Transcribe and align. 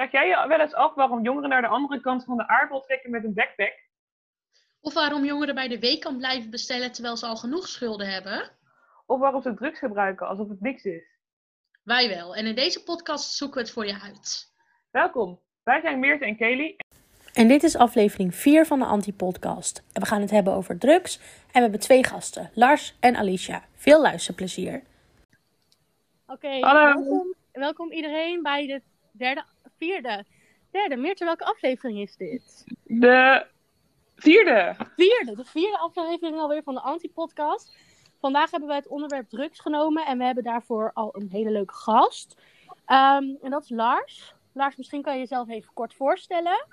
Vraag 0.00 0.12
jij 0.12 0.28
je 0.28 0.48
wel 0.48 0.60
eens 0.60 0.74
af 0.74 0.94
waarom 0.94 1.22
jongeren 1.22 1.48
naar 1.48 1.60
de 1.60 1.68
andere 1.68 2.00
kant 2.00 2.24
van 2.24 2.36
de 2.36 2.48
aardbol 2.48 2.80
trekken 2.80 3.10
met 3.10 3.24
een 3.24 3.34
backpack? 3.34 3.88
Of 4.80 4.94
waarom 4.94 5.24
jongeren 5.24 5.54
bij 5.54 5.68
de 5.68 5.78
weekend 5.78 6.18
blijven 6.18 6.50
bestellen 6.50 6.92
terwijl 6.92 7.16
ze 7.16 7.26
al 7.26 7.36
genoeg 7.36 7.68
schulden 7.68 8.12
hebben? 8.12 8.50
Of 9.06 9.18
waarom 9.18 9.42
ze 9.42 9.54
drugs 9.54 9.78
gebruiken 9.78 10.28
alsof 10.28 10.48
het 10.48 10.60
niks 10.60 10.84
is? 10.84 11.02
Wij 11.82 12.08
wel. 12.08 12.36
En 12.36 12.46
in 12.46 12.54
deze 12.54 12.82
podcast 12.82 13.32
zoeken 13.32 13.56
we 13.56 13.62
het 13.62 13.72
voor 13.72 13.86
je 13.86 14.00
uit. 14.00 14.52
Welkom. 14.90 15.40
Wij 15.62 15.80
zijn 15.80 15.98
Meert 15.98 16.22
en 16.22 16.36
Kelly. 16.36 16.76
En 17.32 17.48
dit 17.48 17.62
is 17.62 17.76
aflevering 17.76 18.34
4 18.34 18.66
van 18.66 18.78
de 18.78 18.84
Anti-podcast. 18.84 19.82
En 19.92 20.00
we 20.00 20.06
gaan 20.06 20.20
het 20.20 20.30
hebben 20.30 20.52
over 20.52 20.78
drugs. 20.78 21.16
En 21.18 21.52
we 21.52 21.60
hebben 21.60 21.80
twee 21.80 22.04
gasten, 22.04 22.50
Lars 22.54 22.96
en 23.00 23.16
Alicia. 23.16 23.64
Veel 23.74 24.00
luisterplezier. 24.00 24.82
Oké, 26.26 26.58
Hallo. 26.60 26.84
welkom, 26.84 27.34
welkom 27.52 27.92
iedereen 27.92 28.42
bij 28.42 28.66
de 28.66 28.82
derde, 29.12 29.44
vierde, 29.80 30.24
derde. 30.70 30.96
Meertje, 30.96 31.24
welke 31.24 31.44
aflevering 31.44 31.98
is 31.98 32.16
dit? 32.16 32.64
De 32.82 33.46
vierde. 34.16 34.76
Vierde, 34.96 35.36
de 35.36 35.44
vierde 35.44 35.78
aflevering 35.78 36.38
alweer 36.38 36.62
van 36.62 36.74
de 36.74 36.80
Anti-podcast. 36.80 37.76
Vandaag 38.20 38.50
hebben 38.50 38.68
wij 38.68 38.78
het 38.78 38.88
onderwerp 38.88 39.28
drugs 39.28 39.60
genomen 39.60 40.06
en 40.06 40.18
we 40.18 40.24
hebben 40.24 40.44
daarvoor 40.44 40.90
al 40.94 41.16
een 41.16 41.28
hele 41.30 41.50
leuke 41.50 41.74
gast. 41.74 42.36
Ehm, 42.86 43.24
en 43.42 43.50
dat 43.50 43.62
is 43.62 43.70
Lars. 43.70 44.34
Lars, 44.52 44.76
misschien 44.76 45.02
kan 45.02 45.12
je 45.14 45.18
jezelf 45.18 45.48
even 45.48 45.70
kort 45.74 45.94
voorstellen. 45.94 46.66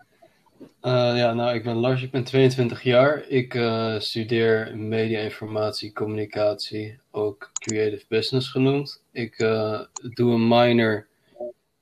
Eh, 0.81 1.17
ja, 1.17 1.33
nou, 1.33 1.55
ik 1.55 1.63
ben 1.63 1.75
Lars, 1.75 2.01
ik 2.01 2.11
ben 2.11 2.23
22 2.23 2.83
jaar. 2.83 3.27
Ik 3.27 3.55
eh, 3.55 3.99
studeer 3.99 4.77
media, 4.77 5.19
informatie, 5.19 5.93
communicatie, 5.93 6.99
ook 7.11 7.51
creative 7.53 8.05
business 8.07 8.49
genoemd. 8.49 9.03
Ik 9.11 9.39
eh, 9.39 9.81
doe 10.13 10.33
een 10.33 10.47
minor, 10.47 11.07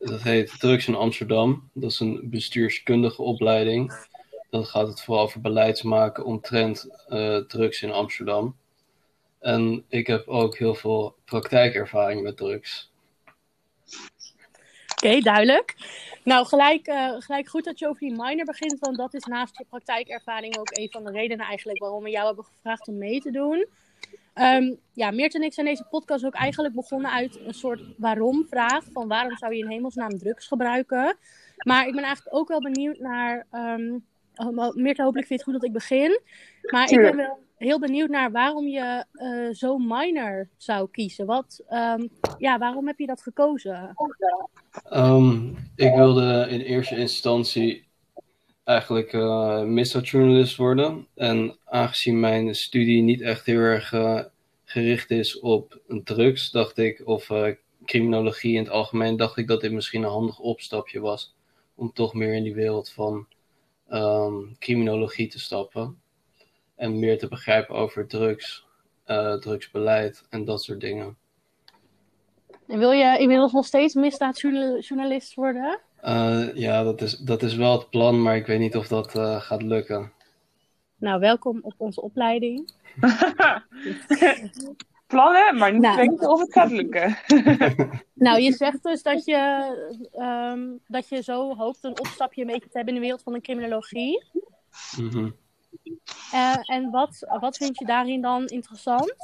dat 0.06 0.22
heet 0.22 0.60
Drugs 0.60 0.88
in 0.88 0.96
Amsterdam. 0.96 1.70
Dat 1.74 1.92
is 1.92 2.00
een 2.00 2.20
bestuurskundige 2.24 3.22
opleiding. 3.22 4.08
Dan 4.50 4.66
gaat 4.66 4.88
het 4.88 5.02
vooral 5.02 5.24
over 5.24 5.42
beleidsmaken 5.42 6.26
omtrent 6.26 6.88
eh, 7.08 7.38
drugs 7.38 7.82
in 7.82 7.92
Amsterdam. 7.92 8.56
En 9.40 9.86
ik 9.90 10.08
heb 10.08 10.28
ook 10.28 10.58
heel 10.58 10.76
veel 10.76 11.16
praktijkervaring 11.26 12.22
met 12.22 12.38
drugs. 12.38 12.92
Oké, 14.96 15.20
duidelijk. 15.20 15.76
Nou, 16.24 16.46
gelijk, 16.46 16.88
eh, 16.88 17.16
gelijk 17.20 17.48
goed 17.48 17.64
dat 17.64 17.80
je 17.80 17.88
over 17.88 18.00
die 18.00 18.16
minor 18.16 18.46
begint, 18.46 18.80
want 18.80 18.98
dat 18.98 19.14
is 19.14 19.24
naast 19.24 19.58
je 19.58 19.66
praktijkervaring 19.70 20.58
ook 20.58 20.78
een 20.78 20.92
van 20.92 21.04
de 21.04 21.12
redenen 21.12 21.46
eigenlijk 21.46 21.80
waarom 21.80 22.04
we 22.04 22.10
jou 22.10 22.26
hebben 22.26 22.46
gevraagd 22.46 22.88
om 22.88 22.98
mee 22.98 23.20
te 23.20 23.32
doen. 23.32 23.68
Ehm, 24.36 24.74
ja, 24.94 25.12
Meert 25.12 25.36
en 25.36 25.44
ik 25.44 25.54
zijn 25.54 25.66
deze 25.66 25.88
podcast 25.90 26.26
ook 26.26 26.34
eigenlijk 26.34 26.76
begonnen 26.76 27.12
uit 27.12 27.40
een 27.46 27.54
soort 27.54 27.82
waarom-vraag. 27.98 28.84
Van 28.92 29.08
waarom 29.08 29.38
zou 29.38 29.54
je 29.54 29.64
in 29.64 29.70
hemelsnaam 29.70 30.18
drugs 30.18 30.48
gebruiken? 30.48 31.18
Maar 31.58 31.88
ik 31.88 31.94
ben 31.94 32.04
eigenlijk 32.04 32.36
ook 32.36 32.48
wel 32.48 32.62
benieuwd 32.62 33.00
naar... 33.00 33.46
Meert, 34.74 34.98
hopelijk 34.98 35.28
vind 35.28 35.30
je 35.30 35.36
het 35.36 35.44
goed 35.44 35.54
dat 35.54 35.64
ik 35.64 35.72
begin. 35.72 36.20
Maar 36.62 36.92
ik 36.92 37.02
ben 37.02 37.16
wel 37.16 37.38
heel 37.58 37.80
benieuwd 37.80 38.10
naar 38.10 38.32
waarom 38.32 38.68
je 38.68 39.06
eh 39.14 39.54
zo 39.54 39.78
minor 39.78 40.50
zou 40.58 40.90
kiezen. 40.92 41.26
Wat, 41.26 41.64
ehm, 41.68 42.08
ja, 42.38 42.58
waarom 42.58 42.88
heb 42.88 43.00
je 43.00 43.06
dat 43.06 43.22
gekozen? 43.22 43.92
Ik 45.76 45.96
wilde 45.96 46.48
in 46.50 46.60
eerste 46.60 46.98
instantie 46.98 47.85
eigenlijk 48.66 49.14
eh, 49.14 49.62
misdaadjournalist 49.62 50.56
worden. 50.56 51.08
En 51.16 51.58
aangezien 51.66 52.20
mijn 52.20 52.56
studie 52.56 53.02
niet 53.02 53.22
echt 53.22 53.46
heel 53.46 53.60
erg 53.60 53.94
eh, 53.94 54.24
gericht 54.64 55.12
is 55.12 55.40
op 55.40 55.80
drugs, 55.88 56.52
dacht 56.52 56.78
ik, 56.78 57.02
of 57.06 57.30
eh, 57.30 57.54
criminologie 57.86 58.54
in 58.54 58.64
het 58.64 58.70
algemeen, 58.70 59.18
dacht 59.18 59.38
ik 59.38 59.48
dat 59.48 59.62
dit 59.62 59.72
misschien 59.72 60.04
een 60.04 60.10
handig 60.10 60.40
opstapje 60.40 61.00
was. 61.00 61.36
Om 61.76 61.94
toch 61.94 62.14
meer 62.14 62.34
in 62.34 62.44
die 62.44 62.54
wereld 62.54 62.90
van 62.90 63.28
ehm, 63.88 64.34
criminologie 64.60 65.28
te 65.28 65.40
stappen. 65.40 66.00
En 66.76 67.00
meer 67.00 67.18
te 67.18 67.28
begrijpen 67.28 67.76
over 67.76 68.08
drugs, 68.08 68.66
drugsbeleid 69.40 70.26
en 70.30 70.46
dat 70.46 70.64
soort 70.64 70.82
dingen. 70.82 71.18
En 72.68 72.80
wil 72.80 72.92
je 72.92 73.18
inmiddels 73.20 73.52
nog 73.52 73.66
steeds 73.66 73.94
misdaadjournalist 73.94 75.34
worden? 75.34 75.80
Eh, 76.06 76.56
ja, 76.56 76.84
dat 76.84 77.02
is, 77.02 77.18
dat 77.18 77.44
is 77.44 77.56
wel 77.56 77.72
het 77.72 77.90
plan, 77.90 78.22
maar 78.22 78.36
ik 78.36 78.46
weet 78.46 78.60
niet 78.60 78.76
of 78.76 78.88
dat 78.88 79.16
eh, 79.16 79.42
gaat 79.42 79.62
lukken. 79.62 80.12
Nou, 80.96 81.20
welkom 81.20 81.60
op 81.62 81.74
onze 81.78 82.02
opleiding. 82.02 82.72
Plannen, 85.08 85.58
maar 85.58 85.72
niet 85.72 85.82
Nou. 85.82 85.96
weten 85.98 86.30
of 86.30 86.40
het 86.40 86.54
gaat 86.54 86.72
lukken. 86.72 87.18
Nou, 88.14 88.42
je 88.42 88.52
zegt 88.52 88.84
dus 88.84 89.04
dat 89.04 89.26
je, 89.26 89.38
ehm, 90.12 90.60
dat 90.88 91.10
je 91.10 91.24
zo 91.24 91.56
hoopt 91.56 91.84
een 91.84 92.00
opstapje 92.00 92.42
een 92.42 92.48
beetje 92.48 92.70
te 92.70 92.78
hebben 92.78 92.94
in 92.94 93.00
de 93.00 93.06
wereld 93.06 93.24
van 93.24 93.34
de 93.34 93.42
criminologie. 93.42 94.24
Mhm. 94.98 95.30
Eh, 96.32 96.58
en 96.64 96.90
wat, 96.92 97.38
wat 97.40 97.58
vind 97.58 97.78
je 97.78 97.86
daarin 97.86 98.22
dan 98.22 98.46
interessant? 98.46 99.16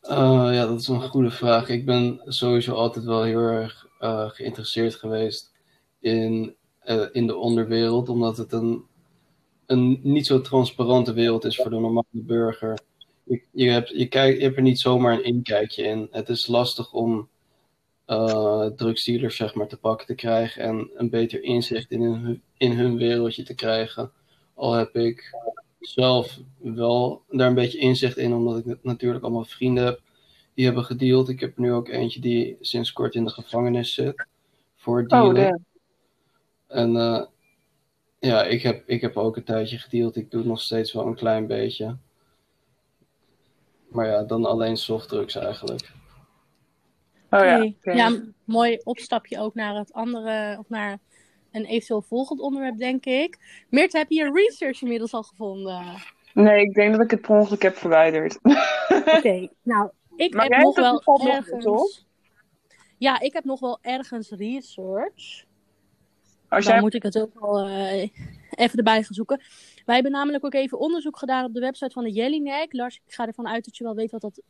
Eh, 0.00 0.48
ja, 0.52 0.66
dat 0.66 0.80
is 0.80 0.88
een 0.88 1.08
goede 1.08 1.30
vraag. 1.30 1.68
Ik 1.68 1.84
ben 1.84 2.20
sowieso 2.24 2.74
altijd 2.74 3.04
wel 3.04 3.22
heel 3.22 3.40
erg 3.40 3.87
eh, 3.98 4.28
geïnteresseerd 4.30 4.94
geweest 4.94 5.52
in, 6.00 6.54
eh, 6.78 7.06
in 7.12 7.26
de 7.26 7.36
onderwereld, 7.36 8.08
omdat 8.08 8.36
het 8.36 8.52
een, 8.52 8.84
een 9.66 10.00
niet 10.02 10.26
zo 10.26 10.40
transparante 10.40 11.12
wereld 11.12 11.44
is 11.44 11.56
voor 11.56 11.70
de 11.70 11.78
normale 11.78 12.06
burger. 12.10 12.78
Je, 13.24 13.42
je, 13.52 13.70
hebt, 13.70 13.88
je, 13.88 14.06
kijkt, 14.06 14.40
je 14.40 14.54
er 14.54 14.62
niet 14.62 14.78
zomaar 14.78 15.12
een 15.12 15.24
inkijkje 15.24 15.82
in. 15.82 16.08
Het 16.10 16.28
is 16.28 16.46
lastig 16.46 16.92
om 16.92 17.28
drugsdealers 18.76 19.36
zeg 19.36 19.54
maar, 19.54 19.68
te 19.68 19.76
pakken 19.76 20.06
te 20.06 20.14
krijgen 20.14 20.62
en 20.62 20.90
een 20.94 21.10
beter 21.10 21.42
inzicht 21.42 21.90
in 21.90 22.02
hun, 22.02 22.42
in 22.56 22.72
hun 22.72 22.96
wereldje 22.96 23.42
te 23.42 23.54
krijgen. 23.54 24.12
Al 24.54 24.72
heb 24.72 24.96
ik 24.96 25.34
zelf 25.80 26.38
wel 26.58 27.22
daar 27.30 27.48
een 27.48 27.54
beetje 27.54 27.78
inzicht 27.78 28.16
in, 28.16 28.34
omdat 28.34 28.58
ik 28.58 28.78
natuurlijk 28.82 29.24
allemaal 29.24 29.44
vrienden 29.44 29.84
heb 29.84 30.00
die 30.58 30.66
hebben 30.66 30.84
gedeeld. 30.84 31.28
Ik 31.28 31.40
heb 31.40 31.58
nu 31.58 31.72
ook 31.72 31.88
eentje 31.88 32.20
die 32.20 32.56
sinds 32.60 32.92
kort 32.92 33.14
in 33.14 33.24
de 33.24 33.30
gevangenis 33.30 33.94
zit 33.94 34.26
voor 34.76 35.00
Oh, 35.00 35.06
dealen. 35.08 35.34
damn. 35.34 35.64
En 36.66 36.96
eh, 36.96 37.24
ja, 38.18 38.42
ik 38.42 38.62
heb, 38.62 38.88
ik 38.88 39.00
heb 39.00 39.16
ook 39.16 39.36
een 39.36 39.44
tijdje 39.44 39.78
gedeeld. 39.78 40.16
Ik 40.16 40.30
doe 40.30 40.40
het 40.40 40.48
nog 40.48 40.60
steeds 40.60 40.92
wel 40.92 41.06
een 41.06 41.14
klein 41.14 41.46
beetje. 41.46 41.96
Maar 43.88 44.06
ja, 44.06 44.22
dan 44.22 44.44
alleen 44.44 44.76
softdrugs 44.76 45.34
eigenlijk. 45.34 45.92
Oh 47.30 47.44
ja. 47.44 47.72
Ja, 47.82 48.22
mooi 48.44 48.78
opstapje 48.84 49.38
ook 49.38 49.54
naar 49.54 49.74
het 49.74 49.92
andere, 49.92 50.58
of 50.58 50.68
naar 50.68 50.98
een 51.52 51.64
eventueel 51.64 52.02
volgend 52.02 52.40
onderwerp, 52.40 52.78
denk 52.78 53.04
ik. 53.04 53.38
Meert, 53.70 53.92
heb 53.92 54.10
je 54.10 54.16
je 54.24 54.32
research 54.32 54.82
inmiddels 54.82 55.12
al 55.12 55.22
gevonden? 55.22 55.84
Nee, 56.34 56.60
ik 56.62 56.74
denk 56.74 56.92
dat 56.92 57.04
ik 57.04 57.10
het 57.10 57.20
per 57.20 57.30
ongeluk 57.36 57.62
heb 57.62 57.76
verwijderd. 57.76 58.38
Oké, 59.16 59.48
nou, 59.62 59.90
ik 60.18 60.34
Maar 60.34 60.42
heb 60.42 60.52
jij 60.52 60.62
nog 60.62 60.76
wel 60.76 61.02
nog, 61.04 61.28
ergens... 61.28 61.64
toch? 61.64 62.06
Ja, 62.98 63.20
ik 63.20 63.32
heb 63.32 63.44
nog 63.44 63.60
wel 63.60 63.78
ergens 63.82 64.30
research. 64.30 65.44
Als 66.48 66.64
Dan 66.64 66.80
moet 66.80 66.94
ik 66.94 67.02
het 67.02 67.20
ook 67.20 67.40
wel 67.40 67.66
eh, 67.66 68.08
even 68.50 68.78
erbij 68.78 69.02
gaan 69.02 69.14
zoeken. 69.14 69.40
Wij 69.84 69.94
hebben 69.94 70.12
namelijk 70.12 70.44
ook 70.44 70.54
even 70.54 70.78
onderzoek 70.78 71.18
gedaan 71.18 71.44
op 71.44 71.54
de 71.54 71.60
website 71.60 71.92
van 71.92 72.04
de 72.04 72.12
Jellinek. 72.12 72.72
Lars, 72.72 73.00
ik 73.06 73.14
ga 73.14 73.26
ervan 73.26 73.48
uit 73.48 73.64
dat 73.64 73.76
je 73.76 73.84
wel 73.84 73.94
weet 73.94 74.10
wat 74.10 74.20
dat, 74.20 74.42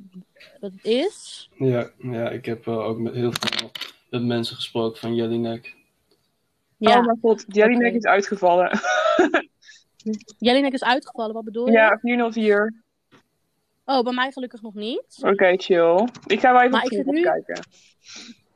het 0.60 0.84
is. 0.84 1.50
Ja, 1.54 1.90
ja 1.98 2.30
ik 2.30 2.44
heb 2.44 2.66
eh, 2.66 2.78
ook 2.78 2.98
met 2.98 3.14
heel 3.14 3.32
veel 3.32 3.70
met 4.10 4.24
mensen 4.24 4.56
gesproken 4.56 5.00
van 5.00 5.14
Jellinek. 5.14 5.76
Ja, 6.76 6.98
Oh 6.98 7.04
mijn 7.04 7.18
god, 7.20 7.44
Jellyneck 7.48 7.86
Oké. 7.86 7.96
is 7.96 8.04
uitgevallen. 8.04 8.70
Jellinek 10.38 10.72
is 10.72 10.84
uitgevallen, 10.84 11.34
wat 11.34 11.44
bedoel 11.44 11.66
je? 11.66 11.72
ja, 11.72 11.98
404. 11.98 12.74
Oh, 13.90 14.02
bij 14.02 14.12
mij 14.12 14.30
gelukkig 14.32 14.62
nog 14.62 14.74
niet. 14.74 15.18
Oké, 15.20 15.56
chill. 15.56 16.08
Ik 16.26 16.40
ga 16.40 16.52
wel 16.52 16.60
even 16.60 16.70
Maar 16.70 16.82
op 16.82 16.88
Google 16.88 17.12
nu- 17.12 17.22
kijken. 17.22 17.60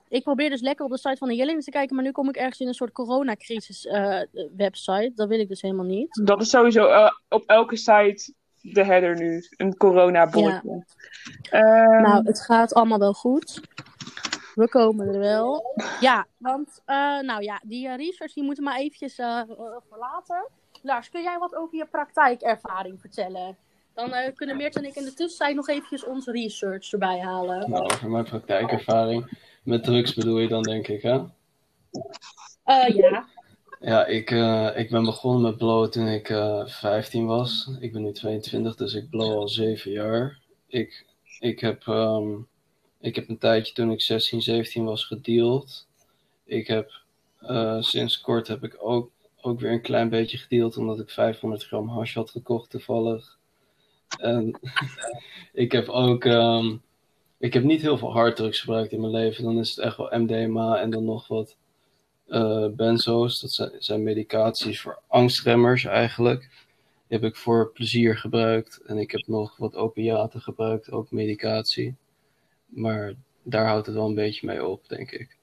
Ik 0.08 0.22
probeer 0.22 0.50
dus 0.50 0.60
lekker 0.60 0.84
op 0.84 0.90
de 0.90 0.98
site 0.98 1.16
van 1.16 1.28
de 1.28 1.34
Jellinek 1.34 1.62
te 1.62 1.70
kijken, 1.70 1.94
maar 1.94 2.04
nu 2.04 2.10
kom 2.10 2.28
ik 2.28 2.36
ergens 2.36 2.60
in 2.60 2.66
een 2.66 2.74
soort 2.74 2.92
coronacrisis 2.92 3.86
eh, 3.86 4.20
website. 4.56 5.12
Dat 5.14 5.28
wil 5.28 5.40
ik 5.40 5.48
dus 5.48 5.62
helemaal 5.62 5.84
niet. 5.84 6.20
Dat 6.24 6.40
is 6.40 6.50
sowieso 6.50 6.86
eh, 6.86 7.10
op 7.28 7.42
elke 7.46 7.76
site 7.76 8.32
de 8.60 8.84
header 8.84 9.16
nu. 9.18 9.44
Een 9.56 9.76
corona-bordje. 9.76 10.84
Ehm, 11.50 12.02
Nou, 12.02 12.26
het 12.26 12.40
gaat 12.40 12.74
allemaal 12.74 12.98
wel 12.98 13.12
goed. 13.12 13.60
We 14.54 14.68
komen 14.68 15.06
er 15.08 15.18
wel. 15.18 15.64
Ja, 16.00 16.26
want 16.36 16.82
uh, 16.86 17.20
nou 17.20 17.42
ja, 17.42 17.60
die 17.64 17.96
research 17.96 18.32
die 18.32 18.44
moeten 18.44 18.64
we 18.64 18.70
maar 18.70 18.78
eventjes 18.78 19.14
verlaten. 19.88 20.48
Lars, 20.82 21.08
kun 21.10 21.22
jij 21.22 21.38
wat 21.38 21.54
over 21.54 21.76
je 21.76 21.86
praktijkervaring 21.86 23.00
vertellen? 23.00 23.56
Dan 23.94 24.08
uh, 24.08 24.34
kunnen 24.34 24.56
Meert 24.56 24.76
en 24.76 24.84
ik 24.84 24.94
in 24.94 25.04
de 25.04 25.14
tussentijd 25.14 25.56
nog 25.56 25.68
eventjes 25.68 26.04
onze 26.04 26.32
research 26.32 26.92
erbij 26.92 27.20
halen. 27.20 27.70
Nou, 27.70 27.84
over 27.84 28.10
mijn 28.10 28.24
praktijkervaring 28.24 29.38
met 29.62 29.84
drugs 29.84 30.14
bedoel 30.14 30.38
je 30.38 30.48
dan, 30.48 30.62
denk 30.62 30.88
ik, 30.88 31.02
hè? 31.02 31.18
Uh, 32.66 32.88
ja. 32.96 33.28
Ja, 33.80 34.06
ik, 34.06 34.30
uh, 34.30 34.70
ik 34.74 34.90
ben 34.90 35.04
begonnen 35.04 35.42
met 35.42 35.56
blowen 35.56 35.90
toen 35.90 36.06
ik 36.06 36.28
uh, 36.28 36.66
15 36.66 37.26
was. 37.26 37.70
Ik 37.80 37.92
ben 37.92 38.02
nu 38.02 38.12
22, 38.12 38.76
dus 38.76 38.94
ik 38.94 39.10
blow 39.10 39.38
al 39.38 39.48
7 39.48 39.90
jaar. 39.90 40.38
Ik, 40.66 41.06
ik, 41.38 41.60
heb, 41.60 41.86
um, 41.86 42.48
ik 43.00 43.14
heb 43.14 43.28
een 43.28 43.38
tijdje 43.38 43.72
toen 43.72 43.90
ik 43.90 44.00
16, 44.00 44.42
17 44.42 44.84
was 44.84 45.04
gedeeld. 45.04 45.86
Ik 46.44 46.66
heb 46.66 47.02
eh, 47.42 47.82
sinds 47.82 48.20
kort 48.20 48.48
heb 48.48 48.64
ik 48.64 48.76
ook, 48.78 49.10
ook 49.40 49.60
weer 49.60 49.70
een 49.70 49.82
klein 49.82 50.08
beetje 50.08 50.38
gedeeld, 50.38 50.76
omdat 50.76 51.00
ik 51.00 51.10
500 51.10 51.64
gram 51.64 51.88
hash 51.88 52.14
had 52.14 52.30
gekocht 52.30 52.70
toevallig. 52.70 53.38
En 54.18 54.60
ik 55.52 55.72
heb 55.72 55.88
ook, 55.88 56.24
ehm, 56.24 56.76
ik 57.38 57.52
heb 57.52 57.62
niet 57.62 57.82
heel 57.82 57.98
veel 57.98 58.12
harddrugs 58.12 58.60
gebruikt 58.60 58.92
in 58.92 59.00
mijn 59.00 59.12
leven. 59.12 59.44
Dan 59.44 59.58
is 59.58 59.70
het 59.70 59.78
echt 59.78 59.96
wel 59.96 60.18
MDMA 60.18 60.80
en 60.80 60.90
dan 60.90 61.04
nog 61.04 61.28
wat 61.28 61.56
uh, 62.28 62.68
benzo's. 62.68 63.40
Dat 63.40 63.52
zijn, 63.52 63.70
zijn 63.78 64.02
medicaties 64.02 64.80
voor 64.80 64.98
angstremmers 65.06 65.84
eigenlijk. 65.84 66.40
Die 67.08 67.20
heb 67.20 67.24
ik 67.24 67.36
voor 67.36 67.72
plezier 67.72 68.16
gebruikt. 68.16 68.80
En 68.86 68.98
ik 68.98 69.10
heb 69.10 69.26
nog 69.26 69.56
wat 69.56 69.74
opiaten 69.74 70.40
gebruikt, 70.40 70.90
ook 70.90 71.10
medicatie. 71.10 71.94
Maar 72.66 73.14
daar 73.42 73.66
houdt 73.66 73.86
het 73.86 73.94
wel 73.94 74.06
een 74.06 74.14
beetje 74.14 74.46
mee 74.46 74.66
op, 74.66 74.88
denk 74.88 75.10
ik. 75.10 75.36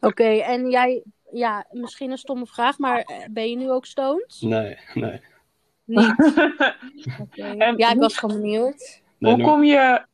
Oké, 0.00 0.24
en 0.24 0.70
jij, 0.70 1.02
ja, 1.32 1.66
misschien 1.70 2.10
een 2.10 2.18
stomme 2.18 2.46
vraag, 2.46 2.78
maar 2.78 3.00
eh, 3.00 3.24
ben 3.30 3.50
je 3.50 3.56
nu 3.56 3.70
ook 3.70 3.86
stoned? 3.86 4.36
Nee, 4.40 4.76
nee. 4.94 5.20
Niet? 5.86 6.14
Okay. 7.20 7.74
Ja, 7.76 7.92
ik 7.92 7.98
was 7.98 8.18
gewoon 8.18 8.40
benieuwd. 8.40 9.02
nee 9.18 9.34
Hoe 9.34 9.42
kom 9.44 9.64
je... 9.64 10.04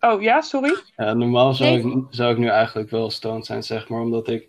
Oh, 0.00 0.22
ja, 0.22 0.40
sorry? 0.40 0.76
Ja, 0.96 1.12
normaal 1.14 1.54
zou, 1.54 1.70
Nee. 1.70 1.96
ik, 1.96 2.06
zou 2.10 2.32
ik 2.32 2.38
nu 2.38 2.46
eigenlijk 2.48 2.90
wel 2.90 3.10
stoned 3.10 3.46
zijn, 3.46 3.62
zeg 3.62 3.88
maar. 3.88 4.00
Omdat 4.00 4.28
ik 4.28 4.48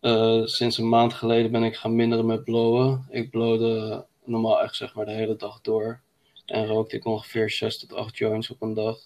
eh, 0.00 0.44
sinds 0.44 0.78
een 0.78 0.88
maand 0.88 1.12
geleden 1.12 1.50
ben 1.50 1.62
ik 1.62 1.76
gaan 1.76 1.94
minderen 1.96 2.26
met 2.26 2.44
blowen. 2.44 3.06
Ik 3.10 3.30
blowde 3.30 4.04
normaal 4.24 4.62
echt 4.62 4.76
zeg 4.76 4.94
maar 4.94 5.04
de 5.04 5.12
hele 5.12 5.36
dag 5.36 5.60
door. 5.60 6.00
En 6.46 6.66
rookte 6.66 6.96
ik 6.96 7.04
ongeveer 7.04 7.50
6 7.50 7.78
tot 7.78 7.92
8 7.94 8.16
joints 8.16 8.50
op 8.50 8.62
een 8.62 8.74
dag. 8.74 8.98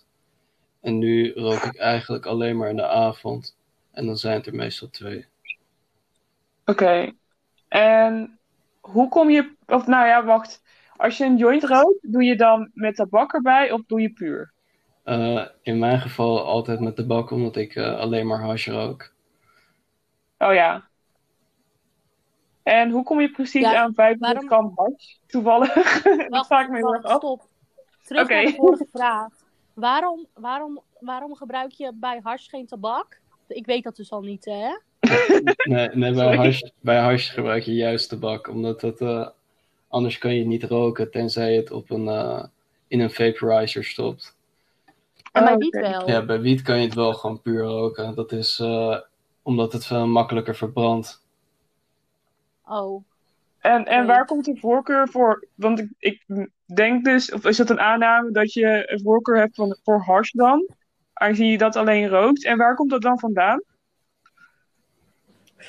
En 0.81 0.99
nu 0.99 1.33
rook 1.33 1.63
ik 1.63 1.77
eigenlijk 1.77 2.27
alleen 2.27 2.57
maar 2.57 2.69
in 2.69 2.77
de 2.77 2.87
avond. 2.87 3.57
En 3.93 4.07
dan 4.07 4.17
zijn 4.17 4.37
het 4.37 4.47
er 4.47 4.55
meestal 4.55 4.91
twee. 4.91 5.27
Oké. 6.65 7.13
En 7.69 8.39
hoe 8.81 9.09
kom 9.09 9.31
je... 9.31 9.53
Of 9.67 9.87
nou 9.87 10.07
ja, 10.07 10.25
wacht. 10.25 10.63
Als 11.05 11.17
je 11.17 11.25
een 11.25 11.37
joint 11.37 11.65
rookt, 11.65 12.13
doe 12.13 12.23
je 12.25 12.37
dan 12.37 12.71
met 12.75 12.95
tabak 12.97 13.33
erbij 13.33 13.71
of 13.73 13.83
doe 13.87 14.01
je 14.01 14.11
puur? 14.13 14.53
Eh, 15.03 15.45
in 15.63 15.79
mijn 15.79 16.01
geval 16.01 16.45
altijd 16.45 16.81
met 16.81 16.97
tabak, 16.97 17.31
omdat 17.31 17.57
ik 17.57 17.75
eh, 17.75 17.99
alleen 17.99 18.27
maar 18.27 18.41
hash 18.41 18.69
rook. 18.69 19.13
Oh 20.39 20.55
ja. 20.55 20.89
En 22.63 22.91
hoe 22.91 23.03
kom 23.03 23.21
je 23.21 23.31
precies 23.31 23.61
Ja, 23.63 23.83
aan 23.83 23.95
500 23.95 24.45
waarom- 24.49 24.73
gram 24.75 24.87
hash? 24.87 25.15
Toevallig. 25.27 25.75
dat 26.03 26.27
Wacht, 26.29 26.47
vraag 26.47 26.65
ik 26.65 26.71
me 26.71 26.77
heel 26.77 26.95
erg 26.95 27.05
af. 27.05 27.17
stop. 27.17 27.43
Terug 28.05 28.29
naar 28.29 28.45
de 28.45 28.53
vorige 28.53 28.87
vraag. 28.93 29.29
Waarom, 29.75 30.27
waarom, 30.35 30.81
waarom 31.01 31.35
gebruik 31.37 31.73
je 31.73 31.93
bij 31.95 32.21
hash 32.23 32.49
geen 32.49 32.67
tabak? 32.67 33.21
Ik 33.49 33.67
weet 33.67 33.85
dat 33.85 33.97
dus 33.97 34.11
al 34.11 34.21
niet, 34.23 34.45
hè? 34.45 34.69
Nee, 35.65 35.89
nee 35.89 36.13
bij, 36.13 36.37
hash, 36.37 36.61
bij 36.81 36.99
hash 37.01 37.33
gebruik 37.35 37.63
je 37.63 37.75
juist 37.75 38.09
tabak, 38.09 38.49
omdat 38.49 38.81
het, 38.81 39.01
eh, 39.01 39.29
anders 39.95 40.19
kan 40.19 40.35
je 40.35 40.47
niet 40.47 40.63
roken 40.63 41.11
tenzij 41.11 41.53
je 41.53 41.61
het 41.61 41.71
op 41.71 41.91
een, 41.91 42.09
eh, 42.09 42.45
in 42.89 43.01
een 43.01 43.11
vaporizer 43.11 43.85
stopt. 43.85 44.37
En 45.33 45.45
bij 45.45 45.53
Oh, 45.53 45.59
wiet 45.59 45.75
wel. 45.75 46.09
Ja, 46.09 46.25
bij 46.25 46.41
wiet 46.41 46.63
kan 46.63 46.79
je 46.79 46.85
het 46.85 46.95
wel 46.95 47.15
gewoon 47.15 47.41
puur 47.41 47.63
roken. 47.63 48.15
Dat 48.15 48.33
is 48.33 48.59
eh, 48.61 48.99
omdat 49.43 49.73
het 49.73 49.87
veel 49.87 50.07
makkelijker 50.07 50.55
verbrandt. 50.55 51.23
Oh. 52.67 53.05
En, 53.59 53.85
en 53.85 54.07
waar 54.07 54.25
komt 54.25 54.45
de 54.45 54.57
voorkeur 54.57 55.09
voor? 55.09 55.47
Want 55.55 55.79
ik, 55.79 55.89
ik 55.99 56.49
denk 56.75 57.05
dus, 57.05 57.33
of 57.33 57.45
is 57.45 57.57
dat 57.57 57.71
een 57.71 57.81
aanname 57.81 58.31
dat 58.31 58.53
je 58.53 58.93
een 58.93 59.01
voorkeur 59.01 59.37
hebt 59.37 59.55
van, 59.55 59.77
voor 59.83 60.01
hash 60.01 60.31
dan? 60.31 60.69
Aangezien 61.13 61.51
je 61.51 61.59
dat 61.59 61.77
alleen 61.77 62.09
rookt. 62.09 62.45
En 62.45 62.59
waar 62.59 62.75
komt 62.75 62.91
dat 62.91 63.03
dan 63.03 63.19
vandaan? 63.19 63.63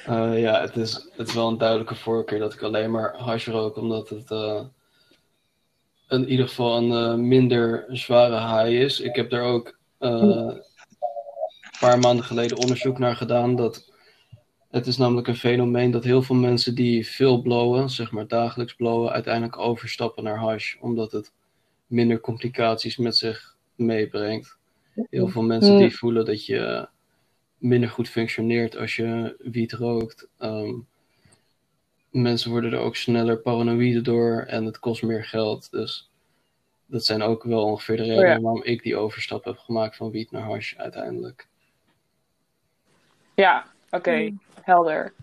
Eh, 0.05 0.41
ja, 0.41 0.61
het 0.61 0.75
is, 0.75 1.09
het 1.15 1.27
is 1.27 1.33
wel 1.33 1.47
een 1.47 1.57
duidelijke 1.57 1.95
voorkeur 1.95 2.39
dat 2.39 2.53
ik 2.53 2.61
alleen 2.61 2.91
maar 2.91 3.15
hash 3.17 3.47
rook, 3.47 3.77
omdat 3.77 4.09
het 4.09 4.31
eh, 4.31 4.63
in 6.07 6.29
ieder 6.29 6.47
geval 6.47 6.77
een 6.77 6.91
eh, 6.91 7.15
minder 7.15 7.85
zware 7.87 8.39
high 8.39 8.81
is. 8.81 8.99
Ik 8.99 9.15
heb 9.15 9.31
er 9.31 9.41
ook 9.41 9.77
een 9.99 10.63
paar 11.79 11.99
maanden 11.99 12.25
geleden 12.25 12.57
onderzoek 12.57 12.97
naar 12.97 13.15
gedaan. 13.15 13.55
Dat 13.55 13.93
het 14.69 14.87
is 14.87 14.97
namelijk 14.97 15.27
een 15.27 15.35
fenomeen 15.35 15.91
dat 15.91 16.03
heel 16.03 16.21
veel 16.21 16.35
mensen 16.35 16.75
die 16.75 17.07
veel 17.07 17.41
blowen, 17.41 17.89
zeg 17.89 18.11
maar 18.11 18.27
dagelijks 18.27 18.73
blowen, 18.73 19.11
uiteindelijk 19.11 19.57
overstappen 19.57 20.23
naar 20.23 20.37
hash, 20.37 20.75
omdat 20.79 21.11
het 21.11 21.31
minder 21.87 22.19
complicaties 22.19 22.97
met 22.97 23.17
zich 23.17 23.55
meebrengt. 23.75 24.57
Heel 25.09 25.27
veel 25.27 25.41
mensen 25.41 25.77
die 25.77 25.97
voelen 25.97 26.25
dat 26.25 26.45
je 26.45 26.87
minder 27.65 27.89
goed 27.89 28.09
functioneert 28.09 28.77
als 28.77 28.95
je 28.95 29.35
wiet 29.37 29.73
rookt. 29.73 30.27
Ehm, 30.37 30.73
mensen 32.09 32.51
worden 32.51 32.73
er 32.73 32.79
ook 32.79 32.95
sneller 32.95 33.37
paranoïde 33.37 34.01
door 34.01 34.45
en 34.47 34.65
het 34.65 34.79
kost 34.79 35.03
meer 35.03 35.25
geld. 35.25 35.71
Dus 35.71 36.11
dat 36.85 37.05
zijn 37.05 37.21
ook 37.21 37.43
wel 37.43 37.63
ongeveer 37.63 37.97
de 37.97 38.03
redenen 38.03 38.29
ja. 38.29 38.39
waarom 38.39 38.63
ik 38.63 38.83
die 38.83 38.95
overstap 38.95 39.43
heb 39.43 39.57
gemaakt 39.57 39.95
van 39.95 40.11
wiet 40.11 40.31
naar 40.31 40.41
hash 40.41 40.75
uiteindelijk. 40.75 41.47
Ja, 43.35 43.65
oké, 43.89 44.33
helder. 44.61 45.13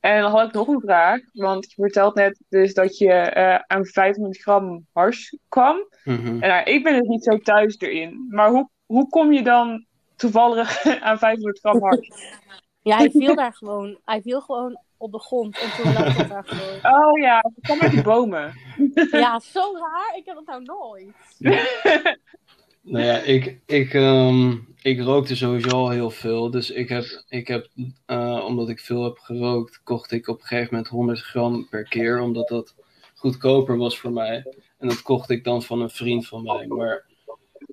En 0.00 0.20
dan 0.20 0.30
had 0.30 0.48
ik 0.48 0.54
nog 0.54 0.68
een 0.68 0.80
vraag, 0.80 1.20
want 1.32 1.64
je 1.70 1.82
vertelt 1.82 2.14
net 2.14 2.40
dus 2.48 2.74
dat 2.74 2.98
je 2.98 3.12
eh, 3.12 3.54
aan 3.66 3.86
500 3.86 4.38
gram 4.38 4.86
hash 4.92 5.32
kwam. 5.48 5.88
Mhm. 6.04 6.26
En 6.26 6.48
nou, 6.48 6.70
ik 6.70 6.82
ben 6.82 6.98
dus 6.98 7.08
niet 7.08 7.24
zo 7.24 7.38
thuis 7.38 7.78
erin. 7.78 8.26
Maar 8.30 8.50
hoe, 8.50 8.68
hoe 8.86 9.08
kom 9.08 9.32
je 9.32 9.42
dan 9.42 9.86
toevallig 10.16 10.84
aan 11.06 11.18
500 11.18 11.58
gram 11.58 11.82
hash? 11.82 12.08
Ja, 12.82 12.96
hij 12.96 13.10
viel 13.10 13.34
daar 13.34 13.52
gewoon. 13.52 13.98
Hij 14.04 14.22
viel 14.22 14.40
gewoon 14.40 14.80
op 14.96 15.12
de 15.12 15.18
grond 15.18 15.58
en 15.58 15.70
toen 15.70 15.92
lag 15.92 16.16
het 16.16 16.28
daar 16.28 16.44
gewoon. 16.46 16.94
Oh 16.94 17.18
ja, 17.18 17.38
het 17.54 17.64
kwam 17.64 17.80
uit 17.80 17.90
die 17.90 18.02
bomen. 18.02 18.54
Ja, 19.10 19.38
zo 19.38 19.60
raar. 19.60 20.16
Ik 20.16 20.24
heb 20.24 20.34
dat 20.34 20.46
nou 20.46 20.62
nooit. 20.62 21.14
Nou 22.86 23.04
ja, 23.04 23.18
ik, 23.18 23.58
ik, 23.66 23.94
ehm, 23.94 24.56
ik 24.82 25.00
rookte 25.00 25.36
sowieso 25.36 25.68
al 25.68 25.90
heel 25.90 26.10
veel. 26.10 26.50
Dus 26.50 26.70
ik 26.70 26.88
heb, 26.88 27.04
ik 27.28 27.48
heb 27.48 27.68
eh, 28.06 28.44
omdat 28.46 28.68
ik 28.68 28.80
veel 28.80 29.04
heb 29.04 29.18
gerookt, 29.18 29.80
kocht 29.82 30.12
ik 30.12 30.28
op 30.28 30.40
een 30.40 30.46
gegeven 30.46 30.68
moment 30.70 30.90
100 30.90 31.20
gram 31.20 31.68
per 31.68 31.82
keer. 31.82 32.20
Omdat 32.20 32.48
dat 32.48 32.74
goedkoper 33.14 33.76
was 33.76 33.98
voor 33.98 34.12
mij. 34.12 34.44
En 34.78 34.88
dat 34.88 35.02
kocht 35.02 35.30
ik 35.30 35.44
dan 35.44 35.62
van 35.62 35.80
een 35.80 35.90
vriend 35.90 36.26
van 36.26 36.42
mij. 36.42 36.66
Maar 36.66 37.04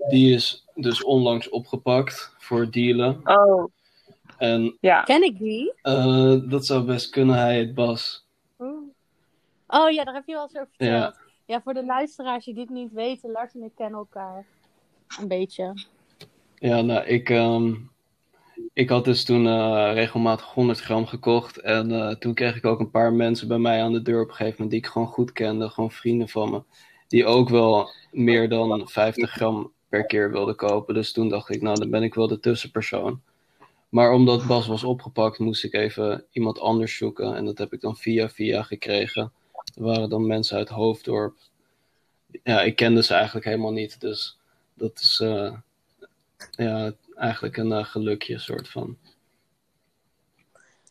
die 0.10 0.34
is 0.34 0.63
dus 0.76 1.04
onlangs 1.04 1.50
opgepakt 1.50 2.36
voor 2.38 2.72
dealen. 2.72 3.22
Oh, 3.24 3.72
En 4.38 4.78
ja. 4.80 5.02
Ken 5.02 5.24
ik 5.24 5.38
die? 5.40 5.74
eh, 5.82 6.36
dat 6.50 6.66
zou 6.66 6.84
best 6.84 7.10
kunnen, 7.10 7.36
hij 7.36 7.60
het 7.60 7.74
Bas. 7.74 8.26
Oh 9.68 9.92
ja, 9.92 10.04
daar 10.04 10.14
heb 10.14 10.26
je 10.28 10.34
wel 10.34 10.42
eens 10.44 10.56
over 10.56 10.68
verteld. 10.78 10.92
Ja. 10.92 11.14
Ja. 11.46 11.62
voor 11.62 11.74
de 11.74 11.86
luisteraars 11.86 12.46
die 12.46 12.54
dit 12.54 12.70
niet 12.70 12.92
weten, 12.92 13.32
Lars 13.32 13.54
en 13.54 13.64
ik 13.64 13.72
kennen 13.76 14.00
elkaar. 14.00 14.46
Een 15.20 15.28
beetje. 15.28 15.74
Ja, 16.56 16.82
nou, 16.82 17.06
ik, 17.06 17.30
ehm, 17.30 17.74
ik 18.74 18.90
had 18.90 19.06
dus 19.06 19.26
toen 19.26 19.48
eh, 19.48 19.92
regelmatig 19.94 20.46
100 20.54 20.80
gram 20.80 21.06
gekocht. 21.06 21.58
En 21.58 21.92
eh, 21.92 22.16
toen 22.16 22.34
kreeg 22.34 22.56
ik 22.56 22.66
ook 22.66 22.80
een 22.80 22.92
paar 22.92 23.14
mensen 23.14 23.48
bij 23.48 23.58
mij 23.58 23.82
aan 23.84 23.94
de 23.94 24.02
deur 24.02 24.22
op 24.22 24.28
een 24.30 24.36
gegeven 24.36 24.54
moment 24.54 24.72
die 24.72 24.80
ik 24.80 24.88
gewoon 24.88 25.08
goed 25.08 25.32
kende. 25.32 25.70
Gewoon 25.70 25.92
vrienden 25.92 26.30
van 26.30 26.52
me. 26.52 26.62
Die 27.08 27.26
ook 27.26 27.50
wel 27.50 27.90
meer 28.12 28.50
dan 28.50 28.88
50 28.90 29.32
gram 29.32 29.72
per 29.94 30.06
keer 30.06 30.32
wilden 30.32 30.56
kopen. 30.56 30.94
Dus 30.94 31.12
toen 31.12 31.30
dacht 31.30 31.50
ik, 31.50 31.62
nou, 31.62 31.80
dan 31.80 31.90
ben 31.90 32.04
ik 32.04 32.14
wel 32.14 32.28
de 32.28 32.40
tussenpersoon. 32.40 33.22
Maar 33.90 34.12
omdat 34.12 34.48
Bas 34.48 34.68
was 34.68 34.84
opgepakt, 34.84 35.40
moest 35.40 35.64
ik 35.64 35.74
even 35.74 36.26
iemand 36.32 36.60
anders 36.60 36.98
zoeken. 36.98 37.36
En 37.36 37.46
dat 37.46 37.58
heb 37.58 37.74
ik 37.74 37.82
dan 37.82 37.96
via 37.96 38.30
via 38.30 38.64
gekregen. 38.64 39.32
Er 39.76 39.84
waren 39.84 40.10
dan 40.10 40.28
mensen 40.28 40.58
uit 40.58 40.70
Hoofddorp. 40.70 41.38
Ja, 42.44 42.62
ik 42.62 42.76
kende 42.76 43.04
ze 43.04 43.14
eigenlijk 43.14 43.46
helemaal 43.46 43.72
niet. 43.72 44.02
Dus 44.02 44.38
dat 44.74 45.00
is 45.00 45.20
eh, 45.20 45.54
ja, 46.52 46.94
eigenlijk 47.16 47.58
een 47.58 47.72
eh, 47.72 47.86
gelukje, 47.86 48.40
soort 48.40 48.70
van. 48.70 48.98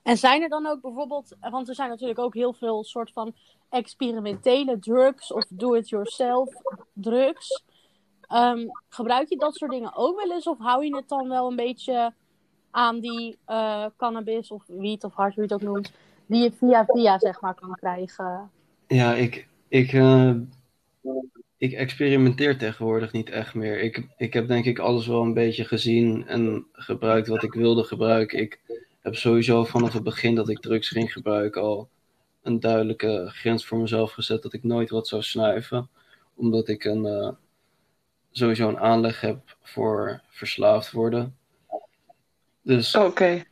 En 0.02 0.16
zijn 0.16 0.42
er 0.42 0.48
dan 0.48 0.66
ook 0.66 0.80
bijvoorbeeld, 0.80 1.36
want 1.40 1.68
er 1.68 1.74
zijn 1.74 1.88
natuurlijk 1.88 2.18
ook 2.18 2.34
heel 2.34 2.52
veel 2.52 2.84
soort 2.84 3.12
van 3.12 3.34
experimentele 3.68 4.78
drugs 4.78 5.32
of 5.32 5.44
do-it-yourself 5.48 6.48
drugs. 6.92 7.64
Ehm, 8.32 8.66
gebruik 8.88 9.28
je 9.28 9.36
dat 9.36 9.54
soort 9.54 9.70
dingen 9.70 9.96
ook 9.96 10.20
wel 10.20 10.32
eens 10.32 10.46
of 10.46 10.58
hou 10.58 10.84
je 10.84 10.96
het 10.96 11.08
dan 11.08 11.28
wel 11.28 11.50
een 11.50 11.56
beetje 11.56 12.12
aan 12.70 13.00
die 13.00 13.38
eh, 13.44 13.86
cannabis 13.96 14.50
of 14.50 14.62
wiet 14.66 15.04
of 15.04 15.14
hard, 15.14 15.34
hoe 15.34 15.44
je 15.44 15.54
het 15.54 15.62
ook 15.62 15.68
noemt, 15.68 15.92
die 16.26 16.42
je 16.42 16.52
via 16.52 16.84
via 16.84 17.18
zeg 17.18 17.40
maar 17.40 17.54
kan 17.54 17.74
krijgen? 17.74 18.50
Ja, 18.86 19.14
ik, 19.14 19.46
ik, 19.68 19.92
eh, 19.92 20.34
ik 21.56 21.72
experimenteer 21.72 22.58
tegenwoordig 22.58 23.12
niet 23.12 23.30
echt 23.30 23.54
meer. 23.54 23.80
Ik, 23.80 24.06
ik 24.16 24.32
heb 24.32 24.48
denk 24.48 24.64
ik 24.64 24.78
alles 24.78 25.06
wel 25.06 25.22
een 25.22 25.34
beetje 25.34 25.64
gezien 25.64 26.26
en 26.26 26.66
gebruikt 26.72 27.28
wat 27.28 27.42
ik 27.42 27.52
wilde 27.52 27.84
gebruiken. 27.84 28.38
Ik 28.38 28.60
heb 29.00 29.14
sowieso 29.14 29.64
vanaf 29.64 29.92
het 29.92 30.02
begin 30.02 30.34
dat 30.34 30.48
ik 30.48 30.60
drugs 30.60 30.88
ging 30.88 31.12
gebruiken 31.12 31.62
al 31.62 31.88
een 32.42 32.60
duidelijke 32.60 33.24
grens 33.28 33.66
voor 33.66 33.78
mezelf 33.78 34.12
gezet 34.12 34.42
dat 34.42 34.52
ik 34.52 34.62
nooit 34.62 34.90
wat 34.90 35.08
zou 35.08 35.22
snuiven. 35.22 35.88
Omdat 36.34 36.68
ik 36.68 36.84
een, 36.84 37.06
eh, 37.06 37.28
sowieso 38.32 38.68
een 38.68 38.78
aanleg 38.78 39.20
heb 39.20 39.56
voor 39.62 40.20
verslaafd 40.28 40.90
worden. 40.90 41.36
Dus 42.62 42.94
Oké. 42.96 43.44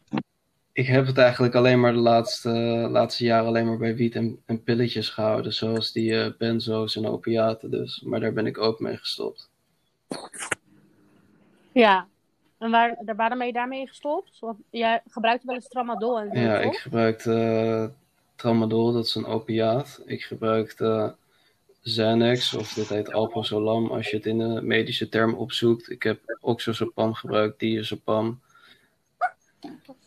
ik 0.72 0.86
heb 0.86 1.06
het 1.06 1.18
eigenlijk 1.18 1.54
alleen 1.54 1.80
maar 1.80 1.92
de 1.92 1.98
laatste, 1.98 2.50
laatste 2.90 3.24
jaren 3.24 3.46
alleen 3.46 3.66
maar 3.66 3.78
bij 3.78 3.96
wiet 3.96 4.14
en, 4.14 4.42
en 4.46 4.62
pilletjes 4.62 5.08
gehouden. 5.08 5.52
Zoals 5.52 5.92
die 5.92 6.10
uh, 6.10 6.26
benzo's 6.38 6.96
en 6.96 7.06
opiaten 7.06 7.70
dus. 7.70 8.00
Maar 8.00 8.20
daar 8.20 8.32
ben 8.32 8.46
ik 8.46 8.58
ook 8.58 8.80
mee 8.80 8.96
gestopt. 8.96 9.50
Ja. 11.72 12.08
En 12.58 12.70
waar, 12.70 12.96
waar 13.16 13.36
ben 13.36 13.46
je 13.46 13.52
daarmee 13.52 13.86
gestopt? 13.86 14.38
Want 14.38 14.58
jij 14.70 15.02
gebruikte 15.06 15.46
wel 15.46 15.54
eens 15.54 15.68
tramadol 15.68 16.20
en 16.20 16.40
Ja, 16.40 16.62
toch? 16.62 16.72
ik 16.72 16.78
gebruikte 16.78 17.30
uh, 17.30 17.96
tramadol, 18.36 18.92
dat 18.92 19.04
is 19.04 19.14
een 19.14 19.26
opiaat. 19.26 20.02
Ik 20.04 20.22
gebruikte 20.22 21.14
Xanax, 21.82 22.54
of 22.54 22.72
dit 22.72 22.88
heet 22.88 23.12
Alprazolam, 23.12 23.86
als 23.86 24.10
je 24.10 24.16
het 24.16 24.26
in 24.26 24.38
de 24.38 24.62
medische 24.62 25.08
term 25.08 25.34
opzoekt. 25.34 25.90
Ik 25.90 26.02
heb 26.02 26.38
oxazepam 26.40 27.14
gebruikt, 27.14 27.58
diazepam. 27.58 28.40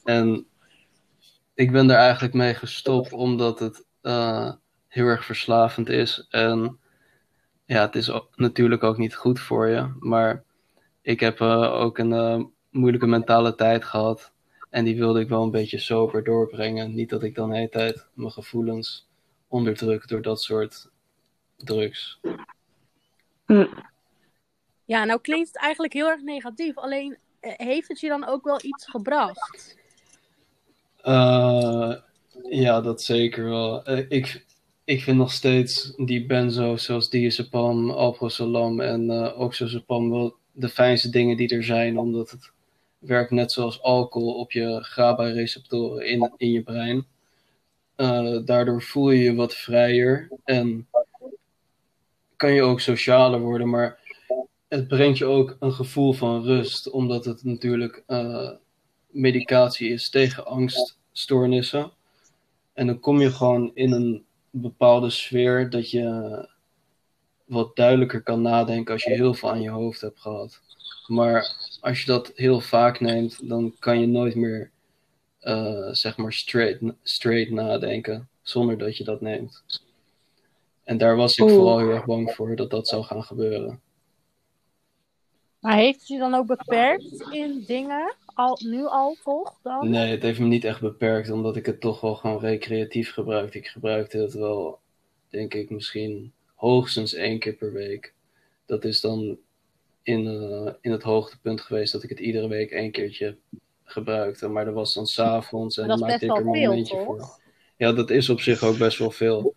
En 0.04 0.46
ik 1.54 1.72
ben 1.72 1.90
er 1.90 1.98
eigenlijk 1.98 2.34
mee 2.34 2.54
gestopt 2.54 3.12
omdat 3.12 3.60
het 3.60 3.86
uh, 4.02 4.52
heel 4.88 5.06
erg 5.06 5.26
verslavend 5.26 5.90
is. 5.90 6.28
En 6.30 6.80
ja, 7.66 7.82
het 7.82 7.96
is 7.96 8.12
natuurlijk 8.36 8.84
ook 8.84 8.98
niet 8.98 9.16
goed 9.16 9.40
voor 9.40 9.68
je. 9.68 9.94
Maar 10.00 10.44
ik 11.02 11.20
heb 11.20 11.40
uh, 11.40 11.74
ook 11.74 11.98
een 11.98 12.12
uh, 12.12 12.44
moeilijke 12.70 13.08
mentale 13.08 13.56
tijd 13.56 13.86
gehad. 13.86 14.32
En 14.70 14.86
die 14.86 14.98
wilde 14.98 15.20
ik 15.20 15.30
wel 15.30 15.44
een 15.44 15.52
beetje 15.52 15.80
sober 15.80 16.24
doorbrengen. 16.24 16.94
Niet 16.94 17.10
dat 17.10 17.24
ik 17.24 17.36
dan 17.36 17.50
de 17.50 17.56
hele 17.56 17.70
tijd 17.70 18.08
mijn 18.14 18.32
gevoelens 18.32 19.08
onderdruk 19.48 20.08
door 20.08 20.22
dat 20.22 20.42
soort 20.42 20.92
drugs. 21.58 22.20
Hm. 23.46 23.66
Ja, 24.86 25.04
nou 25.04 25.22
klinkt 25.22 25.48
het 25.48 25.58
eigenlijk 25.58 25.94
heel 25.94 26.10
erg 26.10 26.22
negatief. 26.22 26.78
Alleen 26.78 27.18
heeft 27.40 27.88
het 27.88 28.00
je 28.00 28.08
dan 28.08 28.26
ook 28.26 28.44
wel 28.44 28.60
iets 28.62 28.86
gebracht? 28.86 29.78
Uh, 31.04 31.96
ja, 32.50 32.82
dat 32.82 33.02
zeker 33.02 33.50
wel. 33.50 33.90
Uh, 33.90 34.06
ik, 34.10 34.46
ik 34.84 35.02
vind 35.02 35.18
nog 35.18 35.32
steeds 35.32 35.94
die 35.98 36.26
benzo's 36.26 36.84
zoals 36.84 37.10
diazepam, 37.10 37.90
alprazolam 37.90 38.80
en 38.80 39.04
uh, 39.04 39.40
oxazepam 39.40 40.10
wel 40.10 40.36
de 40.52 40.70
fijnste 40.70 41.10
dingen 41.10 41.38
die 41.38 41.56
er 41.56 41.64
zijn. 41.64 41.98
Omdat 41.98 42.32
het 42.32 42.52
werkt 43.00 43.32
net 43.32 43.52
zoals 43.52 43.82
alcohol 43.82 44.34
op 44.34 44.52
je 44.52 44.84
GABA-receptoren 44.84 46.08
in, 46.08 46.34
in 46.38 46.52
je 46.52 46.64
brein. 46.64 47.06
daardoor 48.46 48.82
voel 48.82 49.12
je 49.12 49.24
je 49.24 49.36
wat 49.36 49.56
vrijer 49.56 50.32
en 50.44 50.88
kan 52.44 52.54
je 52.54 52.62
ook 52.62 52.80
socialer 52.80 53.40
worden. 53.40 53.70
Maar 53.70 54.00
het 54.68 54.88
brengt 54.88 55.18
je 55.18 55.26
ook 55.26 55.58
een 55.60 55.74
gevoel 55.74 56.14
van 56.14 56.44
rust, 56.44 56.90
omdat 56.90 57.26
het 57.26 57.44
natuurlijk 57.44 58.04
medicatie 59.12 59.90
is 59.90 60.10
tegen 60.10 60.46
angststoornissen. 60.46 61.92
En 62.74 62.88
dan 62.88 63.00
kom 63.00 63.22
je 63.22 63.32
gewoon 63.32 63.72
in 63.74 63.92
een 63.92 64.26
bepaalde 64.50 65.10
sfeer 65.10 65.70
dat 65.70 65.92
je 65.92 66.48
wat 67.46 67.76
duidelijker 67.76 68.22
kan 68.22 68.42
nadenken 68.42 68.94
als 68.94 69.04
je 69.04 69.14
heel 69.14 69.34
veel 69.34 69.50
aan 69.52 69.62
je 69.62 69.70
hoofd 69.70 70.02
hebt 70.02 70.20
gehad. 70.20 70.62
Maar 71.08 71.56
als 71.82 72.00
je 72.00 72.06
dat 72.06 72.32
heel 72.36 72.60
vaak 72.60 73.00
neemt, 73.00 73.50
dan 73.50 73.76
kan 73.80 74.00
je 74.00 74.08
nooit 74.08 74.36
meer 74.36 74.72
uh, 75.42 75.90
zeg 75.92 76.18
maar 76.18 76.34
straight, 76.34 76.82
straight 77.04 77.52
nadenken 77.52 78.28
zonder 78.42 78.78
dat 78.78 78.98
je 78.98 79.04
dat 79.04 79.22
neemt. 79.22 79.83
En 80.84 80.98
daar 80.98 81.16
was 81.16 81.38
ik 81.38 81.44
Oeh. 81.44 81.54
vooral 81.54 81.80
heel 81.80 81.90
erg 81.90 82.06
bang 82.06 82.32
voor 82.32 82.56
dat 82.56 82.70
dat 82.70 82.88
zou 82.88 83.04
gaan 83.04 83.24
gebeuren. 83.24 83.82
Maar 85.60 85.76
heeft 85.76 86.00
het 86.00 86.08
je 86.08 86.18
dan 86.18 86.34
ook 86.34 86.48
beperkt 86.48 87.28
in 87.32 87.64
dingen? 87.68 88.16
Al, 88.26 88.60
nu 88.66 88.86
al, 88.86 89.18
toch? 89.24 89.60
Dan? 89.62 89.90
Nee, 89.90 90.12
het 90.12 90.22
heeft 90.22 90.40
me 90.40 90.46
niet 90.46 90.64
echt 90.64 90.82
beperkt, 90.82 91.30
omdat 91.30 91.56
ik 91.56 91.66
het 91.66 91.80
toch 91.80 92.02
wel 92.02 92.16
gewoon 92.16 92.40
recreatief 92.40 93.12
gebruikte. 93.12 93.58
Ik 93.58 93.68
gebruikte 93.68 94.18
het 94.18 94.34
wel, 94.34 94.80
denk 95.30 95.54
ik, 95.54 95.70
misschien 95.70 96.34
hoogstens 96.56 97.14
één 97.14 97.40
keer 97.40 97.54
per 97.54 97.74
week. 97.74 98.14
Dat 98.66 98.84
is 98.84 99.02
dan 99.02 99.38
in, 100.02 100.26
uh, 100.26 100.72
in 100.82 100.92
het 100.92 101.04
hoogtepunt 101.04 101.62
geweest 101.62 101.92
dat 101.92 102.04
ik 102.04 102.10
het 102.10 102.20
iedere 102.20 102.48
week 102.48 102.72
één 102.72 102.92
keertje 102.92 103.38
gebruikte. 103.84 104.48
Maar 104.48 104.66
dat 104.66 104.74
was 104.74 104.94
dan 104.94 105.08
s'avonds 105.08 105.78
en 105.78 106.00
maakte 106.00 106.26
ik 106.26 106.32
er 106.32 106.38
een 106.38 106.46
momentje 106.46 107.04
voor. 107.06 107.40
Ja, 107.78 107.92
dat 107.92 108.10
is 108.10 108.30
op 108.30 108.42
zich 108.42 108.64
ook 108.64 108.78
best 108.78 108.98
wel 108.98 109.12
veel. 109.12 109.56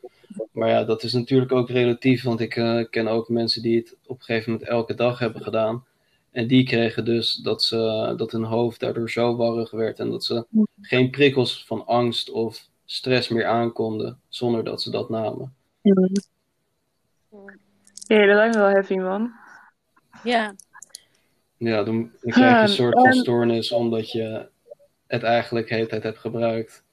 Maar 0.57 0.69
ja, 0.69 0.85
dat 0.85 1.03
is 1.03 1.13
natuurlijk 1.13 1.53
ook 1.53 1.71
relatief, 1.71 2.23
want 2.23 2.41
ik 2.41 2.57
uh, 2.57 2.85
ken 2.91 3.09
ook 3.09 3.29
mensen 3.29 3.63
die 3.63 3.77
het 3.77 3.97
op 4.07 4.19
een 4.19 4.25
gegeven 4.25 4.53
moment 4.53 4.69
elke 4.69 4.95
dag 4.95 5.19
hebben 5.19 5.43
gedaan. 5.43 5.85
En 6.31 6.47
die 6.47 6.65
kregen 6.65 7.05
dus 7.05 7.35
dat, 7.35 7.63
ze, 7.63 8.13
dat 8.17 8.33
hun 8.33 8.45
hoofd 8.45 8.81
daardoor 8.81 9.11
zo 9.11 9.37
warrig 9.37 9.71
werd 9.71 9.99
en 9.99 10.11
dat 10.11 10.25
ze 10.25 10.47
geen 10.81 11.11
prikkels 11.11 11.65
van 11.67 11.87
angst 11.87 12.31
of 12.31 12.69
stress 12.85 13.29
meer 13.29 13.47
aankonden 13.47 14.21
zonder 14.29 14.65
dat 14.65 14.83
ze 14.83 14.91
dat 14.91 15.09
namen. 15.11 15.55
Ja, 18.07 18.27
dat 18.27 18.37
lijkt 18.37 18.55
me 18.55 18.61
wel 18.61 18.71
heavy, 18.71 18.97
man. 18.97 19.33
Ja. 20.25 20.55
Ja, 21.57 21.83
dan, 21.83 22.11
dan 22.23 22.33
krijg 22.33 22.57
je 22.57 22.63
een 22.63 22.69
soort 22.69 23.01
van 23.01 23.13
stoornis 23.13 23.73
omdat 23.73 24.13
je 24.13 24.49
het 25.07 25.23
eigenlijk 25.23 25.69
de 25.69 25.75
hele 25.75 25.87
tijd 25.87 26.03
hebt 26.03 26.19
gebruikt. 26.19 26.85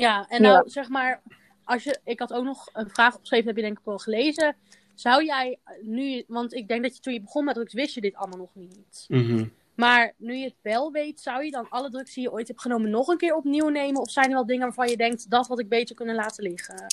Ja, 0.00 0.26
en 0.28 0.42
Ja. 0.42 0.52
nou 0.52 0.68
zeg 0.68 0.88
maar, 0.88 1.22
als 1.64 1.82
je, 1.84 1.98
ik 2.04 2.18
had 2.18 2.32
ook 2.32 2.44
nog 2.44 2.68
een 2.72 2.90
vraag 2.90 3.14
opgeschreven, 3.14 3.46
heb 3.46 3.56
je 3.56 3.62
denk 3.62 3.78
ik 3.78 3.84
wel 3.84 3.98
gelezen. 3.98 4.56
Zou 4.94 5.24
jij 5.24 5.58
nu, 5.82 6.24
want 6.26 6.54
ik 6.54 6.68
denk 6.68 6.82
dat 6.82 6.94
je 6.96 7.02
toen 7.02 7.12
je 7.12 7.20
begon 7.20 7.44
met 7.44 7.54
drugs 7.54 7.74
wist 7.74 7.94
je 7.94 8.00
dit 8.00 8.14
allemaal 8.14 8.38
nog 8.38 8.54
niet. 8.54 9.04
Mhm. 9.08 9.46
Maar 9.74 10.14
nu 10.16 10.36
je 10.36 10.44
het 10.44 10.58
wel 10.62 10.92
weet, 10.92 11.20
zou 11.20 11.44
je 11.44 11.50
dan 11.50 11.68
alle 11.68 11.90
drugs 11.90 12.14
die 12.14 12.22
je 12.22 12.32
ooit 12.32 12.48
hebt 12.48 12.60
genomen 12.60 12.90
nog 12.90 13.08
een 13.08 13.16
keer 13.16 13.34
opnieuw 13.34 13.68
nemen? 13.68 14.00
Of 14.00 14.10
zijn 14.10 14.26
er 14.26 14.34
wel 14.34 14.46
dingen 14.46 14.62
waarvan 14.62 14.88
je 14.88 14.96
denkt, 14.96 15.30
dat 15.30 15.46
had 15.46 15.58
ik 15.60 15.68
beter 15.68 15.94
kunnen 15.94 16.14
laten 16.14 16.42
liggen? 16.44 16.86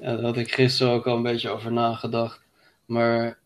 Ja, 0.00 0.14
daar 0.16 0.24
had 0.24 0.36
ik 0.36 0.52
gisteren 0.52 0.92
ook 0.92 1.06
al 1.06 1.16
een 1.16 1.22
beetje 1.22 1.48
over 1.48 1.72
nagedacht. 1.72 2.40
Maar 2.84 3.38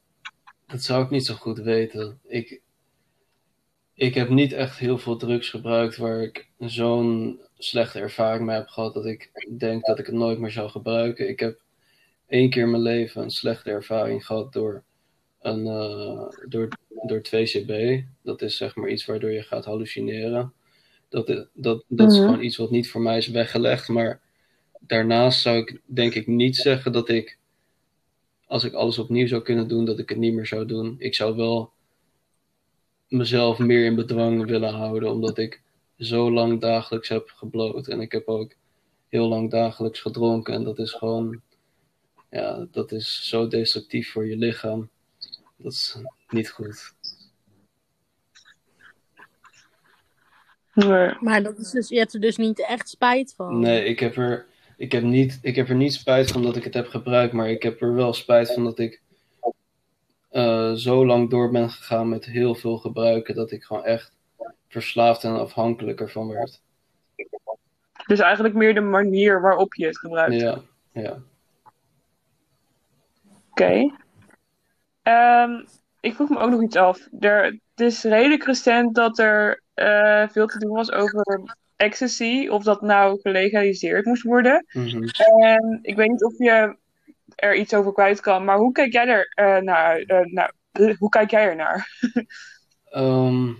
dat 0.66 0.82
zou 0.82 1.04
ik 1.04 1.10
niet 1.10 1.26
zo 1.26 1.34
goed 1.34 1.58
weten. 1.58 2.20
Ik, 2.26 2.60
ik 3.94 4.14
heb 4.14 4.28
niet 4.28 4.52
echt 4.52 4.78
heel 4.78 4.98
veel 4.98 5.16
drugs 5.16 5.48
gebruikt 5.48 5.96
waar 5.96 6.22
ik 6.22 6.48
zo'n 6.58 7.40
slechte 7.64 7.98
ervaring 7.98 8.46
mee 8.46 8.56
heb 8.56 8.68
gehad 8.68 8.94
dat 8.94 9.06
ik 9.06 9.30
denk 9.58 9.86
dat 9.86 9.98
ik 9.98 10.06
het 10.06 10.14
nooit 10.14 10.38
meer 10.38 10.50
zou 10.50 10.68
gebruiken. 10.70 11.28
Ik 11.28 11.40
heb 11.40 11.60
één 12.26 12.50
keer 12.50 12.62
in 12.62 12.70
mijn 12.70 12.82
leven 12.82 13.22
een 13.22 13.30
slechte 13.30 13.70
ervaring 13.70 14.26
gehad 14.26 14.52
door, 14.52 14.82
een, 15.40 15.66
eh, 15.66 16.28
door, 16.48 16.68
door 17.06 17.20
2CB. 17.22 18.04
Dat 18.22 18.42
is 18.42 18.56
zeg 18.56 18.76
maar 18.76 18.88
iets 18.88 19.04
waardoor 19.06 19.30
je 19.30 19.42
gaat 19.42 19.64
hallucineren. 19.64 20.52
Dat, 21.08 21.26
dat, 21.54 21.84
dat 21.88 22.10
is 22.10 22.16
Mhm. 22.18 22.26
gewoon 22.26 22.44
iets 22.44 22.56
wat 22.56 22.70
niet 22.70 22.90
voor 22.90 23.00
mij 23.00 23.16
is 23.16 23.28
weggelegd. 23.28 23.88
Maar 23.88 24.20
daarnaast 24.80 25.40
zou 25.40 25.56
ik 25.58 25.80
denk 25.84 26.14
ik 26.14 26.26
niet 26.26 26.56
zeggen 26.56 26.92
dat 26.92 27.08
ik, 27.08 27.38
als 28.46 28.64
ik 28.64 28.72
alles 28.72 28.98
opnieuw 28.98 29.26
zou 29.26 29.42
kunnen 29.42 29.68
doen, 29.68 29.84
dat 29.84 29.98
ik 29.98 30.08
het 30.08 30.18
niet 30.18 30.34
meer 30.34 30.46
zou 30.46 30.66
doen. 30.66 30.94
Ik 30.98 31.14
zou 31.14 31.36
wel 31.36 31.72
mezelf 33.08 33.58
meer 33.58 33.84
in 33.84 33.94
bedwang 33.94 34.46
willen 34.46 34.72
houden, 34.74 35.10
omdat 35.10 35.38
ik 35.38 35.62
zo 36.00 36.32
lang 36.32 36.60
dagelijks 36.60 37.08
heb 37.08 37.32
gebloot. 37.34 37.88
En 37.88 38.00
ik 38.00 38.12
heb 38.12 38.28
ook 38.28 38.52
heel 39.08 39.28
lang 39.28 39.50
dagelijks 39.50 40.00
gedronken. 40.00 40.54
En 40.54 40.64
dat 40.64 40.78
is 40.78 40.92
gewoon, 40.92 41.40
ja, 42.30 42.66
dat 42.70 42.92
is 42.92 43.28
zo 43.28 43.48
destructief 43.48 44.12
voor 44.12 44.26
je 44.26 44.36
lichaam. 44.36 44.88
Dat 45.56 45.72
is 45.72 45.96
niet 46.28 46.50
goed. 46.50 46.94
Nee. 50.74 51.14
Maar 51.20 51.42
dat 51.42 51.58
is 51.58 51.70
dus, 51.70 51.88
je 51.88 51.98
hebt 51.98 52.14
er 52.14 52.20
dus 52.20 52.36
niet 52.36 52.66
echt 52.66 52.88
spijt 52.88 53.34
van. 53.36 53.60
Nee, 53.60 53.84
ik 53.84 54.00
heb, 54.00 54.16
er, 54.16 54.46
ik, 54.76 54.92
heb 54.92 55.02
niet, 55.02 55.38
ik 55.42 55.56
heb 55.56 55.68
er 55.68 55.74
niet 55.74 55.94
spijt 55.94 56.30
van 56.30 56.42
dat 56.42 56.56
ik 56.56 56.64
het 56.64 56.74
heb 56.74 56.88
gebruikt, 56.88 57.32
maar 57.32 57.50
ik 57.50 57.62
heb 57.62 57.80
er 57.80 57.94
wel 57.94 58.12
spijt 58.12 58.52
van 58.52 58.64
dat 58.64 58.78
ik 58.78 59.02
eh, 60.28 60.72
zo 60.72 61.06
lang 61.06 61.30
door 61.30 61.50
ben 61.50 61.70
gegaan 61.70 62.08
met 62.08 62.24
heel 62.24 62.54
veel 62.54 62.78
gebruiken, 62.78 63.34
dat 63.34 63.50
ik 63.50 63.64
gewoon 63.64 63.84
echt 63.84 64.12
verslaafd 64.70 65.24
en 65.24 65.38
afhankelijk 65.38 66.00
ervan 66.00 66.28
werd. 66.28 66.62
Dus 68.06 68.18
eigenlijk 68.18 68.54
meer 68.54 68.74
de 68.74 68.80
manier 68.80 69.40
waarop 69.40 69.74
je 69.74 69.86
het 69.86 69.98
gebruikt. 69.98 70.40
Ja, 70.40 70.60
ja. 70.92 71.18
Oké. 73.50 73.94
Ehm, 75.02 75.64
ik 76.00 76.14
vroeg 76.14 76.28
me 76.28 76.38
ook 76.38 76.50
nog 76.50 76.62
iets 76.62 76.76
af. 76.76 77.08
Er, 77.20 77.44
het 77.44 77.86
is 77.86 78.02
redelijk 78.02 78.44
recent 78.44 78.94
dat 78.94 79.18
er 79.18 79.62
eh, 79.74 80.28
veel 80.28 80.46
te 80.46 80.58
doen 80.58 80.72
was 80.72 80.92
over 80.92 81.56
ecstasy, 81.76 82.48
of 82.50 82.62
dat 82.62 82.80
nou 82.80 83.20
gelegaliseerd 83.20 84.04
moest 84.04 84.22
worden. 84.22 84.66
Mhm. 84.72 85.02
En 85.38 85.78
ik 85.82 85.96
weet 85.96 86.08
niet 86.08 86.24
of 86.24 86.38
je 86.38 86.76
er 87.36 87.54
iets 87.54 87.74
over 87.74 87.92
kwijt 87.92 88.20
kan, 88.20 88.44
maar 88.44 88.56
hoe 88.56 88.72
kijk 88.72 88.92
jij 88.92 89.06
er 89.06 89.32
eh, 89.34 89.62
naar? 89.62 89.98
eh, 89.98 90.48
eh, 90.72 90.96
hoe 90.98 91.08
kijk 91.08 91.30
jij 91.30 91.48
er 91.48 91.56
naar? 91.56 91.88
Ehm, 92.90 93.52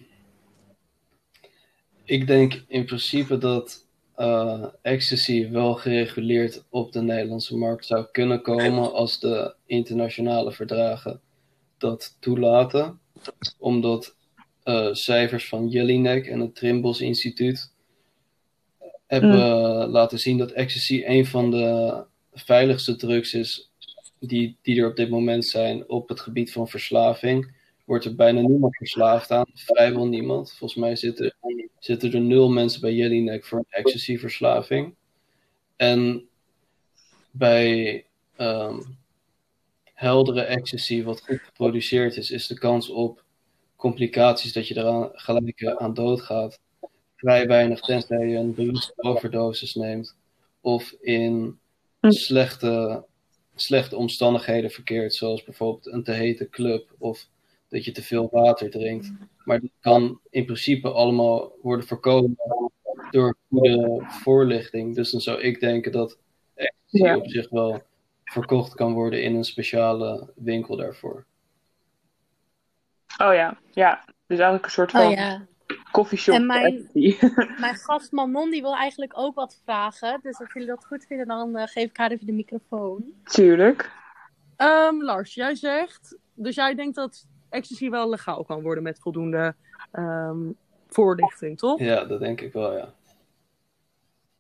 ik 2.11 2.27
denk 2.27 2.65
in 2.69 2.85
principe 2.85 3.39
dat 3.39 3.87
eh, 4.15 4.65
ecstasy 4.83 5.51
wel 5.51 5.75
gereguleerd 5.75 6.65
op 6.69 6.93
de 6.93 7.03
Nederlandse 7.03 7.57
markt 7.57 7.87
zou 7.87 8.07
kunnen 8.13 8.43
komen 8.43 8.93
als 8.93 9.21
de 9.21 9.55
internationale 9.67 10.53
verdragen 10.53 11.21
dat 11.79 12.17
toelaten. 12.21 13.01
Omdat 13.59 14.17
eh, 14.63 14.89
cijfers 14.93 15.49
van 15.49 15.69
Jelinek 15.69 16.27
en 16.27 16.41
het 16.41 16.55
Trimbos 16.55 17.01
Instituut 17.01 17.73
hebben 19.07 19.31
Mm. 19.31 19.91
laten 19.91 20.19
zien 20.19 20.39
dat 20.39 20.51
ecstasy 20.51 21.03
een 21.07 21.27
van 21.27 21.51
de 21.51 22.03
veiligste 22.33 22.97
drugs 22.97 23.35
is 23.35 23.71
die, 24.19 24.57
die 24.63 24.81
er 24.81 24.89
op 24.89 24.97
dit 24.97 25.11
moment 25.11 25.47
zijn 25.47 25.89
op 25.89 26.09
het 26.09 26.21
gebied 26.21 26.53
van 26.53 26.69
verslaving. 26.69 27.55
Wordt 27.91 28.05
er 28.05 28.15
bijna 28.15 28.41
niemand 28.41 28.77
verslaafd 28.77 29.31
aan, 29.31 29.47
vrijwel 29.55 30.07
niemand. 30.07 30.53
Volgens 30.53 30.81
mij 30.81 30.97
zitten, 30.97 31.35
zitten 31.79 32.13
er 32.13 32.21
nul 32.21 32.51
mensen 32.51 32.81
bij 32.81 32.95
Jelinek 32.95 33.45
voor 33.45 33.59
een 33.59 33.65
ecstasy-verslaving. 33.69 34.95
En 35.77 36.29
bij 37.31 38.05
ehm, 38.37 38.81
heldere 39.95 40.43
ecstasy, 40.43 41.03
wat 41.03 41.21
goed 41.21 41.41
geproduceerd 41.41 42.17
is, 42.17 42.31
is 42.31 42.47
de 42.47 42.59
kans 42.59 42.89
op 42.89 43.25
complicaties 43.77 44.53
dat 44.53 44.69
je 44.69 44.77
eraan 44.77 45.11
gelijk 45.13 45.61
eh, 45.61 45.75
aan 45.75 45.95
doodgaat 45.95 46.61
vrij 47.17 47.47
weinig, 47.47 47.81
tenzij 47.81 48.27
je 48.27 48.37
een 48.37 48.55
bewuste 48.55 48.93
overdosis 48.97 49.75
neemt 49.75 50.17
of 50.61 50.93
in 51.01 51.59
Hm. 52.01 52.11
slechte, 52.11 53.05
slechte 53.55 53.97
omstandigheden 53.97 54.71
verkeert, 54.71 55.15
zoals 55.15 55.45
bijvoorbeeld 55.45 55.87
een 55.87 56.05
te 56.05 56.13
hete 56.13 56.49
club 56.49 56.95
of 56.99 57.29
dat 57.71 57.85
je 57.85 57.93
te 57.93 58.03
veel 58.03 58.29
water 58.33 58.71
drinkt. 58.71 59.13
Maar 59.45 59.61
dat 59.61 59.71
kan 59.81 60.21
in 60.31 60.45
principe 60.45 60.91
allemaal 60.91 61.53
worden 61.63 61.87
voorkomen 61.87 62.37
door 63.11 63.37
goede 63.49 64.05
voorlichting. 64.07 64.95
Dus 64.95 65.11
dan 65.11 65.21
zou 65.21 65.41
ik 65.41 65.61
denken 65.61 65.93
dat 65.93 66.19
ecstasy 66.55 67.05
Ja. 67.05 67.17
op 67.17 67.29
zich 67.29 67.49
wel 67.51 67.83
verkocht 68.25 68.75
kan 68.75 68.93
worden 68.93 69.23
in 69.23 69.35
een 69.35 69.45
speciale 69.45 70.33
winkel 70.37 70.77
daarvoor. 70.77 71.25
Oh 73.19 73.35
ja, 73.35 73.59
ja. 73.71 74.05
Dus 74.27 74.39
eigenlijk 74.39 74.65
een 74.65 74.71
soort 74.71 74.91
van 74.91 75.07
Oh 75.07 75.13
ja. 75.13 75.47
coffeeshop. 75.93 76.35
En 76.35 76.47
mijn-. 76.47 76.89
Mijn 77.61 77.75
gast 77.77 78.13
Manon 78.13 78.51
die 78.51 78.63
wil 78.63 78.77
eigenlijk 78.77 79.13
ook 79.19 79.35
wat 79.35 79.61
vragen. 79.65 80.19
Dus 80.23 80.39
als 80.41 80.53
jullie 80.53 80.69
dat 80.69 80.87
goed 80.87 81.05
vinden, 81.05 81.27
dan 81.27 81.57
eh, 81.57 81.67
geef 81.67 81.89
ik 81.91 81.97
haar 81.97 82.11
even 82.11 82.27
de 82.27 82.33
microfoon. 82.33 83.05
Tuurlijk. 83.25 83.91
Ehm, 84.57 85.03
Lars, 85.03 85.35
jij 85.35 85.55
zegt, 85.55 86.17
dus 86.35 86.55
jij 86.55 86.75
denkt 86.75 86.95
dat 86.97 87.27
ecstasy 87.51 87.91
wel 87.91 88.09
legaal 88.09 88.45
kan 88.45 88.63
worden 88.63 88.83
met 88.83 88.99
voldoende 89.01 89.55
ehm, 89.91 90.51
voorlichting, 90.89 91.59
toch? 91.59 91.79
Ja, 91.79 92.05
dat 92.05 92.21
denk 92.21 92.41
ik 92.41 92.53
wel, 92.53 92.77
ja. 92.77 92.93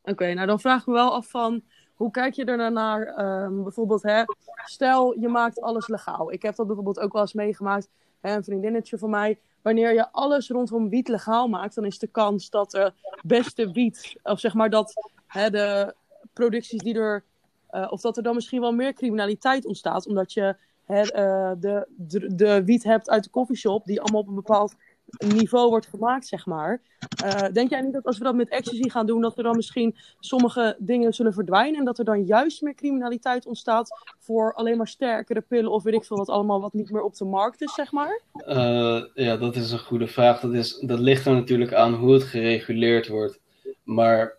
Oké, 0.02 0.35
nou 0.35 0.47
dan 0.47 0.61
vraag 0.61 0.81
ik 0.81 0.87
me 0.87 0.93
wel 0.93 1.14
af 1.14 1.31
van, 1.31 1.62
hoe 1.95 2.11
kijk 2.11 2.35
je 2.35 2.45
er 2.45 2.57
dan 2.57 2.73
naar, 2.73 3.02
ehm, 3.07 3.62
bijvoorbeeld, 3.62 4.02
hè, 4.02 4.23
stel 4.64 5.21
je 5.21 5.29
maakt 5.29 5.61
alles 5.61 5.88
legaal. 5.88 6.33
Ik 6.33 6.43
heb 6.43 6.57
dat 6.57 6.67
bijvoorbeeld 6.67 7.00
ook 7.00 7.12
wel 7.12 7.23
eens 7.23 7.33
meegemaakt, 7.33 7.88
hè, 8.21 8.35
een 8.35 8.45
vriendinnetje 8.45 8.99
van 8.99 9.11
mij. 9.11 9.38
Wanneer 9.62 9.95
je 9.95 10.12
alles 10.12 10.49
rondom 10.49 10.88
wiet 10.88 11.09
legaal 11.09 11.49
maakt, 11.49 11.75
dan 11.75 11.85
is 11.85 11.99
de 11.99 12.07
kans 12.07 12.50
dat 12.50 12.71
de 12.71 12.93
beste 13.23 13.71
wiet, 13.71 14.21
of 14.23 14.40
zeg 14.40 14.55
maar 14.55 14.71
dat 14.71 15.11
hè, 15.26 15.50
de 15.50 15.95
producties 16.33 16.83
die 16.83 16.95
er, 16.95 17.25
eh, 17.67 17.93
of 17.93 18.00
dat 18.00 18.17
er 18.17 18.23
dan 18.23 18.35
misschien 18.35 18.61
wel 18.61 18.73
meer 18.73 18.93
criminaliteit 18.93 19.67
ontstaat, 19.67 20.07
omdat 20.07 20.33
je 20.33 20.57
eh, 20.90 21.52
de, 21.59 21.87
de, 21.97 22.35
de 22.35 22.64
wiet 22.64 22.85
hebt 22.85 23.11
uit 23.11 23.25
de 23.25 23.30
coffeeshop, 23.30 23.85
die 23.85 24.00
allemaal 24.00 24.20
op 24.20 24.28
een 24.28 24.35
bepaald 24.35 24.75
niveau 25.18 25.68
wordt 25.68 25.87
gemaakt, 25.87 26.26
zeg 26.26 26.47
maar. 26.47 26.82
Eh, 27.25 27.52
denk 27.52 27.70
jij 27.70 27.80
niet 27.80 27.92
dat 27.92 28.04
als 28.04 28.18
we 28.18 28.25
dat 28.25 28.35
met 28.35 28.49
ecstasy 28.49 28.88
gaan 28.88 29.06
doen, 29.06 29.20
dat 29.20 29.37
er 29.37 29.42
dan 29.42 29.56
misschien 29.56 29.97
sommige 30.18 30.76
dingen 30.78 31.12
zullen 31.12 31.32
verdwijnen 31.32 31.78
en 31.78 31.85
dat 31.85 31.99
er 31.99 32.04
dan 32.04 32.25
juist 32.25 32.62
meer 32.62 32.75
criminaliteit 32.75 33.47
ontstaat 33.47 34.14
voor 34.18 34.54
alleen 34.54 34.76
maar 34.76 34.88
sterkere 34.88 35.40
pillen 35.40 35.70
of 35.70 35.82
weet 35.82 35.94
ik 35.94 36.04
veel 36.04 36.16
wat 36.16 36.28
allemaal 36.28 36.61
wat 36.61 36.73
niet 36.73 36.90
meer 36.90 37.02
op 37.02 37.16
de 37.16 37.25
markt 37.25 37.62
is, 37.62 37.75
zeg 37.75 37.92
maar? 37.92 38.20
Eh, 38.32 39.02
ja, 39.14 39.37
dat 39.37 39.56
is 39.56 39.73
een 39.73 39.78
goede 39.78 40.06
vraag. 40.06 40.40
Dat, 40.40 40.52
is, 40.52 40.78
dat 40.78 40.99
ligt 40.99 41.26
er 41.26 41.32
natuurlijk 41.32 41.75
aan 41.75 41.94
hoe 41.94 42.12
het 42.12 42.23
gereguleerd 42.23 43.09
wordt. 43.09 43.40
Maar 43.85 44.38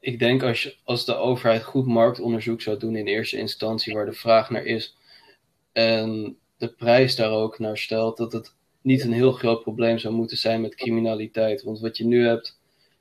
ik 0.00 0.18
denk 0.18 0.42
als, 0.42 0.62
je, 0.62 0.76
als 0.84 1.04
de 1.04 1.16
overheid 1.16 1.62
goed 1.62 1.86
marktonderzoek 1.86 2.60
zou 2.60 2.78
doen 2.78 2.96
in 2.96 3.06
eerste 3.06 3.38
instantie, 3.38 3.94
waar 3.94 4.06
de 4.06 4.12
vraag 4.12 4.50
naar 4.50 4.64
is, 4.64 4.96
en 5.74 6.36
de 6.56 6.68
prijs 6.68 7.16
daar 7.16 7.30
ook 7.30 7.58
naar 7.58 7.78
stelt, 7.78 8.16
dat 8.16 8.32
het 8.32 8.54
niet 8.80 9.04
een 9.04 9.12
heel 9.12 9.32
groot 9.32 9.62
probleem 9.62 9.98
zou 9.98 10.14
moeten 10.14 10.36
zijn 10.36 10.60
met 10.60 10.74
criminaliteit. 10.74 11.62
Want 11.62 11.80
wat 11.80 11.96
je 11.96 12.06
nu 12.06 12.26
hebt, 12.26 12.60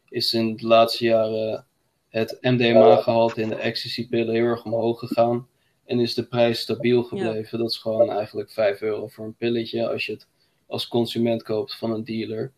is 0.09 0.33
in 0.33 0.55
de 0.55 0.67
laatste 0.67 1.03
jaren 1.03 1.65
het 2.09 2.37
MDMA-gehalte 2.41 3.41
in 3.41 3.49
de 3.49 3.55
ecstasy-pillen 3.55 4.33
heel 4.33 4.43
erg 4.43 4.65
omhoog 4.65 4.99
gegaan. 4.99 5.47
En 5.85 5.99
is 5.99 6.13
de 6.13 6.23
prijs 6.23 6.59
stabiel 6.59 7.03
gebleven. 7.03 7.59
Dat 7.59 7.69
is 7.69 7.77
gewoon 7.77 8.09
eigenlijk 8.09 8.51
5 8.51 8.81
euro 8.81 9.07
voor 9.07 9.25
een 9.25 9.35
pilletje 9.35 9.89
als 9.89 10.05
je 10.05 10.11
het 10.11 10.27
als 10.67 10.87
consument 10.87 11.43
koopt 11.43 11.75
van 11.75 11.91
een 11.91 12.03
dealer. 12.03 12.51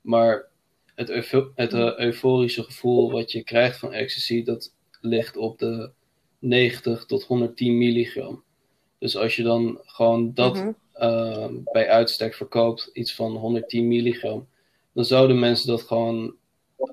Maar 0.00 0.48
het, 0.94 1.10
eufo- 1.10 1.52
het 1.54 1.72
eh, 1.72 1.98
euforische 1.98 2.62
gevoel 2.62 3.10
wat 3.10 3.32
je 3.32 3.42
krijgt 3.42 3.78
van 3.78 3.92
ecstasy, 3.92 4.42
dat 4.44 4.74
ligt 5.00 5.36
op 5.36 5.58
de 5.58 5.90
90 6.38 7.04
tot 7.04 7.24
110 7.24 7.78
milligram. 7.78 8.42
Dus 8.98 9.16
als 9.16 9.36
je 9.36 9.42
dan 9.42 9.80
gewoon 9.84 10.34
dat 10.34 10.54
Mhm. 10.54 10.70
eh, 10.92 11.46
bij 11.72 11.88
uitstek 11.88 12.34
verkoopt, 12.34 12.90
iets 12.92 13.14
van 13.14 13.36
110 13.36 13.88
milligram, 13.88 14.46
dan 14.92 15.04
zouden 15.04 15.38
mensen 15.38 15.68
dat 15.68 15.82
gewoon 15.82 16.34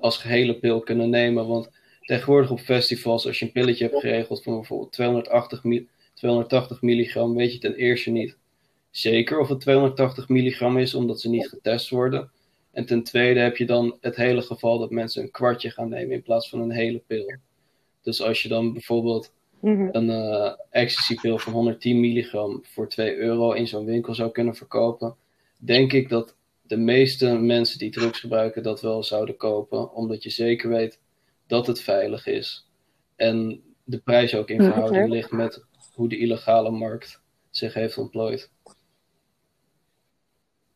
als 0.00 0.16
gehele 0.16 0.54
pil 0.58 0.80
kunnen 0.80 1.10
nemen. 1.10 1.46
Want 1.46 1.70
tegenwoordig 2.00 2.50
op 2.50 2.60
festivals, 2.60 3.26
als 3.26 3.38
je 3.38 3.44
een 3.44 3.52
pilletje 3.52 3.84
hebt 3.84 4.00
geregeld 4.00 4.42
van 4.42 4.54
bijvoorbeeld 4.54 4.92
280, 4.92 5.64
mi- 5.64 5.88
280 6.14 6.82
milligram, 6.82 7.34
weet 7.34 7.52
je 7.52 7.58
ten 7.58 7.74
eerste 7.74 8.10
niet 8.10 8.36
zeker 8.90 9.38
of 9.38 9.48
het 9.48 9.60
280 9.60 10.28
milligram 10.28 10.78
is, 10.78 10.94
omdat 10.94 11.20
ze 11.20 11.28
niet 11.28 11.48
getest 11.48 11.88
worden. 11.90 12.30
En 12.72 12.86
ten 12.86 13.02
tweede 13.02 13.40
heb 13.40 13.56
je 13.56 13.66
dan 13.66 13.96
het 14.00 14.16
hele 14.16 14.42
geval 14.42 14.78
dat 14.78 14.90
mensen 14.90 15.22
een 15.22 15.30
kwartje 15.30 15.70
gaan 15.70 15.88
nemen 15.88 16.14
in 16.14 16.22
plaats 16.22 16.48
van 16.48 16.60
een 16.60 16.70
hele 16.70 17.02
pil. 17.06 17.34
Dus 18.02 18.22
als 18.22 18.42
je 18.42 18.48
dan 18.48 18.72
bijvoorbeeld 18.72 19.32
Mhm. 19.66 19.88
een 19.92 20.10
eh 20.10 20.52
ecstasy-pil 20.70 21.38
van 21.38 21.52
110 21.52 22.00
milligram 22.00 22.60
voor 22.62 22.88
2 22.88 23.16
euro 23.16 23.52
in 23.52 23.66
zo'n 23.66 23.84
winkel 23.84 24.14
zou 24.14 24.30
kunnen 24.30 24.54
verkopen, 24.54 25.16
denk 25.58 25.92
ik 25.92 26.08
dat 26.08 26.36
de 26.62 26.76
meeste 26.76 27.38
mensen 27.38 27.78
die 27.78 27.90
drugs 27.90 28.20
gebruiken 28.20 28.62
dat 28.62 28.80
wel 28.80 29.02
zouden 29.02 29.36
kopen, 29.36 29.92
omdat 29.92 30.22
je 30.22 30.30
zeker 30.30 30.68
weet 30.68 31.00
dat 31.46 31.66
het 31.66 31.80
veilig 31.80 32.26
is. 32.26 32.70
En 33.16 33.62
de 33.84 33.98
prijs 33.98 34.34
ook 34.34 34.48
in 34.48 34.62
verhouding 34.62 35.08
ligt 35.08 35.30
met 35.30 35.64
hoe 35.94 36.08
de 36.08 36.18
illegale 36.18 36.70
markt 36.70 37.22
zich 37.50 37.74
heeft 37.74 37.98
ontplooid. 37.98 38.50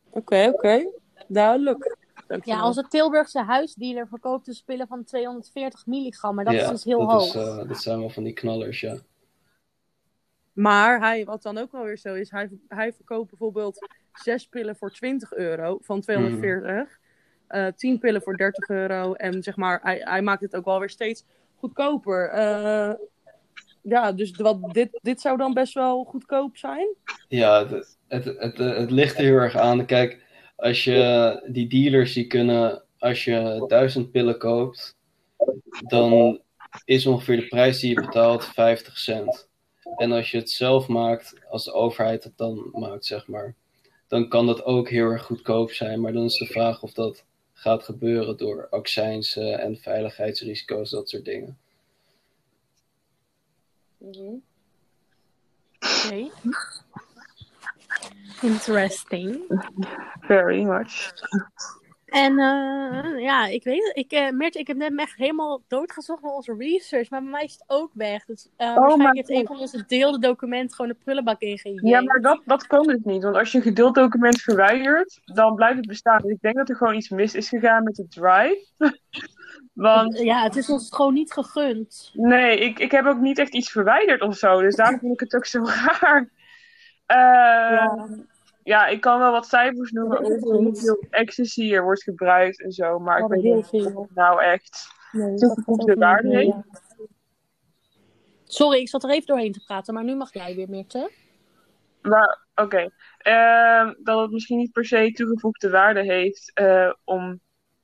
Oké, 0.09 0.51
oké. 0.53 0.91
Duidelijk. 1.27 1.97
Ja, 2.31 2.37
Dankjewel. 2.37 2.67
onze 2.67 2.87
Tilburgse 2.89 3.41
huisdealer 3.41 4.07
verkoopt 4.07 4.45
dus 4.45 4.61
pillen 4.61 4.87
van 4.87 5.03
240 5.03 5.85
milligram, 5.85 6.35
maar 6.35 6.45
dat 6.45 6.53
ja, 6.53 6.61
is 6.61 6.69
dus 6.69 6.83
heel 6.83 6.99
dat, 6.99 7.09
hoog. 7.09 7.35
is, 7.35 7.41
eh, 7.41 7.67
dat 7.67 7.81
zijn 7.81 7.99
wel 7.99 8.09
van 8.09 8.23
die 8.23 8.33
knallers, 8.33 8.79
ja. 8.79 8.97
Maar 10.53 10.99
hij, 10.99 11.25
wat 11.25 11.41
dan 11.43 11.57
ook 11.57 11.71
wel 11.71 11.83
weer 11.83 11.97
zo 11.97 12.13
is, 12.13 12.31
hij, 12.31 12.49
hij 12.67 12.93
verkoopt 12.93 13.29
bijvoorbeeld 13.29 13.87
zes 14.13 14.47
pillen 14.47 14.75
voor 14.75 14.91
20 14.91 15.33
euro 15.33 15.77
van 15.81 16.01
240. 16.01 16.99
eh 17.47 17.67
10 17.75 17.99
pillen 17.99 18.21
voor 18.21 18.37
30 18.37 18.69
euro. 18.69 19.13
En 19.13 19.43
zeg 19.43 19.55
maar, 19.55 19.79
hij, 19.83 20.01
hij 20.03 20.21
maakt 20.21 20.41
het 20.41 20.55
ook 20.55 20.65
wel 20.65 20.79
weer 20.79 20.89
steeds 20.89 21.25
goedkoper. 21.55 22.29
Eh, 22.29 22.93
ja, 23.81 24.11
dus 24.11 24.31
wat, 24.35 24.73
dit, 24.73 24.99
dit 25.01 25.21
zou 25.21 25.37
dan 25.37 25.53
best 25.53 25.73
wel 25.73 26.03
goedkoop 26.03 26.57
zijn. 26.57 26.87
Ja, 27.27 27.67
het, 27.67 27.97
het, 28.07 28.25
het, 28.25 28.59
eh, 28.59 28.77
het 28.77 28.91
ligt 28.91 29.17
er 29.17 29.23
heel 29.23 29.35
erg 29.37 29.55
aan. 29.55 29.85
Kijk, 29.85 30.23
als 30.61 30.83
je 30.83 31.41
die 31.47 31.67
dealers 31.67 32.13
die 32.13 32.27
kunnen, 32.27 32.83
als 32.99 33.23
je 33.23 33.65
duizend 33.67 34.11
pillen 34.11 34.37
koopt, 34.37 34.95
dan 35.87 36.41
is 36.85 37.05
ongeveer 37.05 37.35
de 37.35 37.47
prijs 37.47 37.79
die 37.79 37.89
je 37.89 38.01
betaalt 38.01 38.45
50 38.45 38.97
cent. 38.97 39.49
En 39.95 40.11
als 40.11 40.31
je 40.31 40.37
het 40.37 40.49
zelf 40.49 40.87
maakt, 40.87 41.33
als 41.49 41.65
de 41.65 41.73
overheid 41.73 42.23
het 42.23 42.37
dan 42.37 42.69
maakt, 42.71 43.05
zeg 43.05 43.27
maar, 43.27 43.55
dan 44.07 44.27
kan 44.27 44.45
dat 44.45 44.63
ook 44.63 44.89
heel 44.89 45.05
erg 45.05 45.23
goedkoop 45.23 45.71
zijn. 45.71 46.01
Maar 46.01 46.13
dan 46.13 46.23
is 46.23 46.37
de 46.37 46.45
vraag 46.45 46.83
of 46.83 46.93
dat 46.93 47.25
gaat 47.53 47.83
gebeuren 47.83 48.37
door 48.37 48.67
accijns 48.69 49.35
eh, 49.35 49.63
en 49.63 49.77
veiligheidsrisico's, 49.77 50.89
dat 50.89 51.09
soort 51.09 51.25
dingen. 51.25 51.57
Oké. 53.97 54.41
Interesting. 58.41 59.41
Very 60.21 60.63
much. 60.63 61.11
En 62.05 62.39
eh, 62.39 63.21
ja, 63.23 63.45
ik 63.45 63.63
weet 63.63 63.83
het. 63.93 64.11
Ik, 64.11 64.31
Mert, 64.33 64.55
ik 64.55 64.67
heb 64.67 64.77
net 64.77 64.93
echt 64.95 65.15
helemaal 65.17 65.61
doodgezocht 65.67 66.21
naar 66.21 66.31
onze 66.31 66.55
research, 66.57 67.09
maar 67.09 67.21
bij 67.21 67.31
mij 67.31 67.43
is 67.43 67.53
het 67.53 67.63
ook 67.67 67.91
weg. 67.93 68.25
Dus 68.25 68.49
waarschijnlijk 68.57 69.01
Oh, 69.09 69.11
heeft 69.11 69.29
een 69.29 69.45
van 69.45 69.57
onze 69.59 69.83
deelde 69.87 70.19
documenten 70.19 70.75
gewoon 70.75 70.91
de 70.91 70.97
prullenbak 71.03 71.39
ingegeven. 71.41 71.87
Ja, 71.87 72.01
maar 72.01 72.21
dat, 72.21 72.41
dat 72.45 72.67
kan 72.67 72.87
dus 72.87 72.99
niet. 73.03 73.23
Want 73.23 73.35
als 73.35 73.51
je 73.51 73.57
een 73.57 73.63
gedeeld 73.63 73.95
document 73.95 74.41
verwijdert, 74.41 75.21
dan 75.25 75.55
blijft 75.55 75.77
het 75.77 75.87
bestaan. 75.87 76.21
Dus 76.21 76.31
ik 76.31 76.41
denk 76.41 76.55
dat 76.55 76.69
er 76.69 76.75
gewoon 76.75 76.95
iets 76.95 77.09
mis 77.09 77.35
is 77.35 77.49
gegaan 77.49 77.83
met 77.83 77.95
de 77.95 78.07
drive. 78.07 78.65
Want 79.73 80.19
Ja, 80.19 80.43
het 80.43 80.55
is 80.55 80.69
ons 80.69 80.89
gewoon 80.95 81.13
niet 81.13 81.31
gegund. 81.33 82.11
nee, 82.13 82.59
ik, 82.59 82.79
ik 82.79 82.91
heb 82.91 83.05
ook 83.05 83.19
niet 83.19 83.39
echt 83.39 83.53
iets 83.53 83.71
verwijderd 83.71 84.21
of 84.21 84.37
zo. 84.37 84.61
Dus 84.61 84.75
daarom 84.75 84.99
vind 84.99 85.13
ik 85.13 85.19
het 85.19 85.35
ook 85.35 85.45
zo 85.45 85.65
raar. 85.99 86.29
Eh, 87.05 87.17
Ja. 87.17 88.07
Ja, 88.63 88.87
ik 88.87 89.01
kan 89.01 89.19
wel 89.19 89.31
wat 89.31 89.47
cijfers 89.47 89.91
noemen 89.91 90.19
over 90.19 90.53
hoeveel 90.53 91.03
ecstasy 91.09 91.73
er 91.73 91.83
wordt 91.83 92.03
gebruikt 92.03 92.61
en 92.61 92.71
zo. 92.71 92.99
Maar 92.99 93.19
ik 93.19 93.27
weet 93.27 93.41
heel 93.41 93.55
niet 93.55 93.63
of 93.63 93.69
veel. 93.69 94.09
nou 94.13 94.41
echt 94.41 94.87
Nee, 95.11 95.35
toegevoegde 95.35 95.95
waarde 95.95 96.35
heeft. 96.35 96.55
Sorry, 98.43 98.79
ik 98.79 98.89
zat 98.89 99.03
er 99.03 99.09
even 99.09 99.27
doorheen 99.27 99.51
te 99.51 99.63
praten, 99.63 99.93
maar 99.93 100.03
nu 100.03 100.15
mag 100.15 100.33
jij 100.33 100.55
weer, 100.55 100.69
Mirte. 100.69 101.11
Maar 102.01 102.39
oké, 102.55 102.89
Ehm, 103.21 103.93
dat 104.03 104.21
het 104.21 104.31
misschien 104.31 104.57
niet 104.57 104.71
per 104.71 104.85
se 104.85 105.11
toegevoegde 105.11 105.69
waarde 105.69 106.03
heeft 106.03 106.51
eh, 106.53 106.93
om 107.03 107.39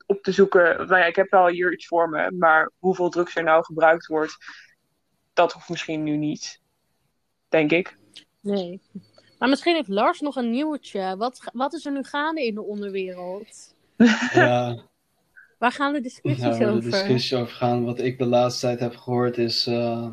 op 0.06 0.24
te 0.24 0.32
zoeken. 0.32 0.76
Nou 0.78 0.98
ja, 0.98 1.06
ik 1.06 1.16
heb 1.16 1.30
wel 1.30 1.48
hier 1.48 1.74
iets 1.74 1.88
voor 1.88 2.10
me, 2.10 2.32
maar 2.32 2.72
hoeveel 2.80 3.10
drugs 3.10 3.36
er 3.36 3.44
nou 3.44 3.64
gebruikt 3.64 4.06
wordt, 4.06 4.38
dat 5.34 5.54
hoeft 5.54 5.70
misschien 5.70 6.04
nu 6.04 6.16
niet, 6.16 6.62
denk 7.50 7.72
ik. 7.72 7.98
Nee. 8.42 8.82
Maar 9.40 9.50
misschien 9.50 9.76
heeft 9.76 9.88
Lars 9.88 10.20
nog 10.20 10.36
een 10.36 10.52
nieuwtje. 10.52 11.16
Wat, 11.18 11.42
wat 11.54 11.74
is 11.74 11.86
er 11.86 11.92
nu 11.92 12.04
gaande 12.04 12.46
in 12.46 12.54
de 12.56 12.64
onderwereld? 12.64 13.76
Ja, 14.34 14.78
Waar 15.58 15.72
gaan 15.72 15.94
de 15.94 16.02
discussies 16.02 16.44
nou, 16.44 16.58
waar 16.58 16.68
de 16.68 16.78
over? 16.78 16.92
discussie 16.92 17.38
over 17.38 17.54
gaan. 17.54 17.86
Wat 17.86 18.00
ik 18.00 18.18
de 18.18 18.26
laatste 18.26 18.66
tijd 18.66 18.80
heb 18.80 18.96
gehoord 18.96 19.38
is, 19.38 19.68
eh, 19.68 20.04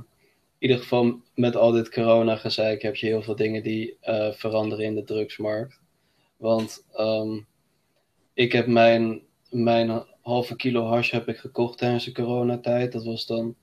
in 0.59 0.69
ieder 0.69 0.79
geval 0.79 1.21
met 1.35 1.57
al 1.57 1.73
dit 1.73 1.91
corona-gezeik 1.91 2.83
heb 2.83 2.97
je 2.97 3.07
heel 3.07 3.23
veel 3.23 3.37
dingen 3.37 3.63
die 3.63 3.97
eh, 4.01 4.33
veranderen 4.33 4.85
in 4.85 4.95
de 4.95 5.05
drugsmarkt. 5.05 5.81
Want 6.37 6.85
ehm, 6.93 7.41
ik 8.35 8.53
heb 8.53 8.67
mijn, 8.67 9.23
mijn 9.51 10.05
halve 10.23 10.57
kilo 10.57 10.87
hash 10.87 11.11
heb 11.11 11.29
ik 11.29 11.37
gekocht 11.37 11.79
tijdens 11.79 12.05
de 12.05 12.13
coronatijd. 12.13 12.93
Dat 12.93 13.05
was 13.05 13.27
dan, 13.27 13.55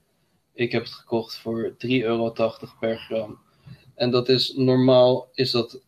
ik 0.54 0.72
heb 0.72 0.84
het 0.84 0.94
gekocht 0.94 1.38
voor 1.38 1.76
3,80 1.78 1.78
euro 1.88 2.34
per 2.80 2.98
gram. 2.98 3.40
En 3.96 4.12
dat 4.12 4.30
is 4.30 4.54
normaal, 4.56 5.30
is 5.34 5.52
dat 5.52 5.82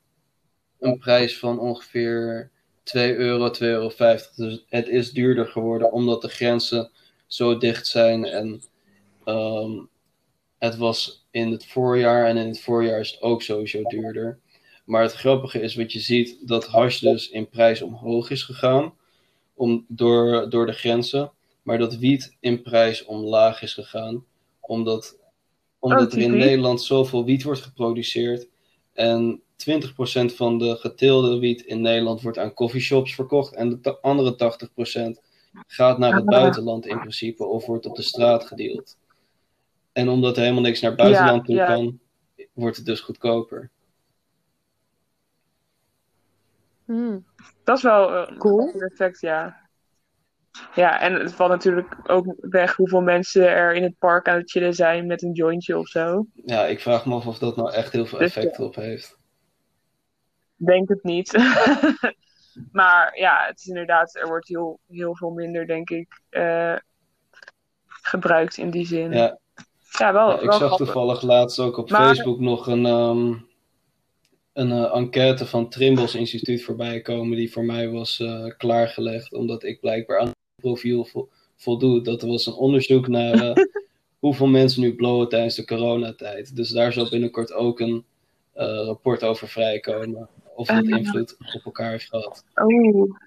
een 0.80 0.98
prijs 0.98 1.40
van 1.40 1.60
ongeveer 1.60 2.52
2 2.84 3.16
euro, 3.16 3.52
2,50 3.54 3.60
euro. 3.60 3.92
Dus 4.36 4.66
het 4.70 4.88
is 4.88 5.12
duurder 5.12 5.46
geworden 5.46 5.92
omdat 5.92 6.22
de 6.22 6.30
grenzen 6.30 6.92
zo 7.28 7.58
dicht 7.58 7.88
zijn. 7.88 8.26
En 8.26 8.64
ehm, 9.24 9.72
het 10.58 10.78
was 10.78 11.26
in 11.32 11.52
het 11.52 11.66
voorjaar 11.66 12.26
en 12.26 12.38
in 12.38 12.48
het 12.48 12.62
voorjaar 12.62 13.00
is 13.00 13.12
het 13.12 13.22
ook 13.22 13.42
sowieso 13.42 13.84
duurder. 13.84 14.40
Maar 14.86 15.02
het 15.02 15.14
grappige 15.14 15.60
is 15.60 15.76
wat 15.76 15.92
je 15.92 16.00
ziet, 16.00 16.48
dat 16.48 16.66
hash 16.66 17.00
dus 17.00 17.30
in 17.30 17.50
prijs 17.50 17.82
omhoog 17.82 18.30
is 18.30 18.44
gegaan 18.44 18.94
om, 19.54 19.86
door, 19.88 20.50
door 20.50 20.66
de 20.66 20.74
grenzen. 20.74 21.32
Maar 21.62 21.78
dat 21.78 21.98
wiet 21.98 22.38
in 22.40 22.62
prijs 22.62 23.06
omlaag 23.06 23.62
is 23.62 23.74
gegaan. 23.74 24.26
Omdat, 24.60 25.18
omdat 25.84 26.14
er 26.14 26.20
in. 26.20 26.32
Nederland 26.38 26.82
zoveel 26.82 27.26
wiet 27.26 27.44
wordt 27.44 27.62
geproduceerd. 27.62 28.48
En 28.94 29.42
20% 29.58 30.36
van 30.36 30.58
de 30.58 30.76
geteelde 30.76 31.40
wiet 31.40 31.62
in 31.62 31.82
Nederland 31.82 32.22
wordt 32.22 32.38
aan 32.38 32.54
coffeeshops 32.54 33.16
verkocht. 33.16 33.54
En 33.56 33.82
de 33.82 34.00
andere 34.02 34.36
80% 34.36 35.20
gaat 35.68 35.98
naar 35.98 36.14
het 36.14 36.28
Ah. 36.28 36.40
buitenland 36.42 36.86
in 36.86 37.00
principe. 37.00 37.46
Of 37.46 37.66
wordt 37.66 37.86
op 37.86 37.96
de 37.96 38.02
straat 38.02 38.46
gedeeld. 38.46 38.98
En 39.92 40.10
omdat 40.10 40.36
er 40.36 40.42
helemaal 40.42 40.64
niks 40.64 40.82
naar 40.82 40.92
het 40.92 41.00
buitenland 41.00 41.46
toe 41.46 41.56
ja. 41.56 41.66
kan, 41.66 42.00
wordt 42.54 42.78
het 42.78 42.86
dus 42.86 43.00
goedkoper. 43.00 43.70
Hmm. 46.86 47.26
Dat 47.64 47.78
is 47.78 47.84
wel 47.84 48.28
een 48.28 48.38
Cool. 48.38 48.72
effect, 48.72 49.20
ja. 49.22 49.62
Ja, 50.76 51.02
en 51.02 51.14
het 51.14 51.34
valt 51.34 51.50
natuurlijk 51.50 51.96
ook 52.04 52.36
weg 52.40 52.76
hoeveel 52.76 53.02
mensen 53.02 53.50
er 53.50 53.74
in 53.74 53.84
het 53.84 53.98
park 54.00 54.28
aan 54.28 54.38
het 54.38 54.52
chillen 54.52 54.74
zijn 54.74 55.06
met 55.08 55.22
een 55.24 55.32
jointje 55.32 55.78
of 55.78 55.88
zo. 55.88 56.26
Ja, 56.46 56.66
ik 56.66 56.80
vraag 56.80 57.06
me 57.06 57.16
af 57.16 57.28
of 57.28 57.38
dat 57.38 57.56
nou 57.56 57.72
echt 57.74 57.92
heel 57.92 58.06
veel 58.06 58.20
Dus, 58.20 58.36
effect 58.36 58.60
op 58.60 58.76
heeft. 58.76 59.18
Denk 60.56 60.90
het 60.90 61.04
niet. 61.04 61.32
maar 62.72 63.18
ja, 63.18 63.46
het 63.48 63.60
is 63.60 63.66
inderdaad, 63.66 64.16
er 64.16 64.28
wordt 64.28 64.48
heel, 64.48 64.80
heel 64.88 65.16
veel 65.16 65.30
minder, 65.30 65.68
denk 65.68 65.90
ik, 65.90 66.22
eh, 66.30 66.76
gebruikt 67.86 68.58
in 68.58 68.70
die 68.70 68.86
zin. 68.86 69.12
Ja, 69.12 69.38
Ja, 70.00 70.14
wel, 70.14 70.30
Ja, 70.30 70.36
ik 70.36 70.42
wel 70.42 70.52
zag 70.52 70.58
grappig. 70.68 70.78
toevallig 70.86 71.22
laatst 71.22 71.60
ook 71.60 71.78
op 71.78 71.90
Maar- 71.90 72.06
Facebook 72.06 72.40
nog 72.40 72.68
een, 72.68 72.86
ehm, 72.86 73.34
een 74.54 74.72
eh, 74.72 74.96
enquête 74.96 75.46
van 75.46 75.70
Trimbos 75.70 76.16
Instituut 76.16 76.64
voorbij 76.64 77.02
komen 77.02 77.38
die 77.38 77.52
voor 77.52 77.64
mij 77.66 77.90
was 77.90 78.20
eh, 78.20 78.46
klaargelegd, 78.58 79.34
omdat 79.34 79.64
ik 79.64 79.80
blijkbaar 79.80 80.20
aan 80.20 80.32
profiel 80.64 81.06
vo 81.06 81.30
voldoe. 81.56 82.02
Dat 82.02 82.22
er 82.22 82.28
was 82.28 82.46
een 82.46 82.54
onderzoek 82.54 83.08
naar 83.08 83.34
eh, 83.34 83.66
hoeveel 84.20 84.48
mensen 84.48 84.82
nu 84.82 84.96
blowen 84.96 85.30
tijdens 85.30 85.56
de 85.56 85.66
coronatijd. 85.66 86.56
Dus 86.56 86.70
daar 86.70 86.94
zal 86.94 87.10
binnenkort 87.10 87.54
ook 87.54 87.80
een 87.80 88.06
eh, 88.54 88.66
rapport 88.86 89.24
over 89.24 89.48
vrijkomen. 89.48 90.30
Of 90.56 90.68
dat 90.68 90.92
Ah. 90.92 90.98
invloed 91.00 91.36
op 91.54 91.66
elkaar 91.66 91.92
heeft 91.92 92.10
gehad. 92.10 92.44
Oh. 92.56 93.18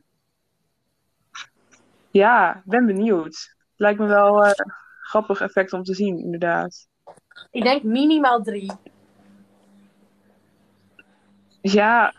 Ja, 2.11 2.62
ben 2.64 2.87
benieuwd. 2.87 3.55
Lijkt 3.77 3.99
me 3.99 4.07
wel 4.07 4.44
eh 4.44 4.53
grappig 5.01 5.40
effect 5.40 5.72
om 5.72 5.83
te 5.83 5.94
zien, 5.94 6.18
inderdaad. 6.18 6.88
Ik 7.51 7.62
denk 7.62 7.83
minimaal 7.83 8.42
drie. 8.42 8.72
Ja. 11.61 12.14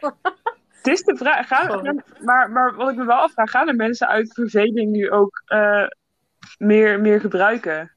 Het 0.82 0.86
is 0.92 1.02
de 1.02 1.16
vraag. 1.16 1.46
Gaan, 1.46 1.66
gaan- 1.84 2.02
maar, 2.24 2.50
maar 2.50 2.74
wat 2.74 2.90
ik 2.90 2.96
me 2.96 3.04
wel 3.04 3.16
afvraag, 3.16 3.50
gaan 3.50 3.68
er 3.68 3.74
mensen 3.76 4.08
uit 4.08 4.34
verveling 4.34 4.90
nu 4.90 5.10
ook 5.10 5.42
eh, 5.46 5.86
meer, 6.58 7.00
meer 7.00 7.20
gebruiken? 7.20 7.90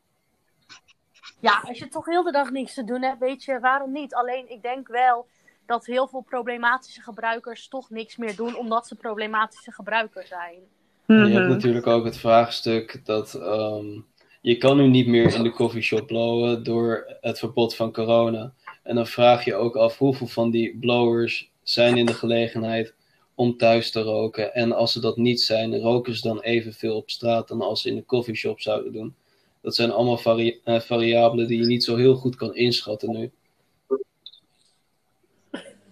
Ja, 1.39 1.63
als 1.67 1.79
je 1.79 1.87
toch 1.87 2.05
heel 2.05 2.23
de 2.23 2.31
dag 2.31 2.51
niks 2.51 2.73
te 2.73 2.83
doen 2.83 3.01
hebt, 3.01 3.19
weet 3.19 3.43
je, 3.43 3.59
waarom 3.59 3.91
niet? 3.91 4.13
Alleen, 4.15 4.49
ik 4.51 4.61
denk 4.61 4.87
wel 4.87 5.27
dat 5.65 5.85
heel 5.85 6.07
veel 6.07 6.21
problematische 6.21 7.01
gebruikers 7.01 7.67
toch 7.67 7.89
niks 7.89 8.17
meer 8.17 8.35
doen, 8.35 8.55
omdat 8.55 8.87
ze 8.87 8.95
problematische 8.95 9.71
gebruikers 9.71 10.27
zijn. 10.29 10.59
En 11.07 11.15
je 11.27 11.33
hebt 11.33 11.45
Mhm. 11.45 11.53
natuurlijk 11.53 11.87
ook 11.87 12.05
het 12.05 12.17
vraagstuk 12.17 13.05
dat 13.05 13.33
ehm, 13.33 13.99
je 14.41 14.57
kan 14.57 14.77
nu 14.77 14.87
niet 14.87 15.07
meer 15.07 15.33
in 15.35 15.43
de 15.43 15.51
coffeeshop 15.51 16.07
blowen 16.07 16.63
door 16.63 17.17
het 17.21 17.39
verbod 17.39 17.75
van 17.75 17.93
corona. 17.93 18.53
En 18.83 18.95
dan 18.95 19.07
vraag 19.07 19.45
je 19.45 19.55
ook 19.55 19.75
af 19.75 19.97
hoeveel 19.97 20.27
van 20.27 20.51
die 20.51 20.77
blowers 20.79 21.51
zijn 21.63 21.97
in 21.97 22.05
de 22.05 22.13
gelegenheid 22.13 22.93
om 23.35 23.57
thuis 23.57 23.91
te 23.91 24.01
roken. 24.01 24.53
En 24.53 24.71
als 24.71 24.91
ze 24.91 24.99
dat 24.99 25.17
niet 25.17 25.41
zijn, 25.41 25.79
roken 25.79 26.15
ze 26.15 26.21
dan 26.21 26.41
evenveel 26.41 26.95
op 26.95 27.09
straat 27.09 27.47
dan 27.47 27.61
als 27.61 27.81
ze 27.81 27.89
in 27.89 27.95
de 27.95 28.05
coffeeshop 28.05 28.61
zouden 28.61 28.93
doen. 28.93 29.15
Dat 29.61 29.75
zijn 29.75 29.91
allemaal 29.91 30.17
vari- 30.17 30.59
eh, 30.63 30.79
variabelen 30.79 31.47
die 31.47 31.59
je 31.59 31.65
niet 31.65 31.83
zo 31.83 31.95
heel 31.95 32.15
goed 32.15 32.35
kan 32.35 32.55
inschatten 32.55 33.11
nu. 33.11 33.31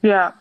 Ja. 0.01 0.39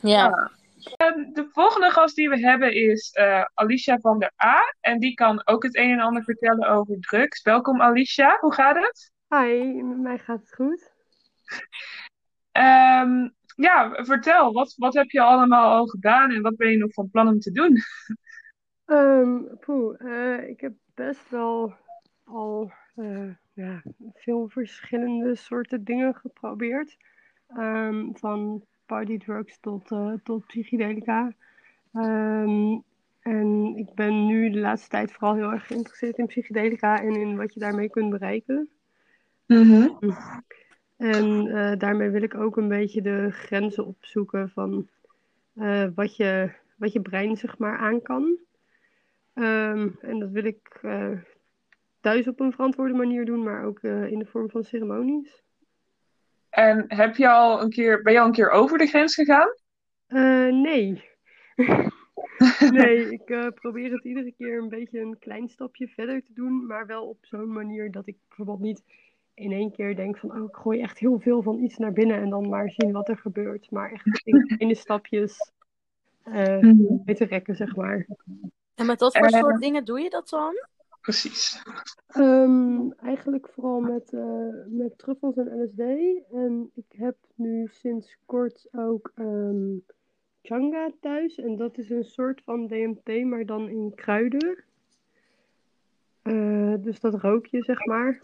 Ja. 0.00 0.50
Ehm, 0.96 1.32
de 1.32 1.48
volgende 1.52 1.90
gast 1.90 2.16
die 2.16 2.28
we 2.28 2.38
hebben 2.38 2.74
is 2.74 3.10
eh, 3.12 3.44
Alicia 3.54 3.98
van 3.98 4.18
der 4.18 4.32
A. 4.44 4.74
En 4.80 4.98
die 4.98 5.14
kan 5.14 5.46
ook 5.46 5.62
het 5.62 5.76
een 5.76 5.90
en 5.90 6.00
ander 6.00 6.22
vertellen 6.24 6.68
over 6.68 7.00
drugs. 7.00 7.42
Welkom 7.42 7.80
Alicia, 7.82 8.38
hoe 8.40 8.52
gaat 8.54 8.76
het? 8.76 9.12
Hi, 9.28 9.82
met 9.82 9.98
mij 9.98 10.18
gaat 10.18 10.40
het 10.40 10.54
goed. 10.54 10.90
Ehm, 12.52 13.28
ja, 13.56 14.04
vertel, 14.04 14.52
wat, 14.52 14.74
wat 14.76 14.94
heb 14.94 15.10
je 15.10 15.20
allemaal 15.20 15.70
al 15.70 15.86
gedaan 15.86 16.30
en 16.30 16.42
wat 16.42 16.56
ben 16.56 16.70
je 16.70 16.76
nog 16.76 16.92
van 16.92 17.10
plan 17.10 17.28
om 17.28 17.38
te 17.38 17.52
doen? 17.52 17.76
Ehm 18.84 19.38
poeh, 19.60 20.00
eh, 20.00 20.48
ik 20.48 20.60
heb 20.60 20.72
best 20.94 21.30
wel 21.30 21.74
al 22.24 22.72
eh, 22.94 23.30
ja, 23.52 23.82
veel 24.14 24.48
verschillende 24.48 25.34
soorten 25.34 25.84
dingen 25.84 26.14
geprobeerd. 26.14 26.96
Ehm, 27.48 28.12
van 28.12 28.64
partydrugs 28.86 29.58
tot, 29.60 29.90
eh, 29.90 30.12
tot 30.22 30.46
psychedelica. 30.46 31.32
En 33.22 33.76
ik 33.76 33.94
ben 33.94 34.26
nu 34.26 34.50
de 34.50 34.58
laatste 34.58 34.88
tijd 34.88 35.12
vooral 35.12 35.34
heel 35.34 35.52
erg 35.52 35.66
geïnteresseerd 35.66 36.18
in 36.18 36.26
psychedelica 36.26 37.00
en 37.00 37.14
in 37.14 37.36
wat 37.36 37.54
je 37.54 37.60
daarmee 37.60 37.90
kunt 37.90 38.10
bereiken. 38.10 38.68
En 41.02 41.46
eh, 41.46 41.78
daarmee 41.78 42.10
wil 42.10 42.22
ik 42.22 42.34
ook 42.34 42.56
een 42.56 42.68
beetje 42.68 43.02
de 43.02 43.30
grenzen 43.30 43.86
opzoeken 43.86 44.50
van 44.50 44.88
eh, 45.54 45.86
wat 45.94 46.16
je, 46.16 46.50
wat 46.76 46.92
je 46.92 47.00
brein 47.00 47.36
zeg 47.36 47.58
maar 47.58 47.78
aan 47.78 48.02
kan. 48.02 48.38
Ehm, 49.34 49.88
en 50.00 50.18
dat 50.18 50.30
wil 50.30 50.44
ik 50.44 50.78
eh, 50.82 51.10
thuis 52.00 52.28
op 52.28 52.40
een 52.40 52.52
verantwoorde 52.52 52.94
manier 52.94 53.24
doen, 53.24 53.42
maar 53.42 53.64
ook 53.64 53.82
in 53.82 54.18
de 54.18 54.26
vorm 54.26 54.50
van 54.50 54.64
ceremonies. 54.64 55.42
En 56.50 56.84
heb 56.88 57.16
je 57.16 57.28
al 57.28 57.62
een 57.62 57.70
keer, 57.70 58.02
ben 58.02 58.12
je 58.12 58.20
al 58.20 58.26
een 58.26 58.32
keer 58.32 58.50
over 58.50 58.78
de 58.78 58.86
grens 58.86 59.14
gegaan? 59.14 59.48
Nee. 60.62 61.04
Nee, 62.70 63.10
ik 63.10 63.52
probeer 63.54 63.92
het 63.92 64.04
iedere 64.04 64.32
keer 64.32 64.58
een 64.58 64.68
beetje 64.68 65.00
een 65.00 65.18
klein 65.18 65.48
stapje 65.48 65.88
verder 65.88 66.22
te 66.22 66.32
doen, 66.32 66.66
maar 66.66 66.86
wel 66.86 67.08
op 67.08 67.18
zo'n 67.20 67.52
manier 67.52 67.90
dat 67.90 68.06
ik 68.06 68.16
bijvoorbeeld 68.28 68.60
niet 68.60 68.82
in 69.34 69.52
één 69.52 69.72
keer 69.72 69.96
denk 69.96 70.18
van, 70.18 70.30
oh, 70.32 70.48
ik 70.48 70.54
gooi 70.54 70.80
echt 70.80 70.98
heel 70.98 71.20
veel 71.20 71.42
van 71.42 71.58
iets 71.58 71.76
naar 71.78 71.92
binnen 71.92 72.20
en 72.20 72.30
dan 72.30 72.48
maar 72.48 72.70
zien 72.70 72.92
wat 72.92 73.08
er 73.08 73.18
gebeurt. 73.18 73.70
Maar 73.70 73.92
echt 73.92 74.06
in 74.26 74.46
kleine 74.46 74.74
stapjes 74.74 75.52
eh 76.22 76.58
mee 77.04 77.14
te 77.14 77.24
rekken, 77.24 77.56
zeg 77.56 77.76
maar. 77.76 78.06
En 78.74 78.86
met 78.86 79.00
wat 79.00 79.18
voor 79.18 79.26
Eh. 79.26 79.38
soort 79.38 79.60
dingen 79.60 79.84
doe 79.84 80.00
je 80.00 80.10
dat 80.10 80.28
dan? 80.28 80.54
precies. 81.00 81.62
Ehm, 82.06 82.90
eigenlijk 82.90 83.48
vooral 83.48 83.80
met, 83.80 84.12
eh, 84.12 84.48
met 84.66 84.98
truffels 84.98 85.36
en 85.36 85.62
LSD. 85.62 85.80
En 86.32 86.70
ik 86.74 86.84
heb 86.88 87.16
nu 87.34 87.68
sinds 87.70 88.16
kort 88.26 88.68
ook 88.72 89.12
ehm 89.14 89.76
changa 90.42 90.90
thuis. 91.00 91.38
En 91.38 91.56
dat 91.56 91.78
is 91.78 91.90
een 91.90 92.04
soort 92.04 92.42
van 92.44 92.66
DMT, 92.66 93.24
maar 93.24 93.46
dan 93.46 93.68
in 93.68 93.92
kruiden. 93.94 94.64
Eh, 96.22 96.74
dus 96.80 97.00
dat 97.00 97.14
rook 97.14 97.46
je, 97.46 97.62
zeg 97.62 97.86
maar. 97.86 98.20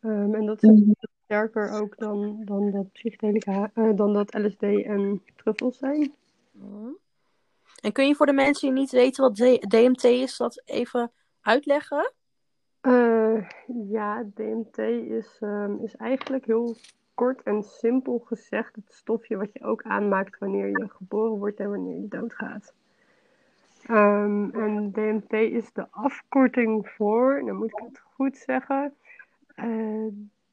Ehm, 0.00 0.34
en 0.34 0.46
dat 0.46 0.62
is 0.62 0.70
Mhm. 0.70 0.90
sterker 1.24 1.70
ook 1.70 1.98
dan, 1.98 2.42
dan 2.44 2.70
dat 2.70 2.92
psychedelica, 2.92 3.70
eh, 3.74 3.96
dan 3.96 4.12
dat 4.12 4.34
LSD 4.34 4.62
en 4.62 5.22
truffels 5.36 5.78
zijn. 5.78 6.12
Mhm. 6.50 6.88
En 7.82 7.92
kun 7.92 8.06
je 8.06 8.14
voor 8.14 8.26
de 8.26 8.32
mensen 8.32 8.68
die 8.68 8.78
niet 8.80 8.90
weten 8.90 9.22
wat 9.22 9.36
DMT 9.70 10.04
is, 10.04 10.36
dat 10.36 10.62
even 10.64 11.10
uitleggen? 11.40 12.12
Eh, 12.80 13.48
ja, 13.88 14.24
DMT 14.34 14.78
is, 15.08 15.36
ehm, 15.40 15.74
is 15.82 15.96
eigenlijk 15.96 16.44
heel 16.46 16.76
kort 17.14 17.42
en 17.42 17.62
simpel 17.62 18.18
gezegd 18.18 18.76
het 18.76 18.92
stofje 18.92 19.36
wat 19.36 19.52
je 19.52 19.64
ook 19.64 19.82
aanmaakt 19.82 20.38
wanneer 20.38 20.68
je 20.68 20.88
geboren 20.88 21.38
wordt 21.38 21.60
en 21.60 21.70
wanneer 21.70 22.00
je 22.00 22.08
doodgaat. 22.08 22.72
Ehm, 23.86 24.50
en 24.50 24.90
DMT 24.92 25.32
is 25.32 25.72
de 25.72 25.86
afkorting 25.90 26.88
voor, 26.88 27.42
dan 27.46 27.56
moet 27.56 27.70
ik 27.70 27.84
het 27.88 28.00
goed 28.14 28.36
zeggen, 28.36 28.94
eh 29.60 30.06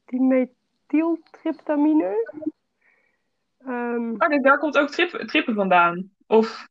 dimethyltryptamine. 0.06 2.32
Ehm, 3.58 4.10
Oh, 4.12 4.28
dus 4.30 4.42
daar 4.42 4.58
komt 4.58 4.78
ook 4.78 4.90
trip, 4.90 5.10
trippen 5.10 5.56
vandaan. 5.56 6.12
Of, 6.28 6.68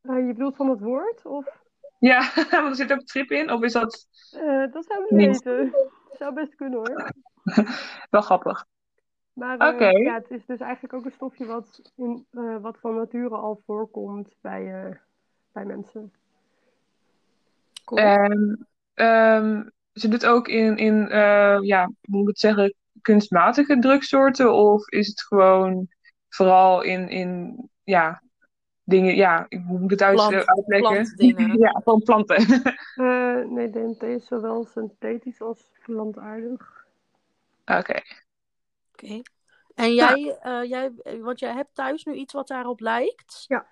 eh, 0.00 0.26
je 0.26 0.32
bedoelt 0.32 0.56
van 0.56 0.70
het 0.70 0.80
woord? 0.80 1.26
Of, 1.26 1.62
ja, 1.98 2.18
want 2.50 2.50
er 2.70 2.74
zit 2.74 2.92
ook 2.92 3.02
trip 3.02 3.30
in. 3.30 3.50
Of 3.50 3.62
is 3.62 3.72
dat 3.72 4.06
eh, 4.32 4.72
dat 4.72 4.84
zou 4.84 5.04
ik 5.04 5.10
Niet. 5.10 5.42
weten. 5.44 5.74
Zou 6.10 6.34
best 6.34 6.54
kunnen 6.54 6.78
hoor. 6.78 7.12
wel 8.10 8.22
grappig? 8.22 8.64
Maar 9.32 9.58
eh, 9.58 9.74
Oké. 9.74 9.88
ja, 9.88 10.14
het 10.14 10.30
is 10.30 10.46
dus 10.46 10.60
eigenlijk 10.60 10.94
ook 10.94 11.04
een 11.04 11.12
stofje 11.12 11.46
wat, 11.46 11.92
in, 11.96 12.26
wat 12.60 12.78
van 12.80 12.94
nature 12.94 13.34
al 13.34 13.62
voorkomt 13.66 14.34
bij, 14.40 14.96
bij 15.52 15.64
mensen. 15.64 16.12
Cool. 17.84 18.00
Ze 19.92 20.08
doet 20.08 20.26
ook 20.26 20.48
in, 20.48 20.76
in 20.76 21.08
eh, 21.08 21.58
ja, 21.60 21.84
hoe 21.84 21.94
moet 22.18 22.20
ik 22.22 22.28
het 22.28 22.38
zeggen, 22.38 22.74
kunstmatige 23.00 23.78
drugsoorten? 23.78 24.52
Of 24.52 24.88
is 24.88 25.06
het 25.06 25.22
gewoon 25.22 25.88
vooral 26.28 26.82
in, 26.82 27.08
in 27.08 27.56
ja, 27.84 28.22
dingen, 28.84 29.14
ja, 29.16 29.46
ik- 29.48 29.62
hoe 29.66 29.78
moet 29.78 29.84
ik 29.84 29.98
het 29.98 30.02
uit, 30.02 30.14
Plant- 30.14 30.46
uitleggen? 30.46 31.58
Ja, 31.58 31.70
gewoon 31.70 32.02
planten. 32.02 32.36
Eh, 32.94 33.44
nee, 33.46 33.70
DMT 33.70 34.02
is 34.02 34.26
zowel 34.26 34.64
synthetisch 34.64 35.40
als 35.40 35.70
plantaardig. 35.84 36.86
Oké. 37.64 38.00
Oké. 38.92 39.22
En 39.74 39.94
jij, 39.94 40.38
eh, 40.42 40.62
jij, 40.68 40.92
want 41.20 41.38
jij 41.38 41.52
hebt 41.52 41.74
thuis 41.74 42.04
nu 42.04 42.12
iets 42.14 42.32
wat 42.32 42.48
daarop 42.48 42.80
lijkt. 42.80 43.44
Ja. 43.48 43.66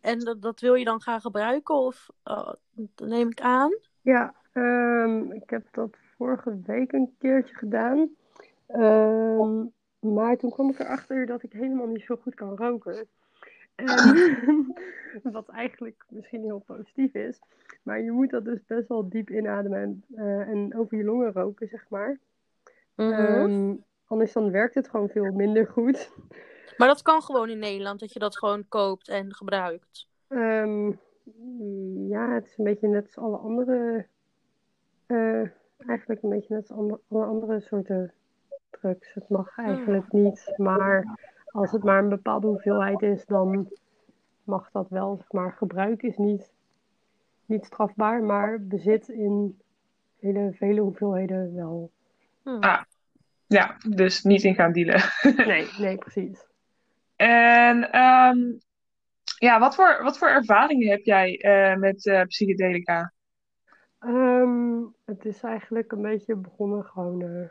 En 0.00 0.18
dat, 0.18 0.42
dat 0.42 0.60
wil 0.60 0.74
je 0.74 0.84
dan 0.84 1.00
gaan 1.00 1.20
gebruiken, 1.20 1.74
of 1.74 2.08
eh, 2.22 2.52
dat 2.72 3.08
neem 3.08 3.28
ik 3.30 3.40
aan? 3.40 3.78
Ja, 4.00 4.34
ehm, 4.56 5.32
ik 5.32 5.50
heb 5.50 5.66
dat 5.70 5.96
vorige 6.16 6.58
week 6.66 6.92
een 6.92 7.14
keertje 7.18 7.54
gedaan. 7.54 8.10
Ehm, 8.66 9.64
maar 9.98 10.36
toen 10.36 10.50
kwam 10.50 10.70
ik 10.70 10.78
erachter 10.78 11.26
dat 11.26 11.42
ik 11.42 11.52
helemaal 11.52 11.86
niet 11.86 12.04
zo 12.04 12.16
goed 12.16 12.34
kan 12.34 12.56
roken. 12.56 13.08
En 13.74 13.86
wat 15.22 15.48
eigenlijk 15.48 16.04
misschien 16.08 16.42
heel 16.42 16.62
positief 16.66 17.14
is. 17.14 17.40
Maar 17.82 18.00
je 18.00 18.10
moet 18.10 18.30
dat 18.30 18.44
dus 18.44 18.64
best 18.66 18.88
wel 18.88 19.08
diep 19.08 19.30
inademen 19.30 19.82
en, 19.82 20.04
eh, 20.14 20.48
en 20.48 20.76
over 20.76 20.96
je 20.96 21.04
longen 21.04 21.32
roken, 21.32 21.68
zeg 21.68 21.88
maar. 21.88 22.18
Ehm, 22.96 23.74
anders 24.06 24.32
dan 24.32 24.50
werkt 24.50 24.74
het 24.74 24.88
gewoon 24.88 25.08
veel 25.08 25.32
minder 25.32 25.66
goed. 25.66 26.10
Maar 26.76 26.88
dat 26.88 27.02
kan 27.02 27.22
gewoon 27.22 27.48
in 27.48 27.58
Nederland, 27.58 28.00
dat 28.00 28.12
je 28.12 28.18
dat 28.18 28.38
gewoon 28.38 28.68
koopt 28.68 29.08
en 29.08 29.34
gebruikt. 29.34 30.08
Ja, 32.08 32.34
het 32.34 32.46
is 32.46 32.58
een 32.58 32.64
beetje 32.64 32.88
net 32.88 33.04
als 33.04 33.16
alle 33.16 33.36
andere. 33.36 34.06
Eh, 35.06 35.42
eigenlijk 35.86 36.22
een 36.22 36.30
beetje 36.30 36.54
net 36.54 36.70
als 36.70 36.98
alle 37.08 37.24
andere 37.24 37.60
soorten 37.60 38.12
drugs. 38.70 39.14
Het 39.14 39.28
mag 39.28 39.58
eigenlijk 39.58 40.12
niet, 40.12 40.52
maar 40.56 41.18
als 41.46 41.72
het 41.72 41.82
maar 41.82 41.98
een 41.98 42.08
bepaalde 42.08 42.46
hoeveelheid 42.46 43.02
is, 43.02 43.24
dan 43.26 43.70
mag 44.44 44.70
dat 44.70 44.88
wel. 44.88 45.16
Zeg 45.16 45.32
maar 45.32 45.52
gebruik 45.52 46.02
is 46.02 46.16
niet, 46.16 46.52
niet 47.46 47.64
strafbaar, 47.64 48.22
maar 48.22 48.62
bezit 48.62 49.08
in 49.08 49.60
hele 50.20 50.52
vele 50.52 50.80
hoeveelheden 50.80 51.54
wel. 51.54 51.90
Hm. 52.42 52.58
Ah. 52.60 52.82
Ja, 53.46 53.76
dus 53.88 54.22
niet 54.22 54.42
in 54.42 54.54
gaan 54.54 54.72
dealen. 54.72 55.00
Nee, 55.46 55.68
nee, 55.78 55.96
precies. 55.96 56.46
En 57.16 57.92
ehm, 57.92 58.38
ja, 59.38 59.58
wat 59.58 59.74
voor, 59.74 60.02
wat 60.02 60.18
voor 60.18 60.28
ervaringen 60.28 60.90
heb 60.90 61.04
jij 61.04 61.38
eh, 61.38 61.76
met 61.76 62.06
eh, 62.06 62.22
psychedelica? 62.22 63.12
Ehm, 64.06 64.82
het 65.04 65.24
is 65.24 65.42
eigenlijk 65.42 65.92
een 65.92 66.02
beetje 66.02 66.34
begonnen 66.36 66.84
gewoon, 66.84 67.22
eh, 67.22 67.48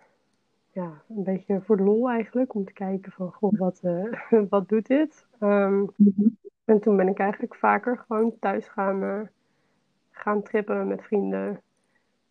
ja, 0.72 1.04
een 1.10 1.24
beetje 1.24 1.62
voor 1.62 1.78
de 1.78 1.84
lol 1.84 2.10
eigenlijk, 2.10 2.54
om 2.54 2.66
te 2.66 2.74
kijken 2.74 3.12
van, 3.12 3.32
goh, 3.32 3.60
wat, 3.60 3.80
eh, 3.84 4.04
wat 4.50 4.70
doet 4.70 4.88
dit? 4.88 5.28
Ehm, 5.40 5.86
en 6.66 6.80
toen 6.80 6.98
ben 6.98 7.08
ik 7.08 7.20
eigenlijk 7.20 7.56
vaker 7.56 7.98
gewoon 7.98 8.40
thuis 8.40 8.68
gaan, 8.68 9.04
eh, 9.04 9.22
gaan 10.12 10.42
trippen 10.44 10.88
met 10.88 11.04
vrienden. 11.04 11.62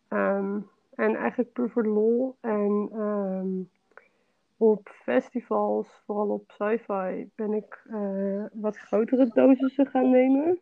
Ehm, 0.09 0.61
en 0.95 1.15
eigenlijk 1.15 1.53
puur 1.53 1.71
voor 1.71 1.83
de 1.83 1.89
lol. 1.89 2.37
En 2.41 2.91
op 4.57 4.89
festivals, 4.89 6.03
vooral 6.07 6.29
op 6.29 6.51
sci-fi, 6.51 7.31
ben 7.35 7.53
ik 7.53 7.87
wat 8.53 8.77
grotere 8.79 9.31
dosissen 9.35 9.87
gaan 9.87 10.11
nemen. 10.11 10.59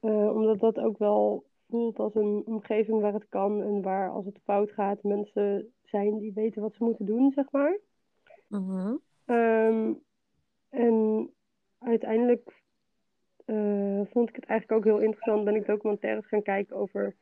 Omdat 0.00 0.60
dat 0.60 0.78
ook 0.78 0.98
wel 0.98 1.44
voelt 1.68 1.98
als 1.98 2.14
een 2.14 2.42
omgeving 2.46 3.00
waar 3.00 3.12
het 3.12 3.28
kan 3.28 3.62
en 3.62 3.82
waar 3.82 4.10
als 4.10 4.24
het 4.24 4.38
fout 4.44 4.70
gaat 4.70 5.02
mensen 5.02 5.72
zijn 5.82 6.18
die 6.18 6.32
weten 6.32 6.62
wat 6.62 6.74
ze 6.74 6.84
moeten 6.84 7.06
doen, 7.06 7.32
zeg 7.32 7.50
maar. 7.50 7.78
Mhm. 8.46 8.96
Ehm, 9.24 9.92
en 10.68 11.28
uiteindelijk 11.78 12.62
eh, 13.44 14.00
vond 14.10 14.28
ik 14.28 14.34
het 14.34 14.44
eigenlijk 14.44 14.72
ook 14.72 14.84
heel 14.84 15.04
interessant. 15.04 15.44
Ben 15.44 15.54
ik 15.54 15.66
documentaires 15.66 16.26
gaan 16.26 16.42
kijken 16.42 16.76
over 16.76 17.16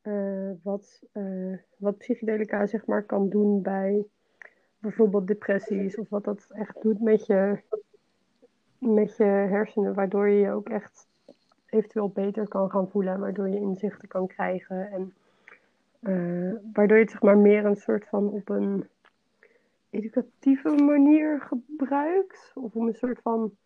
eh, 0.00 0.50
wat, 0.62 1.02
eh, 1.12 1.58
wat 1.76 1.98
psychedelica 1.98 2.66
zeg 2.66 2.86
maar 2.86 3.02
kan 3.02 3.28
doen 3.28 3.62
bij 3.62 4.06
bijvoorbeeld 4.78 5.26
depressies. 5.26 5.96
Of 5.96 6.08
wat 6.08 6.24
dat 6.24 6.46
echt 6.50 6.82
doet 6.82 7.00
met 7.00 7.26
je, 7.26 7.58
met 8.78 9.16
je 9.16 9.24
hersenen. 9.24 9.94
Waardoor 9.94 10.28
je 10.28 10.40
je 10.40 10.50
ook 10.50 10.68
echt 10.68 11.08
eventueel 11.76 12.08
beter 12.08 12.48
kan 12.48 12.70
gaan 12.70 12.88
voelen. 12.88 13.20
Waardoor 13.20 13.48
je 13.48 13.60
inzichten 13.60 14.08
kan 14.08 14.26
krijgen. 14.26 14.90
En 14.90 15.14
eh, 16.00 16.60
waardoor 16.72 16.96
je 16.96 17.02
het 17.02 17.12
zeg 17.12 17.22
maar 17.22 17.38
meer 17.38 17.64
een 17.64 17.76
soort 17.76 18.08
van 18.08 18.28
op 18.28 18.48
een 18.48 18.88
educatieve 19.90 20.68
manier 20.68 21.40
gebruikt. 21.40 22.52
Of 22.54 22.74
om 22.74 22.86
een 22.86 22.94
soort 22.94 23.20
van 23.22 23.56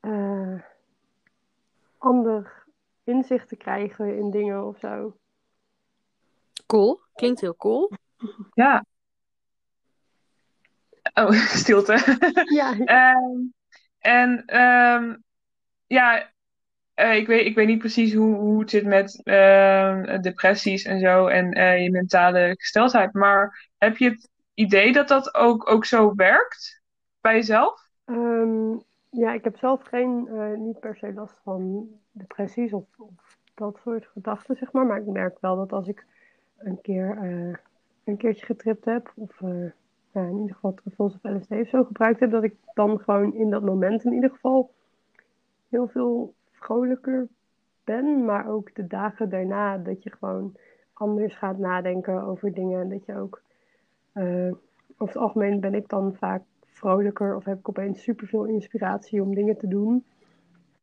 eh, 0.00 0.60
ander 1.98 2.64
inzicht 3.04 3.48
te 3.48 3.56
krijgen 3.56 4.16
in 4.16 4.30
dingen 4.30 4.66
of 4.66 4.78
zo. 4.78 5.16
Cool, 6.66 7.00
klinkt 7.14 7.40
heel 7.40 7.56
cool. 7.56 7.90
Ja. 8.54 8.84
Oh, 11.14 11.30
stilte. 11.60 11.92
Ja, 12.44 12.78
Ehm, 12.78 13.40
en 13.98 14.44
ehm, 14.46 15.16
ja, 15.86 16.32
eh, 16.94 17.16
ik 17.16 17.26
weet, 17.26 17.46
ik 17.46 17.54
weet 17.54 17.66
niet 17.66 17.78
precies 17.78 18.14
hoe, 18.14 18.34
hoe 18.34 18.60
het 18.60 18.70
zit 18.70 18.84
met 18.84 19.20
ehm, 19.24 20.20
depressies 20.20 20.84
en 20.84 21.00
zo 21.00 21.26
en 21.26 21.52
eh, 21.52 21.82
je 21.82 21.90
mentale 21.90 22.54
gesteldheid. 22.58 23.12
Maar 23.12 23.68
heb 23.78 23.96
je 23.96 24.10
het 24.10 24.30
idee 24.54 24.92
dat 24.92 25.08
dat 25.08 25.34
ook, 25.34 25.70
ook 25.70 25.84
zo 25.84 26.14
werkt 26.14 26.82
bij 27.20 27.34
jezelf? 27.34 27.88
Ehm, 28.04 28.72
ja, 29.10 29.32
ik 29.32 29.44
heb 29.44 29.56
zelf 29.56 29.82
geen, 29.82 30.28
eh, 30.28 30.52
niet 30.56 30.80
per 30.80 30.96
se 30.96 31.12
last 31.12 31.40
van 31.42 31.88
depressies 32.10 32.72
of, 32.72 32.84
of 32.98 33.38
dat 33.54 33.78
soort 33.82 34.06
gedachten, 34.06 34.56
zeg 34.56 34.72
maar. 34.72 34.86
Maar 34.86 34.98
ik 34.98 35.06
merk 35.06 35.38
wel 35.40 35.56
dat 35.56 35.72
als 35.72 35.88
ik 35.88 36.06
een 36.58 36.80
keer 36.80 37.18
een 38.04 38.16
keertje 38.16 38.46
getript 38.46 38.84
heb, 38.84 39.12
of 39.14 39.40
in 40.12 40.38
ieder 40.40 40.54
geval 40.54 40.74
truffels 40.74 41.14
of 41.14 41.32
LSD 41.32 41.50
of 41.50 41.68
zo 41.68 41.84
gebruikt 41.84 42.20
heb, 42.20 42.30
dat 42.30 42.44
ik 42.44 42.54
dan 42.74 43.00
gewoon 43.00 43.34
in 43.34 43.50
dat 43.50 43.62
moment 43.62 44.04
in 44.04 44.12
ieder 44.12 44.30
geval 44.30 44.70
heel 45.68 45.88
veel 45.88 46.34
vrolijker 46.64 47.28
ben. 47.84 48.24
Maar 48.24 48.48
ook 48.48 48.74
de 48.74 48.86
dagen 48.86 49.28
daarna, 49.28 49.78
dat 49.78 50.02
je 50.02 50.10
gewoon 50.10 50.56
anders 50.92 51.34
gaat 51.34 51.58
nadenken 51.58 52.22
over 52.22 52.52
dingen. 52.52 52.80
En 52.80 52.88
dat 52.88 53.04
je 53.04 53.16
ook, 53.16 53.42
eh, 54.12 54.52
over 54.96 55.14
het 55.14 55.16
algemeen 55.16 55.60
ben 55.60 55.74
ik 55.74 55.88
dan 55.88 56.14
vaak 56.14 56.42
vrolijker 56.64 57.36
of 57.36 57.44
heb 57.44 57.58
ik 57.58 57.68
opeens 57.68 58.02
superveel 58.02 58.44
inspiratie 58.44 59.22
om 59.22 59.34
dingen 59.34 59.56
te 59.56 59.68
doen. 59.68 60.04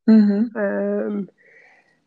Mhm. 0.03 0.57
Ehm, 0.57 1.23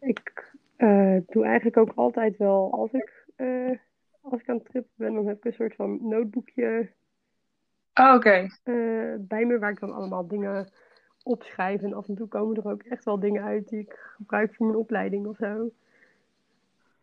ik, 0.01 0.53
eh, 0.77 1.17
doe 1.27 1.45
eigenlijk 1.45 1.77
ook 1.77 1.93
altijd 1.95 2.37
wel, 2.37 2.73
als 2.73 2.93
ik, 2.93 3.27
eh, 3.37 3.79
als 4.21 4.41
ik 4.41 4.49
aan 4.49 4.57
het 4.57 4.65
trippen 4.65 4.93
ben, 4.95 5.15
dan 5.15 5.27
heb 5.27 5.37
ik 5.37 5.45
een 5.45 5.53
soort 5.53 5.75
van 5.75 5.99
notebookje 6.09 6.89
Oh, 8.01 8.19
bij 9.19 9.45
me 9.47 9.59
waar 9.59 9.71
ik 9.71 9.81
dan 9.81 9.93
allemaal 9.93 10.27
dingen 10.27 10.69
opschrijf. 11.25 11.83
En 11.83 11.95
af 11.95 12.09
en 12.09 12.15
toe 12.15 12.29
komen 12.29 12.57
er 12.57 12.71
ook 12.71 12.83
echt 12.83 13.05
wel 13.05 13.19
dingen 13.21 13.43
uit 13.43 13.69
die 13.69 13.81
ik 13.81 14.15
gebruik 14.17 14.55
voor 14.55 14.67
mijn 14.67 14.79
opleiding 14.79 15.27
of 15.27 15.37
zo. 15.37 15.71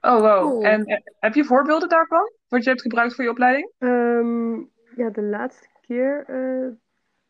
Oh, 0.02 0.20
wow. 0.20 0.42
Cool. 0.42 0.64
En 0.64 0.86
eh, 0.86 1.02
heb 1.20 1.34
je 1.34 1.46
voorbeelden 1.46 1.90
daarvan? 1.90 2.32
Wat 2.48 2.64
je 2.64 2.70
hebt 2.70 2.82
gebruikt 2.82 3.16
voor 3.16 3.24
je 3.24 3.30
opleiding? 3.30 3.72
Ehm, 3.78 4.54
ja, 4.96 5.10
de 5.10 5.24
laatste 5.24 5.68
keer 5.82 6.24
eh, 6.28 6.68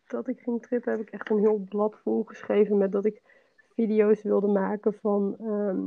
dat 0.08 0.28
ik 0.28 0.40
ging 0.40 0.62
trippen 0.62 0.92
heb 0.92 1.02
ik 1.02 1.10
echt 1.10 1.30
een 1.30 1.40
heel 1.40 1.66
blad 1.70 2.00
vol 2.04 2.24
geschreven 2.24 2.78
met 2.78 2.92
dat 2.92 3.06
ik 3.06 3.22
video's 3.76 4.22
wilde 4.22 4.48
maken 4.48 4.94
van 4.94 5.36
ehm, 5.40 5.80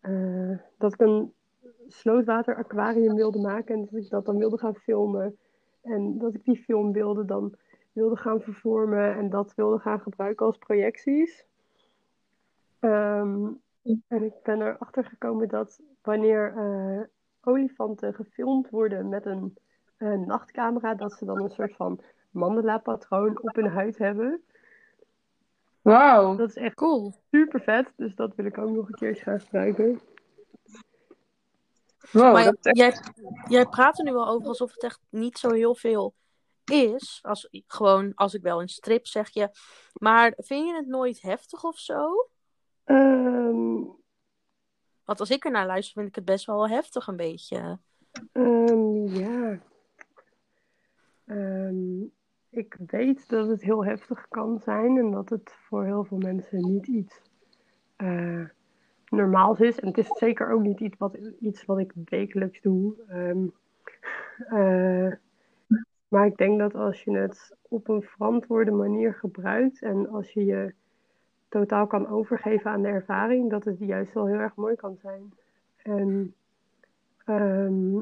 eh, 0.00 0.58
dat 0.78 0.92
ik 0.92 1.00
een 1.00 1.32
slootwater 1.86 2.56
aquarium 2.56 3.14
wilde 3.14 3.40
maken 3.40 3.74
en 3.74 3.88
dat 3.90 4.04
ik 4.04 4.10
dat 4.10 4.24
dan 4.24 4.38
wilde 4.38 4.58
gaan 4.58 4.74
filmen. 4.74 5.38
En 5.82 6.18
dat 6.18 6.34
ik 6.34 6.44
die 6.44 6.56
filmbeelden 6.56 7.26
dan 7.26 7.54
wilde 7.96 8.16
gaan 8.16 8.40
vervormen 8.40 9.14
en 9.14 9.30
dat 9.30 9.54
wilde 9.54 9.78
gaan 9.78 10.00
gebruiken 10.00 10.46
als 10.46 10.58
projecties. 10.58 11.44
Ehm, 12.80 13.46
en 14.08 14.22
ik 14.22 14.32
ben 14.42 14.62
erachter 14.62 15.04
gekomen 15.04 15.48
dat 15.48 15.80
wanneer 16.02 16.54
eh, 16.56 17.00
olifanten 17.40 18.14
gefilmd 18.14 18.70
worden 18.70 19.08
met 19.08 19.26
een 19.26 19.56
eh, 19.96 20.18
nachtcamera, 20.18 20.94
dat 20.94 21.12
ze 21.12 21.24
dan 21.24 21.42
een 21.42 21.50
soort 21.50 21.76
van 21.76 22.00
mandala-patroon 22.30 23.42
op 23.42 23.54
hun 23.54 23.68
huid 23.68 23.98
hebben. 23.98 24.42
Wauw. 25.82 26.36
Dat 26.36 26.48
is 26.48 26.56
echt 26.56 26.74
Cool. 26.74 27.12
super 27.30 27.60
vet, 27.60 27.92
dus 27.96 28.14
dat 28.14 28.34
wil 28.34 28.46
ik 28.46 28.58
ook 28.58 28.70
nog 28.70 28.88
een 28.88 28.94
keertje 28.94 29.22
gaan 29.22 29.40
gebruiken. 29.40 30.00
Wow, 32.12 32.32
Maar 32.32 32.46
echt... 32.46 32.76
jij, 32.76 32.94
jij 33.48 33.66
praat 33.66 33.98
er 33.98 34.04
nu 34.04 34.14
al 34.14 34.28
over 34.28 34.48
alsof 34.48 34.72
het 34.72 34.82
echt 34.82 35.00
niet 35.08 35.38
zo 35.38 35.50
heel 35.50 35.74
veel 35.74 36.14
is. 36.70 37.18
Als, 37.22 37.48
gewoon, 37.66 38.12
als 38.14 38.34
ik 38.34 38.42
wel 38.42 38.60
een 38.60 38.68
strip 38.68 39.06
zeg 39.06 39.28
je. 39.30 39.50
Maar 39.92 40.32
vind 40.36 40.66
je 40.68 40.74
het 40.74 40.86
nooit 40.86 41.22
heftig 41.22 41.64
of 41.64 41.78
zo? 41.78 42.28
Ehm, 42.84 43.74
Want 45.04 45.20
als 45.20 45.30
ik 45.30 45.44
er 45.44 45.50
naar 45.50 45.66
luister, 45.66 45.94
vind 45.94 46.08
ik 46.08 46.14
het 46.14 46.24
best 46.24 46.46
wel 46.46 46.68
heftig 46.68 47.06
een 47.06 47.16
beetje. 47.16 47.78
ehm, 48.32 49.06
ja. 49.06 49.58
Ehm, 51.26 52.02
ik 52.50 52.76
weet 52.86 53.28
dat 53.28 53.48
het 53.48 53.62
heel 53.62 53.84
heftig 53.84 54.28
kan 54.28 54.60
zijn 54.60 54.98
en 54.98 55.10
dat 55.10 55.28
het 55.28 55.52
voor 55.68 55.84
heel 55.84 56.04
veel 56.04 56.18
mensen 56.18 56.72
niet 56.72 56.86
iets 56.86 57.20
eh, 57.96 58.44
normaals 59.08 59.60
is. 59.60 59.80
En 59.80 59.88
het 59.88 59.98
is 59.98 60.08
zeker 60.18 60.52
ook 60.52 60.62
niet 60.62 60.80
iets 60.80 60.96
wat, 60.98 61.14
iets 61.40 61.64
wat 61.64 61.78
ik 61.78 61.92
wekelijks 62.04 62.60
doe. 62.60 62.94
Ehm, 63.08 63.46
eh, 64.58 65.12
maar 66.08 66.26
ik 66.26 66.36
denk 66.36 66.58
dat 66.58 66.74
als 66.74 67.02
je 67.04 67.10
het 67.16 67.56
op 67.68 67.88
een 67.88 68.02
verantwoorde 68.02 68.70
manier 68.70 69.14
gebruikt 69.14 69.82
en 69.82 70.08
als 70.08 70.32
je 70.32 70.44
je 70.44 70.74
totaal 71.48 71.86
kan 71.86 72.08
overgeven 72.08 72.70
aan 72.70 72.82
de 72.82 72.88
ervaring, 72.88 73.50
dat 73.50 73.64
het 73.64 73.78
juist 73.78 74.12
wel 74.12 74.26
heel 74.26 74.38
erg 74.38 74.54
mooi 74.54 74.74
kan 74.74 74.96
zijn. 75.02 75.32
En 75.82 76.34
ehm, 77.24 77.98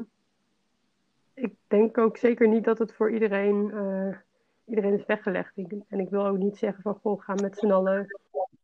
ik 1.33 1.53
denk 1.67 1.97
ook 1.97 2.17
zeker 2.17 2.47
niet 2.47 2.63
dat 2.63 2.77
het 2.77 2.93
voor 2.93 3.11
iedereen, 3.11 3.71
eh, 3.71 4.17
iedereen 4.65 4.93
is 4.93 5.05
weggelegd. 5.05 5.57
Ik- 5.57 5.75
en 5.87 5.99
ik 5.99 6.09
wil 6.09 6.25
ook 6.25 6.37
niet 6.37 6.57
zeggen 6.57 6.81
van, 6.83 6.95
goh, 6.95 7.21
ga 7.21 7.33
met 7.33 7.57
z'n 7.57 7.71
allen, 7.71 8.05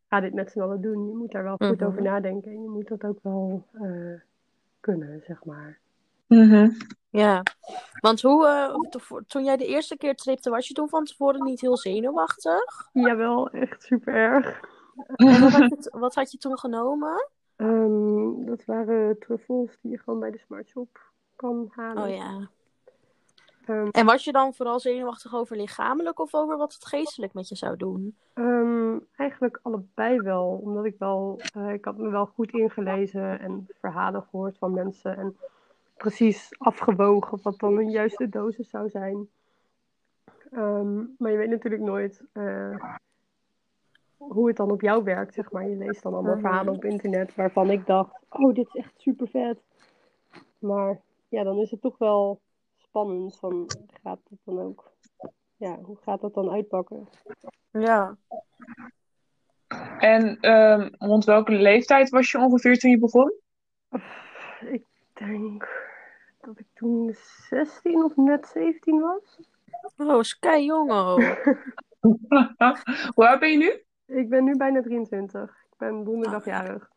ga 0.08 0.20
dit 0.20 0.34
met 0.34 0.50
z'n 0.50 0.60
allen 0.60 0.80
doen. 0.80 1.08
Je 1.08 1.14
moet 1.16 1.30
daar 1.32 1.42
wel 1.42 1.56
goed 1.56 1.78
Mhm. 1.80 1.84
over 1.88 2.02
nadenken 2.02 2.50
en 2.52 2.62
je 2.62 2.68
moet 2.68 2.88
dat 2.88 3.04
ook 3.04 3.18
wel 3.22 3.64
eh, 3.72 4.20
kunnen, 4.80 5.20
zeg 5.26 5.44
maar. 5.44 5.78
Mhm. 6.36 6.70
Ja. 7.10 7.42
Want 8.00 8.22
hoe, 8.22 8.46
eh, 8.46 8.74
to- 8.90 9.20
toen 9.26 9.44
jij 9.44 9.56
de 9.56 9.66
eerste 9.66 9.96
keer 9.96 10.14
tripte, 10.14 10.50
was 10.50 10.68
je 10.68 10.74
toen 10.74 10.88
van 10.88 11.04
tevoren 11.04 11.44
niet 11.44 11.60
heel 11.60 11.76
zenuwachtig? 11.76 12.88
Jawel, 12.92 13.50
echt 13.50 13.82
super 13.82 14.14
erg. 14.14 14.60
En 15.16 15.40
wat 15.40 15.50
had 15.52 15.68
je, 15.68 15.88
wat 15.98 16.14
had 16.14 16.32
je 16.32 16.38
toen 16.38 16.58
genomen? 16.58 17.28
Ehm, 17.56 18.44
dat 18.44 18.64
waren 18.64 19.18
truffels 19.18 19.78
die 19.82 19.90
je 19.90 19.98
gewoon 19.98 20.20
bij 20.20 20.30
de 20.30 20.38
smartshop 20.38 21.00
kan 21.36 21.72
halen. 21.74 22.02
Oh 22.02 22.08
ja. 22.16 22.48
Ehm, 23.66 23.88
En 23.90 24.06
was 24.06 24.24
je 24.24 24.32
dan 24.32 24.54
vooral 24.54 24.80
zenuwachtig 24.80 25.34
over 25.34 25.56
lichamelijk 25.56 26.18
of 26.18 26.34
over 26.34 26.56
wat 26.56 26.74
het 26.74 26.84
geestelijk 26.86 27.34
met 27.34 27.48
je 27.48 27.56
zou 27.56 27.76
doen? 27.76 28.16
Ehm, 28.34 28.98
eigenlijk 29.16 29.58
allebei 29.62 30.20
wel, 30.20 30.60
omdat 30.62 30.84
ik 30.84 30.94
wel, 30.98 31.40
eh, 31.54 31.72
ik 31.72 31.84
had 31.84 31.96
me 31.96 32.10
wel 32.10 32.26
goed 32.26 32.50
ingelezen 32.52 33.40
en 33.40 33.68
verhalen 33.80 34.22
gehoord 34.30 34.58
van 34.58 34.72
mensen 34.72 35.16
en 35.16 35.36
precies 36.02 36.54
afgewogen 36.58 37.38
wat 37.42 37.58
dan 37.58 37.78
een 37.78 37.90
juiste 37.90 38.28
dosis 38.28 38.70
zou 38.70 38.88
zijn. 38.90 39.28
Ehm, 40.50 40.96
maar 41.18 41.30
je 41.30 41.36
weet 41.36 41.48
natuurlijk 41.48 41.82
nooit 41.82 42.22
eh, 42.32 42.74
hoe 44.16 44.46
het 44.48 44.56
dan 44.56 44.70
op 44.70 44.80
jou 44.80 45.04
werkt, 45.04 45.34
zeg 45.34 45.52
maar. 45.52 45.68
Je 45.68 45.76
leest 45.76 46.02
dan 46.02 46.12
allemaal 46.14 46.32
Mhm. 46.32 46.40
verhalen 46.40 46.74
op 46.74 46.84
internet 46.84 47.34
waarvan 47.34 47.70
ik 47.70 47.86
dacht, 47.86 48.18
oh, 48.28 48.54
dit 48.54 48.66
is 48.66 48.74
echt 48.74 48.92
super 49.00 49.28
vet. 49.28 49.58
Maar 50.58 51.00
ja, 51.28 51.42
dan 51.42 51.58
is 51.58 51.70
het 51.70 51.80
toch 51.80 51.98
wel 51.98 52.40
spannend 52.76 53.38
van, 53.38 53.70
gaat 54.02 54.20
het 54.30 54.38
dan 54.44 54.60
ook, 54.60 54.92
ja, 55.56 55.78
hoe 55.80 55.96
gaat 55.96 56.20
dat 56.20 56.34
dan 56.34 56.50
uitpakken? 56.50 57.08
Ja. 57.70 58.16
En 59.98 60.40
ehm, 60.40 60.88
rond 60.98 61.24
welke 61.24 61.52
leeftijd 61.52 62.08
was 62.10 62.30
je 62.30 62.38
ongeveer 62.38 62.78
toen 62.78 62.90
je 62.90 62.98
begon? 62.98 63.32
Ik 64.60 64.84
denk 65.12 65.81
dat 66.42 66.58
ik 66.58 66.66
toen 66.74 67.14
16 67.48 68.04
of 68.04 68.16
net 68.16 68.46
17 68.46 69.00
was. 69.00 69.38
Oh, 69.96 70.22
sky 70.22 70.56
jongen. 70.56 70.94
Hoe 73.14 73.28
oud 73.28 73.40
ben 73.40 73.50
je 73.50 73.56
nu? 73.56 73.82
Ik 74.16 74.28
ben 74.28 74.44
nu 74.44 74.56
bijna 74.56 74.82
23. 74.82 75.42
Ik 75.50 75.76
ben 75.78 76.04
donderdagjarig. 76.04 76.90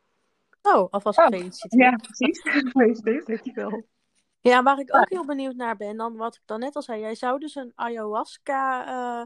Oh, 0.61 0.87
alvast 0.91 1.17
Oh, 1.19 1.25
gefeliciteerd. 1.25 1.81
Ja, 1.83 1.95
precies. 1.95 2.43
Meestal, 2.73 3.21
dankjewel. 3.25 3.83
Ja, 4.41 4.63
waar 4.63 4.79
ik 4.79 4.95
ook 4.95 5.09
heel 5.09 5.25
benieuwd 5.25 5.55
naar 5.55 5.75
ben, 5.77 5.97
dan 5.97 6.15
wat 6.15 6.35
ik 6.35 6.41
dan 6.45 6.59
net 6.59 6.75
al 6.75 6.81
zei. 6.81 6.99
Jij 7.01 7.15
zou 7.15 7.39
dus 7.39 7.55
een 7.55 7.71
ayahuasca 7.75 8.85
eh, 8.87 9.25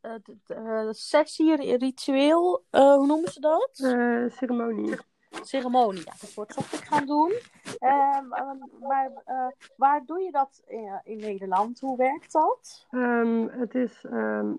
eh, 0.00 0.14
d- 0.22 0.50
eh, 0.50 0.88
sessie, 0.90 1.56
ri- 1.56 1.74
ritueel, 1.74 2.64
eh, 2.70 2.94
hoe 2.94 3.06
noemen 3.06 3.30
ze 3.32 3.40
dat? 3.40 3.70
Eh, 3.84 4.24
ceremonie. 4.36 4.94
Ceremonie, 5.30 6.04
dat 6.04 6.34
wordt 6.34 6.56
ik 6.58 6.84
gaan 6.84 7.06
doen. 7.06 7.32
Ehm, 7.78 8.32
ehm, 8.32 8.56
maar 8.80 9.10
eh, 9.24 9.46
waar 9.76 10.04
doe 10.06 10.20
je 10.20 10.30
dat 10.30 10.62
in, 10.66 11.00
in 11.04 11.18
Nederland? 11.18 11.80
Hoe 11.80 11.96
werkt 11.96 12.32
dat? 12.32 12.86
Ehm, 12.90 13.46
het 13.48 13.74
is 13.74 14.04
ehm, 14.04 14.52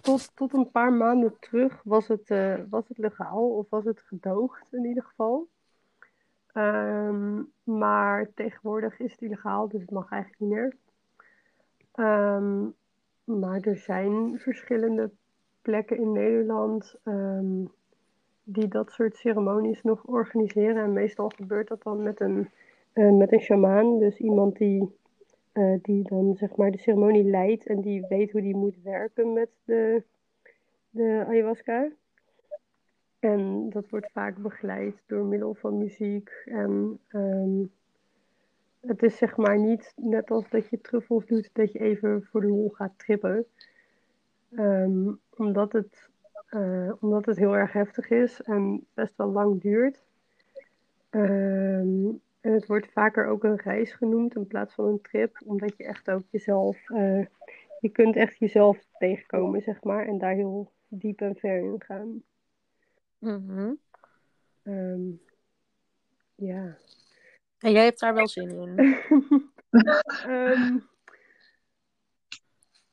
tot, 0.00 0.36
tot 0.36 0.52
een 0.52 0.70
paar 0.70 0.92
maanden 0.92 1.36
terug 1.40 1.80
was 1.84 2.08
het, 2.08 2.30
eh, 2.30 2.54
was 2.70 2.88
het 2.88 2.98
legaal 2.98 3.48
of 3.48 3.70
was 3.70 3.84
het 3.84 4.00
gedoogd 4.00 4.72
in 4.72 4.84
ieder 4.84 5.02
geval. 5.02 5.48
Maar 7.64 8.30
tegenwoordig 8.34 9.00
is 9.00 9.12
het 9.12 9.20
illegaal, 9.20 9.68
dus 9.68 9.80
het 9.80 9.90
mag 9.90 10.10
eigenlijk 10.10 10.40
niet 10.40 10.50
meer. 10.50 10.76
Maar 13.24 13.60
er 13.60 13.76
zijn 13.76 14.38
verschillende 14.38 15.10
plekken 15.62 15.96
in 15.96 16.12
Nederland 16.12 16.96
die 18.50 18.68
dat 18.68 18.90
soort 18.90 19.16
ceremonies 19.16 19.82
nog 19.82 20.04
organiseren. 20.04 20.82
En 20.82 20.92
meestal 20.92 21.28
gebeurt 21.36 21.68
dat 21.68 21.82
dan 21.82 22.02
met 22.02 22.20
een, 22.20 22.48
eh, 22.92 23.10
met 23.10 23.32
een 23.32 23.40
shamaan, 23.40 23.98
dus 23.98 24.18
iemand 24.18 24.56
die 24.56 24.96
eh, 25.58 25.74
die 25.82 26.02
dan 26.02 26.36
zeg 26.36 26.56
maar 26.56 26.70
de 26.70 26.78
ceremonie 26.78 27.24
leidt 27.24 27.66
en 27.66 27.80
die 27.80 28.06
weet 28.08 28.32
hoe 28.32 28.40
die 28.40 28.56
moet 28.56 28.82
werken 28.82 29.32
met 29.32 29.48
de, 29.64 30.02
de 30.90 31.24
ayahuasca. 31.26 31.88
En 33.18 33.70
dat 33.70 33.88
wordt 33.88 34.10
vaak 34.12 34.36
begeleid 34.36 35.02
door 35.06 35.24
middel 35.24 35.54
van 35.54 35.78
muziek. 35.78 36.30
En 36.44 36.98
ehm, 37.08 37.64
het 38.80 39.02
is 39.02 39.16
zeg 39.16 39.36
maar 39.36 39.58
niet 39.58 39.92
net 39.96 40.30
als 40.30 40.48
dat 40.48 40.68
je 40.68 40.80
truffels 40.80 41.26
doet, 41.26 41.50
dat 41.52 41.72
je 41.72 41.78
even 41.78 42.22
voor 42.22 42.40
de 42.40 42.48
lol 42.48 42.68
gaat 42.68 42.98
trippen. 42.98 43.46
Ehm, 44.50 45.12
omdat, 45.36 45.72
het, 45.72 46.07
eh, 46.48 46.92
omdat 47.00 47.26
het 47.26 47.36
heel 47.36 47.56
erg 47.56 47.72
heftig 47.72 48.10
is 48.10 48.42
en 48.42 48.86
best 48.94 49.12
wel 49.16 49.26
lang 49.26 49.60
duurt. 49.60 50.02
Ehm, 51.10 52.06
en 52.40 52.52
het 52.52 52.66
wordt 52.66 52.92
vaker 52.92 53.26
ook 53.26 53.44
een 53.44 53.56
reis 53.56 53.92
genoemd 53.92 54.34
in 54.34 54.46
plaats 54.46 54.74
van 54.74 54.84
een 54.84 55.00
trip, 55.00 55.40
omdat 55.44 55.76
je 55.76 55.84
echt 55.84 56.10
ook 56.10 56.22
jezelf, 56.30 56.90
eh, 56.90 57.26
je 57.80 57.88
kunt 57.92 58.16
echt 58.16 58.38
jezelf 58.38 58.84
tegenkomen, 58.98 59.62
zeg 59.62 59.82
maar, 59.82 60.06
en 60.06 60.18
daar 60.18 60.34
heel 60.34 60.72
diep 60.88 61.20
en 61.20 61.36
ver 61.36 61.58
in 61.58 61.82
gaan. 61.84 62.22
Ehm, 64.62 65.10
ja. 66.34 66.76
En 67.58 67.72
jij 67.72 67.84
hebt 67.84 68.00
daar 68.00 68.14
wel 68.14 68.28
zin 68.28 68.50
in. 68.50 68.76
Ehm, 70.26 70.78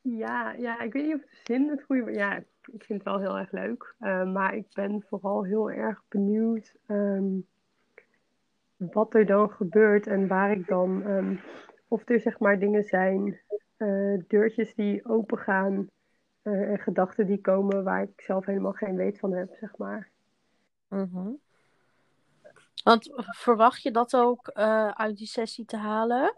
ja, 0.01 0.51
ja, 0.51 0.79
ik 0.79 0.93
weet 0.93 1.05
niet 1.05 1.15
of 1.15 1.21
zin 1.43 1.69
het 1.69 1.83
goede 1.83 2.11
Ja, 2.11 2.43
ik 2.71 2.83
vind 2.83 3.03
het 3.03 3.03
wel 3.03 3.19
heel 3.19 3.37
erg 3.37 3.51
leuk. 3.51 3.95
Eh, 3.99 4.31
maar 4.31 4.55
ik 4.55 4.67
ben 4.73 5.03
vooral 5.09 5.43
heel 5.43 5.71
erg 5.71 6.01
benieuwd 6.07 6.75
ehm, 6.87 7.39
wat 8.77 9.13
er 9.13 9.25
dan 9.25 9.49
gebeurt 9.49 10.07
en 10.07 10.27
waar 10.27 10.51
ik 10.51 10.67
dan, 10.67 11.03
ehm, 11.03 11.35
of 11.87 12.09
er 12.09 12.19
zeg 12.19 12.39
maar 12.39 12.59
dingen 12.59 12.83
zijn, 12.83 13.39
eh, 13.77 14.19
deurtjes 14.27 14.75
die 14.75 15.05
open 15.05 15.37
gaan 15.37 15.87
eh, 16.41 16.71
en 16.71 16.79
gedachten 16.79 17.27
die 17.27 17.41
komen 17.41 17.83
waar 17.83 18.01
ik 18.01 18.21
zelf 18.21 18.45
helemaal 18.45 18.71
geen 18.71 18.95
weet 18.95 19.19
van 19.19 19.33
heb, 19.33 19.55
zeg 19.59 19.77
maar. 19.77 20.09
Mhm. 20.87 21.31
Want 22.83 23.09
verwacht 23.15 23.81
je 23.81 23.91
dat 23.91 24.15
ook 24.15 24.51
uit 24.93 25.17
die 25.17 25.27
sessie 25.27 25.65
te 25.65 25.77
halen? 25.77 26.33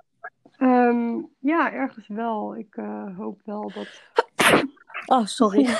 Ehm, 0.57 1.21
ja, 1.39 1.71
ergens 1.73 2.07
wel. 2.07 2.57
Ik 2.57 2.73
hoop 3.15 3.41
wel 3.43 3.71
dat. 3.71 4.03
Oh, 5.07 5.25
sorry. 5.25 5.65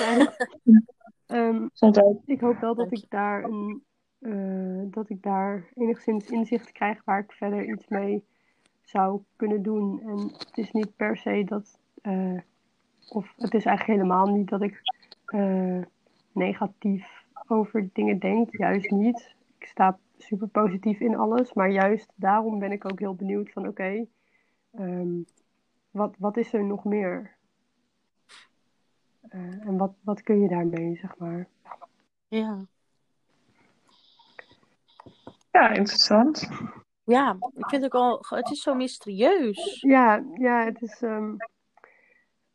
Ehm, 1.28 1.67
ik 2.25 2.39
hoop 2.39 2.59
wel 2.59 2.75
dat 2.75 2.91
ik 2.91 3.05
daar 3.09 3.43
een, 3.43 3.84
eh, 4.19 4.91
dat 4.91 5.09
ik 5.09 5.21
daar 5.21 5.69
enigszins 5.73 6.30
inzicht 6.30 6.71
krijg 6.71 7.01
waar 7.03 7.19
ik 7.19 7.32
verder 7.32 7.69
iets 7.69 7.88
mee 7.88 8.23
zou 8.82 9.21
kunnen 9.36 9.61
doen. 9.61 10.01
En 10.01 10.17
het 10.17 10.57
is 10.57 10.71
niet 10.71 10.95
per 10.95 11.17
se 11.17 11.43
dat, 11.45 11.80
eh, 12.01 12.39
of 13.09 13.34
het 13.38 13.53
is 13.53 13.65
eigenlijk 13.65 13.99
helemaal 13.99 14.25
niet 14.28 14.49
dat 14.49 14.61
ik 14.61 14.82
eh, 15.25 15.82
negatief 16.32 17.25
over 17.47 17.89
dingen 17.93 18.19
denk. 18.19 18.57
Juist 18.57 18.91
niet. 18.91 19.36
Ik 19.57 19.65
sta 19.65 19.99
super 20.17 20.47
positief 20.47 20.99
in 20.99 21.15
alles, 21.17 21.53
maar 21.53 21.71
juist 21.71 22.11
daarom 22.15 22.59
ben 22.59 22.71
ik 22.71 22.91
ook 22.91 22.99
heel 22.99 23.15
benieuwd 23.15 23.51
van 23.51 23.67
oké, 23.67 24.05
ehm, 24.71 25.21
wat, 25.91 26.15
wat 26.19 26.38
is 26.38 26.53
er 26.53 26.63
nog 26.65 26.84
meer? 26.84 27.37
Eh, 29.30 29.67
en 29.67 29.78
wat, 29.78 29.91
wat 30.01 30.21
kun 30.21 30.39
je 30.39 30.47
daarmee, 30.47 30.95
zeg 30.95 31.17
maar? 31.17 31.47
Ja. 32.28 32.65
Ja, 35.51 35.69
interessant. 35.69 36.49
ja, 37.03 37.38
ik 37.55 37.69
vind 37.69 37.84
ook 37.84 37.95
al, 37.95 38.25
het 38.30 38.51
is 38.51 38.61
zo 38.61 38.75
mysterieus. 38.75 39.82
Ja, 39.82 40.23
ja 40.34 40.63
het, 40.63 40.82
is, 40.82 41.01
ehm, 41.01 41.36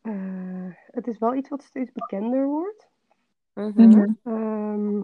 eh, 0.02 0.74
het 0.90 1.06
is 1.06 1.18
wel 1.18 1.34
iets 1.34 1.48
wat 1.48 1.62
steeds 1.62 1.92
bekender 1.92 2.46
wordt. 2.46 2.88
Mhm. 3.54 4.12
Ehm, 4.22 5.02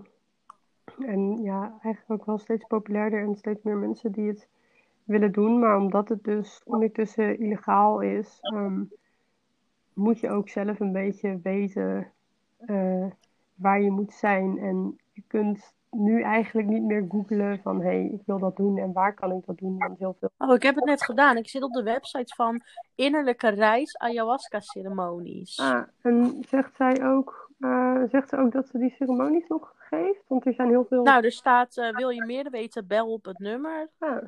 en 0.99 1.43
ja, 1.43 1.79
eigenlijk 1.83 2.21
ook 2.21 2.27
wel 2.27 2.39
steeds 2.39 2.65
populairder 2.65 3.23
en 3.23 3.37
steeds 3.37 3.63
meer 3.63 3.77
mensen 3.77 4.13
die 4.13 4.29
het 4.29 4.49
willen 5.05 5.33
doen. 5.33 5.59
Maar 5.59 5.77
omdat 5.77 6.09
het 6.09 6.25
dus 6.25 6.61
ondertussen 6.65 7.39
illegaal 7.39 8.01
is, 8.01 8.39
ehm, 8.41 8.83
moet 9.99 10.21
je 10.21 10.31
ook 10.31 10.49
zelf 10.49 10.81
een 10.81 10.93
beetje 10.93 11.41
weten 11.43 12.13
eh, 12.57 13.07
waar 13.55 13.81
je 13.81 13.91
moet 13.91 14.13
zijn. 14.13 14.59
En 14.59 14.99
je 15.13 15.23
kunt 15.27 15.77
nu 15.91 16.23
eigenlijk 16.23 16.69
niet 16.69 16.83
meer 16.83 17.05
googlen 17.09 17.61
van 17.63 17.81
hé, 17.81 17.87
hey, 17.87 18.05
ik 18.05 18.23
wil 18.27 18.39
dat 18.39 18.57
doen 18.57 18.79
en 18.79 18.93
waar 18.93 19.15
kan 19.15 19.33
ik 19.33 19.47
dat 19.47 19.59
doen? 19.59 19.79
Want 19.79 19.99
heel 19.99 20.17
veel. 20.19 20.31
Oh, 20.39 20.55
ik 20.55 20.63
heb 20.63 20.75
het 20.75 20.85
net 20.85 21.05
gedaan. 21.05 21.37
Ik 21.37 21.49
zit 21.49 21.63
op 21.63 21.73
de 21.73 21.83
website 21.83 22.35
van 22.35 22.63
Innerlijke 22.95 23.49
Reis 23.49 23.97
Ayahuasca 23.97 24.61
Ceremonies. 24.61 25.61
Ah, 25.61 25.83
en 26.03 26.45
zegt 26.49 26.77
zij 26.77 27.05
ook, 27.05 27.51
eh, 27.59 28.03
zegt 28.11 28.29
ze 28.29 28.37
ook 28.37 28.53
dat 28.53 28.69
ze 28.69 28.79
die 28.79 28.95
ceremonies 28.99 29.47
nog 29.47 29.75
geeft? 29.77 30.23
Want 30.27 30.47
er 30.47 30.55
zijn 30.55 30.69
heel 30.69 30.87
veel. 30.89 31.03
Nou, 31.03 31.25
er 31.25 31.33
staat, 31.33 31.77
eh, 31.77 31.97
wil 31.97 32.09
je 32.09 32.25
meer 32.25 32.51
weten, 32.51 32.87
bel 32.87 33.13
op 33.13 33.25
het 33.25 33.39
nummer. 33.39 33.89
Ah. 33.99 34.23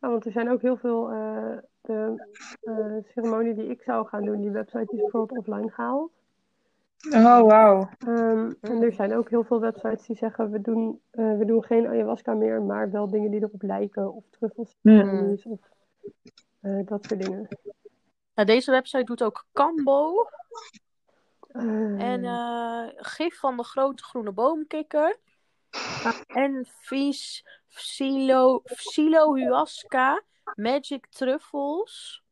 Ja, 0.00 0.08
want 0.08 0.26
er 0.26 0.32
zijn 0.32 0.50
ook 0.50 0.62
heel 0.62 0.76
veel. 0.76 1.10
eh, 1.10 1.56
de 1.80 2.26
eh, 2.60 2.96
ceremonie 3.12 3.54
die 3.54 3.68
ik 3.68 3.82
zou 3.82 4.06
gaan 4.06 4.24
doen, 4.24 4.40
die 4.40 4.50
website 4.50 4.92
is 4.92 5.00
bijvoorbeeld 5.00 5.38
offline 5.38 5.70
gehaald. 5.70 6.12
Oh, 7.10 7.40
wauw. 7.40 7.88
Ehm, 7.98 8.52
en 8.60 8.82
er 8.82 8.92
zijn 8.92 9.14
ook 9.14 9.30
heel 9.30 9.44
veel 9.44 9.60
websites 9.60 10.06
die 10.06 10.16
zeggen: 10.16 10.50
we 10.50 10.60
doen, 10.60 11.00
eh, 11.10 11.36
we 11.36 11.44
doen 11.44 11.64
geen 11.64 11.86
ayahuasca 11.86 12.34
meer, 12.34 12.62
maar 12.62 12.90
wel 12.90 13.10
dingen 13.10 13.30
die 13.30 13.42
erop 13.42 13.62
lijken, 13.62 14.14
of 14.14 14.24
truffels 14.30 14.76
of 15.44 15.60
eh, 16.60 16.86
dat 16.86 17.04
soort 17.04 17.22
dingen. 17.22 17.48
Nou, 18.34 18.48
deze 18.48 18.70
website 18.70 19.04
doet 19.04 19.22
ook 19.22 19.46
Cambo 19.52 20.28
Eh, 21.48 22.02
en 22.02 22.24
eh, 22.24 22.86
gif 22.96 23.38
van 23.38 23.56
de 23.56 23.64
grote 23.64 24.02
groene 24.02 24.32
boomkikker. 24.32 25.18
En 26.26 26.66
vis, 27.78 27.96
Philo, 27.96 28.60
Philohuasca, 28.64 30.22
Magic 30.54 31.06
Truffles. 31.06 32.22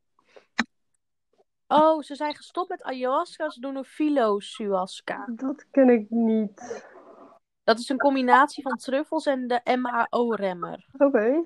Oh, 1.67 2.01
ze 2.01 2.15
zijn 2.15 2.35
gestopt 2.35 2.69
met 2.69 2.83
ayahuasca, 2.83 3.49
ze 3.49 3.59
doen 3.59 3.75
een 3.75 3.83
Philohuasca. 3.83 5.27
dat 5.31 5.65
ken 5.71 5.89
ik 5.89 6.09
niet. 6.09 6.85
Dat 7.63 7.79
is 7.79 7.89
een 7.89 7.97
combinatie 7.97 8.63
van 8.63 8.77
truffels 8.77 9.25
en 9.25 9.47
de 9.47 9.77
MAO-remmer. 9.77 10.85
Oké. 10.97 11.43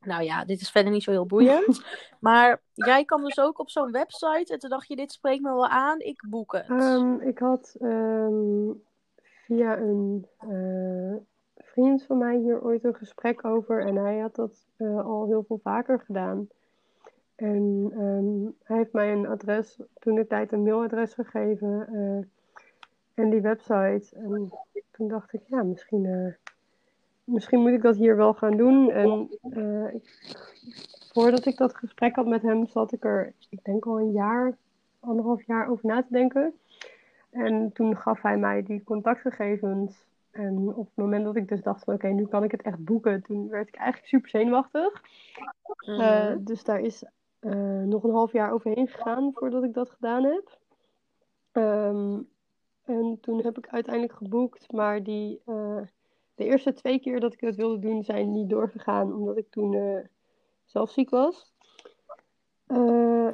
Nou 0.00 0.22
ja, 0.22 0.44
dit 0.44 0.60
is 0.60 0.70
verder 0.70 0.92
niet 0.92 1.02
zo 1.02 1.10
heel 1.10 1.26
boeiend. 1.26 1.84
maar 2.20 2.62
jij 2.74 3.04
kan 3.04 3.24
dus 3.24 3.40
ook 3.40 3.58
op 3.58 3.70
zo'n 3.70 3.90
website 3.90 4.52
en 4.52 4.58
toen 4.58 4.70
dacht 4.70 4.88
je, 4.88 4.96
dit 4.96 5.12
spreekt 5.12 5.42
me 5.42 5.48
wel 5.48 5.68
aan, 5.68 6.00
ik 6.00 6.26
boek 6.28 6.52
het. 6.52 6.68
Ehm, 6.68 7.20
ik 7.20 7.38
had 7.38 7.76
ehm, 7.80 8.70
via 9.44 9.78
een 9.78 10.26
eh, 10.38 11.16
vriend 11.80 12.02
van 12.02 12.18
mij 12.18 12.36
hier 12.36 12.62
ooit 12.62 12.84
een 12.84 12.94
gesprek 12.94 13.44
over 13.44 13.86
en 13.86 13.96
hij 13.96 14.18
had 14.18 14.34
dat 14.34 14.66
eh, 14.76 15.06
al 15.06 15.26
heel 15.26 15.44
veel 15.46 15.60
vaker 15.62 16.00
gedaan. 16.00 16.48
En 17.34 17.90
ehm, 17.92 18.64
hij 18.64 18.76
heeft 18.76 18.92
mij 18.92 19.12
een 19.12 19.26
adres, 19.26 19.80
toen 19.98 20.14
de 20.14 20.26
tijd 20.26 20.52
een 20.52 20.62
mailadres 20.62 21.14
gegeven 21.14 21.86
eh, 21.92 23.24
en 23.24 23.30
die 23.30 23.40
website. 23.40 24.06
En 24.12 24.52
toen 24.90 25.08
dacht 25.08 25.32
ik, 25.32 25.40
ja, 25.46 25.62
misschien, 25.62 26.06
eh, 26.06 26.32
misschien 27.24 27.60
moet 27.60 27.72
ik 27.72 27.82
dat 27.82 27.96
hier 27.96 28.16
wel 28.16 28.34
gaan 28.34 28.56
doen. 28.56 28.90
En 28.90 29.28
voordat 31.12 31.46
ik 31.46 31.56
dat 31.56 31.76
gesprek 31.76 32.16
had 32.16 32.26
met 32.26 32.42
hem, 32.42 32.66
zat 32.66 32.92
ik 32.92 33.04
er, 33.04 33.32
ik 33.48 33.64
denk 33.64 33.86
al 33.86 34.00
een 34.00 34.12
jaar, 34.12 34.56
anderhalf 35.00 35.42
jaar 35.46 35.68
over 35.68 35.86
na 35.86 36.02
te 36.02 36.12
denken. 36.12 36.54
En 37.30 37.72
toen 37.72 37.96
gaf 37.96 38.22
hij 38.22 38.36
mij 38.36 38.62
die 38.62 38.84
contactgegevens. 38.84 40.08
En 40.30 40.74
op 40.74 40.86
het 40.86 40.96
moment 40.96 41.24
dat 41.24 41.36
ik 41.36 41.48
dus 41.48 41.62
dacht 41.62 41.84
van 41.84 41.94
oké, 41.94 42.08
nu 42.08 42.26
kan 42.26 42.44
ik 42.44 42.50
het 42.50 42.62
echt 42.62 42.84
boeken, 42.84 43.22
toen 43.22 43.48
werd 43.48 43.68
ik 43.68 43.74
eigenlijk 43.74 44.08
super 44.08 44.28
zenuwachtig. 44.28 45.02
Mhm. 45.86 46.00
Eh, 46.00 46.36
dus 46.40 46.64
daar 46.64 46.80
is 46.80 47.04
eh, 47.38 47.82
nog 47.82 48.04
een 48.04 48.10
half 48.10 48.32
jaar 48.32 48.52
overheen 48.52 48.88
gegaan 48.88 49.30
voordat 49.34 49.64
ik 49.64 49.74
dat 49.74 49.90
gedaan 49.90 50.24
heb. 50.24 50.58
Ehm, 51.52 52.20
en 52.84 53.18
toen 53.20 53.42
heb 53.42 53.58
ik 53.58 53.68
uiteindelijk 53.68 54.14
geboekt, 54.14 54.72
maar 54.72 55.02
die, 55.02 55.40
eh, 55.44 55.80
de 56.34 56.44
eerste 56.44 56.72
twee 56.72 57.00
keer 57.00 57.20
dat 57.20 57.32
ik 57.32 57.40
het 57.40 57.56
wilde 57.56 57.78
doen 57.78 58.04
zijn 58.04 58.32
niet 58.32 58.50
doorgegaan, 58.50 59.14
omdat 59.14 59.36
ik 59.36 59.50
toen 59.50 60.08
zelf 60.64 60.90
ziek 60.90 61.10
was. 61.10 61.52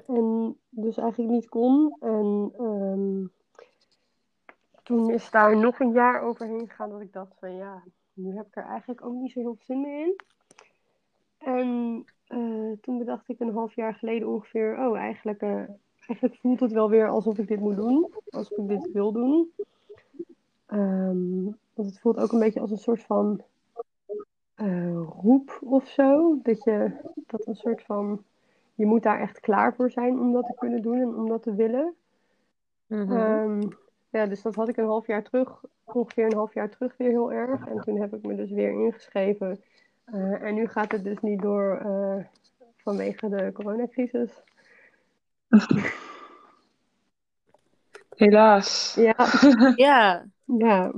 En 0.06 0.56
dus 0.68 0.96
eigenlijk 0.96 1.30
niet 1.30 1.48
kon. 1.48 1.96
En 2.00 2.52
ehm, 2.56 3.24
toen 4.86 5.10
is 5.10 5.30
daar 5.30 5.56
nog 5.56 5.80
een 5.80 5.92
jaar 5.92 6.20
overheen 6.20 6.68
gegaan 6.68 6.90
dat 6.90 7.00
ik 7.00 7.12
dacht 7.12 7.32
van 7.38 7.54
ja, 7.54 7.82
nu 8.12 8.36
heb 8.36 8.46
ik 8.46 8.56
er 8.56 8.64
eigenlijk 8.64 9.04
ook 9.04 9.14
niet 9.14 9.32
zo 9.32 9.40
heel 9.40 9.54
veel 9.54 9.64
zin 9.64 9.80
meer 9.80 10.00
in. 10.00 10.16
En 11.38 12.04
eh, 12.26 12.72
toen 12.80 12.98
bedacht 12.98 13.28
ik 13.28 13.40
een 13.40 13.52
half 13.52 13.74
jaar 13.74 13.94
geleden 13.94 14.28
ongeveer, 14.28 14.78
oh 14.78 14.96
eigenlijk, 14.96 15.40
eh, 15.40 15.62
eigenlijk 16.06 16.36
voelt 16.40 16.60
het 16.60 16.72
wel 16.72 16.90
weer 16.90 17.08
alsof 17.08 17.38
ik 17.38 17.48
dit 17.48 17.60
moet 17.60 17.76
doen, 17.76 18.12
alsof 18.30 18.58
ik 18.58 18.68
dit 18.68 18.92
wil 18.92 19.12
doen. 19.12 19.52
Ehm, 20.66 21.44
want 21.74 21.88
het 21.88 22.00
voelt 22.00 22.18
ook 22.18 22.32
een 22.32 22.38
beetje 22.38 22.60
als 22.60 22.70
een 22.70 22.78
soort 22.78 23.02
van 23.02 23.42
eh, 24.54 25.02
roep 25.22 25.58
of 25.60 25.88
zo. 25.88 26.38
Dat 26.42 26.64
je 26.64 26.92
dat 27.26 27.46
een 27.46 27.56
soort 27.56 27.82
van, 27.82 28.24
je 28.74 28.86
moet 28.86 29.02
daar 29.02 29.20
echt 29.20 29.40
klaar 29.40 29.74
voor 29.74 29.90
zijn 29.90 30.20
om 30.20 30.32
dat 30.32 30.46
te 30.46 30.54
kunnen 30.58 30.82
doen 30.82 31.00
en 31.00 31.14
om 31.14 31.28
dat 31.28 31.42
te 31.42 31.54
willen. 31.54 31.94
Mhm. 32.86 33.12
Ehm, 33.12 33.60
ja, 34.16 34.26
dus 34.26 34.42
dat 34.42 34.54
had 34.54 34.68
ik 34.68 34.76
een 34.76 34.84
half 34.84 35.06
jaar 35.06 35.22
terug, 35.22 35.60
ongeveer 35.84 36.24
een 36.24 36.34
half 36.34 36.54
jaar 36.54 36.70
terug 36.70 36.96
weer 36.96 37.08
heel 37.08 37.32
erg. 37.32 37.66
En 37.66 37.80
toen 37.80 38.00
heb 38.00 38.14
ik 38.14 38.26
me 38.26 38.34
dus 38.34 38.50
weer 38.50 38.70
ingeschreven. 38.70 39.62
Eh, 40.04 40.42
en 40.42 40.54
nu 40.54 40.66
gaat 40.66 40.92
het 40.92 41.04
dus 41.04 41.20
niet 41.20 41.42
door 41.42 41.76
eh, 41.76 42.24
vanwege 42.76 43.28
de 43.28 43.50
coronacrisis. 43.52 44.42
Helaas. 48.16 48.94
Ja, 48.94 49.14
Ja, 49.76 50.26
ja. 50.44 50.92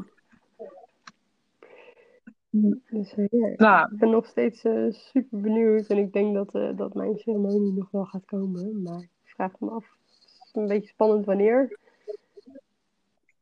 Dus 2.50 3.14
ja, 3.30 3.54
Nou, 3.56 3.92
ik 3.92 3.98
ben 3.98 4.10
nog 4.10 4.26
steeds 4.26 4.60
super 4.90 5.40
benieuwd. 5.40 5.86
En 5.86 5.98
ik 5.98 6.12
denk 6.12 6.34
dat, 6.34 6.54
eh, 6.54 6.76
dat 6.76 6.94
mijn 6.94 7.18
ceremonie 7.18 7.72
nog 7.72 7.90
wel 7.90 8.04
gaat 8.04 8.24
komen. 8.24 8.82
Maar 8.82 9.00
ik 9.00 9.10
vraag 9.24 9.52
me 9.58 9.70
af. 9.70 9.84
Het 9.84 10.46
is 10.46 10.50
een 10.52 10.66
beetje 10.66 10.88
spannend 10.88 11.26
wanneer. 11.26 11.78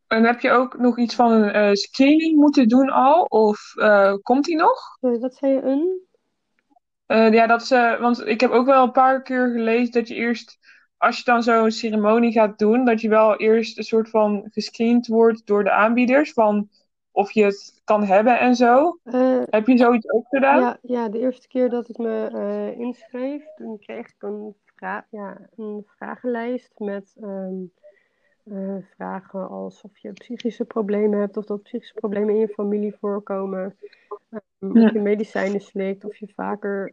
En 0.06 0.24
heb 0.24 0.40
je 0.40 0.50
ook 0.50 0.78
nog 0.78 0.98
iets 0.98 1.14
van 1.14 1.32
een 1.32 1.50
eh, 1.50 1.72
screening 1.72 2.36
moeten 2.36 2.68
doen 2.68 2.90
al? 2.90 3.22
Of 3.22 3.76
eh, 3.76 4.14
komt 4.22 4.44
die 4.44 4.56
nog? 4.56 4.96
Sorry, 5.00 5.18
wat 5.18 5.34
zei 5.34 5.52
je? 5.52 5.62
Een? 5.62 6.04
Eh, 7.06 7.32
ja, 7.32 7.46
dat 7.46 7.70
eh, 7.70 8.00
want 8.00 8.26
ik 8.26 8.40
heb 8.40 8.50
ook 8.50 8.66
wel 8.66 8.82
een 8.82 8.92
paar 8.92 9.22
keer 9.22 9.48
gelezen 9.48 9.92
dat 9.92 10.08
je 10.08 10.14
eerst, 10.14 10.58
als 10.96 11.16
je 11.16 11.24
dan 11.24 11.42
zo'n 11.42 11.70
ceremonie 11.70 12.32
gaat 12.32 12.58
doen, 12.58 12.84
dat 12.84 13.00
je 13.00 13.08
wel 13.08 13.36
eerst 13.36 13.78
een 13.78 13.84
soort 13.84 14.10
van 14.10 14.48
gescreend 14.50 15.06
wordt 15.06 15.46
door 15.46 15.64
de 15.64 15.70
aanbieders 15.70 16.32
van 16.32 16.68
of 17.12 17.30
je 17.30 17.44
het 17.44 17.80
kan 17.84 18.04
hebben 18.04 18.38
en 18.38 18.54
zo. 18.54 18.98
Heb 19.50 19.66
je 19.66 19.78
zoiets 19.78 20.10
ook 20.10 20.26
gedaan? 20.28 20.60
Ja, 20.60 20.78
ja, 20.82 21.08
de 21.08 21.18
eerste 21.18 21.48
keer 21.48 21.68
dat 21.68 21.88
ik 21.88 21.98
me 21.98 22.74
inschreef, 22.78 23.44
toen 23.56 23.78
kreeg 23.78 24.06
ik 24.06 24.22
een, 24.22 24.54
vra 24.64 25.06
ja, 25.10 25.38
een 25.56 25.84
vragenlijst 25.86 26.72
met 26.78 27.16
ehm, 27.20 27.54
eh, 28.50 28.76
vragen 28.94 29.48
als 29.48 29.82
of 29.82 29.98
je 29.98 30.12
psychische 30.12 30.64
problemen 30.64 31.18
hebt, 31.18 31.36
of 31.36 31.44
dat 31.44 31.62
psychische 31.62 31.94
problemen 31.94 32.34
in 32.34 32.40
je 32.40 32.48
familie 32.48 32.94
voorkomen, 32.94 33.76
ehm, 34.28 34.78
Ja. 34.78 34.86
of 34.86 34.92
je 34.92 35.00
medicijnen 35.00 35.60
slikt, 35.60 36.04
of 36.04 36.16
je 36.16 36.28
vaker 36.34 36.92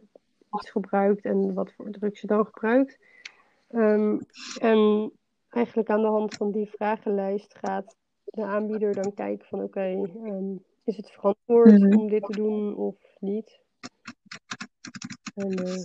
iets 0.54 0.70
gebruikt 0.70 1.24
en 1.24 1.54
wat 1.54 1.72
voor 1.72 1.90
drugs 1.90 2.20
je 2.20 2.26
dan 2.26 2.44
gebruikt. 2.44 2.98
Ehm, 3.68 4.18
en 4.60 5.12
eigenlijk 5.48 5.90
aan 5.90 6.00
de 6.02 6.06
hand 6.08 6.32
van 6.34 6.50
die 6.50 6.70
vragenlijst 6.70 7.54
gaat 7.54 7.96
de 8.24 8.44
aanbieder 8.44 8.94
dan 8.94 9.14
kijken 9.14 9.46
van 9.46 9.62
oké, 9.62 9.80
ehm, 9.80 10.54
is 10.84 10.96
het 10.96 11.10
verantwoord 11.10 11.80
Mhm. 11.80 11.94
om 11.96 12.08
dit 12.08 12.24
te 12.24 12.32
doen 12.34 12.76
of 12.76 12.96
niet? 13.20 13.60
En 15.34 15.64
eh, 15.64 15.82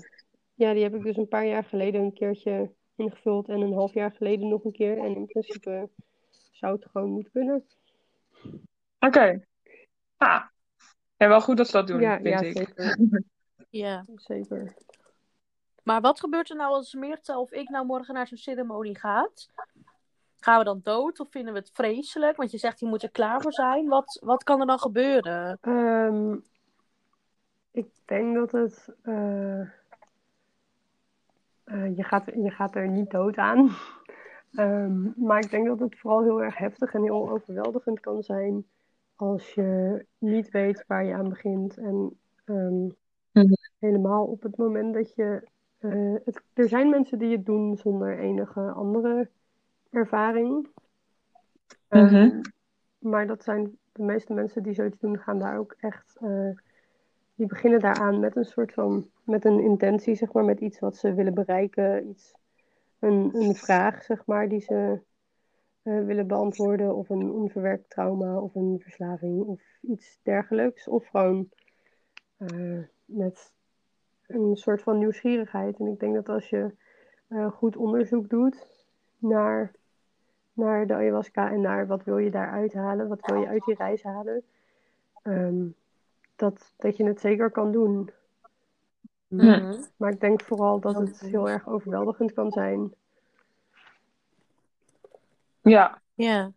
ja, 0.54 0.74
die 0.74 0.84
heb 0.84 0.96
ik 0.96 1.04
dus 1.04 1.18
een 1.18 1.28
paar 1.28 1.46
jaar 1.46 1.64
geleden 1.64 2.02
een 2.02 2.14
keertje 2.14 2.72
ingevuld 3.00 3.48
en 3.50 3.62
een 3.62 3.74
half 3.74 3.94
jaar 3.94 4.12
geleden 4.12 4.48
nog 4.48 4.64
een 4.64 4.72
keer. 4.72 4.98
En 4.98 5.16
in 5.16 5.26
principe 5.26 5.90
zou 6.52 6.74
het 6.76 6.86
gewoon 6.92 7.10
moeten 7.10 7.32
kunnen. 7.32 7.66
Oké. 9.00 9.46
Ah. 10.18 10.44
Ja, 11.18 11.28
wel 11.28 11.42
goed 11.42 11.58
dat 11.58 11.66
ze 11.68 11.72
dat 11.72 11.88
doen, 11.88 12.00
Ja, 12.02 12.16
vind 12.16 12.28
ja, 12.28 12.40
ik. 12.40 12.58
zeker. 12.58 12.98
Ja. 13.70 14.06
Zeker. 14.16 14.74
Maar 15.84 16.02
wat 16.02 16.20
gebeurt 16.20 16.50
er 16.50 16.56
nou 16.56 16.72
als 16.74 16.94
Meerte 16.94 17.38
of 17.38 17.52
ik 17.52 17.70
nou 17.70 17.86
morgen 17.86 18.14
naar 18.14 18.28
zo'n 18.28 18.38
ceremonie 18.38 18.98
gaat? 18.98 19.50
Gaan 20.40 20.58
we 20.58 20.64
dan 20.64 20.80
dood 20.84 21.20
of 21.20 21.28
vinden 21.32 21.54
we 21.54 21.60
het 21.60 21.72
vreselijk? 21.74 22.38
Want 22.38 22.52
je 22.52 22.58
zegt, 22.58 22.80
je 22.80 22.86
moet 22.86 23.04
er 23.04 23.12
klaar 23.12 23.42
voor 23.42 23.54
zijn. 23.54 23.88
Wat, 23.88 24.20
wat 24.24 24.44
kan 24.44 24.60
er 24.60 24.66
dan 24.68 24.80
gebeuren? 24.80 25.58
Ehm, 25.62 26.38
ik 27.72 27.88
denk 28.06 28.36
dat 28.36 28.52
het. 28.52 28.96
eh, 29.02 29.62
eh, 31.70 31.96
je, 31.98 32.04
gaat, 32.04 32.26
je 32.26 32.50
gaat 32.50 32.76
er 32.76 32.88
niet 32.88 33.10
dood 33.12 33.36
aan. 33.38 33.70
Ehm, 34.54 35.26
maar 35.26 35.40
ik 35.40 35.50
denk 35.50 35.68
dat 35.68 35.80
het 35.80 36.00
vooral 36.00 36.24
heel 36.24 36.42
erg 36.44 36.58
heftig 36.58 36.94
en 36.94 37.02
heel 37.04 37.30
overweldigend 37.30 38.00
kan 38.00 38.24
zijn. 38.24 38.66
Als 39.16 39.54
je 39.54 40.06
niet 40.18 40.50
weet 40.52 40.84
waar 40.88 41.06
je 41.06 41.14
aan 41.14 41.30
begint. 41.30 41.78
En 41.78 42.20
ehm, 42.46 42.86
Mhm. 43.32 43.54
helemaal 43.80 44.26
op 44.26 44.42
het 44.44 44.58
moment 44.58 44.94
dat 44.94 45.14
je. 45.16 45.48
eh, 45.80 46.14
het, 46.26 46.42
er 46.54 46.68
zijn 46.68 46.90
mensen 46.90 47.20
die 47.20 47.32
het 47.38 47.46
doen 47.46 47.78
zonder 47.78 48.20
enige 48.20 48.62
andere 48.72 49.30
ervaring. 49.92 50.68
Ehm, 51.88 52.04
Mhm. 52.06 52.42
maar 53.00 53.28
dat 53.28 53.44
zijn 53.44 53.78
de 53.92 54.04
meeste 54.04 54.34
mensen 54.34 54.64
die 54.64 54.74
zoiets 54.74 55.00
doen, 55.00 55.20
gaan 55.20 55.40
daar 55.40 55.58
ook 55.58 55.76
echt. 55.80 56.18
eh, 56.22 56.50
die 57.40 57.48
beginnen 57.48 57.80
daaraan 57.80 58.20
met 58.20 58.36
een 58.36 58.46
soort 58.46 58.74
van. 58.74 59.10
met 59.24 59.46
een 59.46 59.60
intentie, 59.60 60.16
zeg 60.16 60.32
maar, 60.32 60.46
met 60.46 60.60
iets 60.60 60.80
wat 60.80 60.98
ze 60.98 61.14
willen 61.14 61.34
bereiken. 61.34 62.08
Iets, 62.10 62.36
een, 63.00 63.30
een 63.34 63.56
vraag, 63.56 64.04
zeg 64.04 64.26
maar, 64.26 64.50
die 64.50 64.60
ze 64.60 65.00
eh, 65.82 66.06
willen 66.06 66.28
beantwoorden. 66.28 66.96
Of 66.96 67.10
een 67.10 67.32
onverwerkt 67.32 67.90
trauma, 67.90 68.40
of 68.40 68.56
een 68.56 68.80
verslaving, 68.80 69.44
of 69.44 69.62
iets 69.82 70.20
dergelijks. 70.24 70.88
Of 70.88 71.08
gewoon 71.08 71.50
eh, 72.38 72.80
met 73.06 73.54
een 74.28 74.56
soort 74.56 74.82
van 74.82 74.98
nieuwsgierigheid. 74.98 75.80
En 75.80 75.88
ik 75.88 76.00
denk 76.00 76.16
dat 76.16 76.30
als 76.30 76.50
je 76.50 76.74
eh, 77.28 77.52
goed 77.52 77.78
onderzoek 77.78 78.30
doet 78.30 78.68
naar, 79.18 79.72
naar 80.54 80.88
de 80.88 80.94
ayahuasca 80.94 81.52
en 81.52 81.62
naar 81.62 81.88
wat 81.88 82.04
wil 82.04 82.18
je 82.18 82.32
daar 82.32 82.52
uithalen, 82.52 83.08
wat 83.08 83.26
wil 83.26 83.40
je 83.40 83.48
uit 83.48 83.66
die 83.66 83.76
reis 83.76 84.04
halen, 84.04 84.44
ehm, 85.24 85.66
dat, 86.40 86.74
dat 86.78 86.98
je 86.98 87.04
het 87.04 87.20
zeker 87.20 87.52
kan 87.52 87.72
doen. 87.72 88.10
Mhm. 89.28 89.82
Maar 89.98 90.12
ik 90.12 90.20
denk 90.20 90.42
vooral 90.44 90.80
dat 90.80 90.96
het 90.96 91.20
heel 91.20 91.50
erg 91.50 91.68
overweldigend 91.68 92.34
kan 92.34 92.52
zijn. 92.52 92.94
Ja. 95.62 96.02
Ja. 96.14 96.52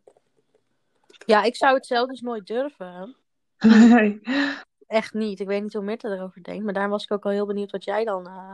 Ja, 1.26 1.42
ik 1.42 1.56
zou 1.56 1.74
het 1.74 1.86
zelf 1.86 2.08
dus 2.08 2.20
nooit 2.20 2.46
durven. 2.46 3.16
Nee. 3.58 4.20
Echt 4.86 5.14
niet. 5.14 5.40
Ik 5.40 5.46
weet 5.46 5.62
niet 5.62 5.72
hoe 5.72 5.82
Mirte 5.84 6.08
erover 6.08 6.42
denkt. 6.42 6.64
Maar 6.64 6.72
daar 6.72 6.88
was 6.88 7.04
ik 7.04 7.10
ook 7.12 7.24
al 7.24 7.30
heel 7.30 7.46
benieuwd 7.46 7.70
wat 7.70 7.84
jij 7.84 8.04
dan... 8.04 8.26
eh, 8.26 8.52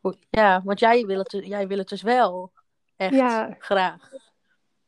hoe- 0.00 0.16
Ja, 0.30 0.62
want 0.64 0.78
jij 0.80 1.06
wil, 1.06 1.18
het, 1.18 1.30
jij 1.32 1.66
wil 1.66 1.78
het 1.78 1.88
dus 1.88 2.02
wel. 2.02 2.52
Echt 2.96 3.14
Ja. 3.14 3.56
graag. 3.58 4.10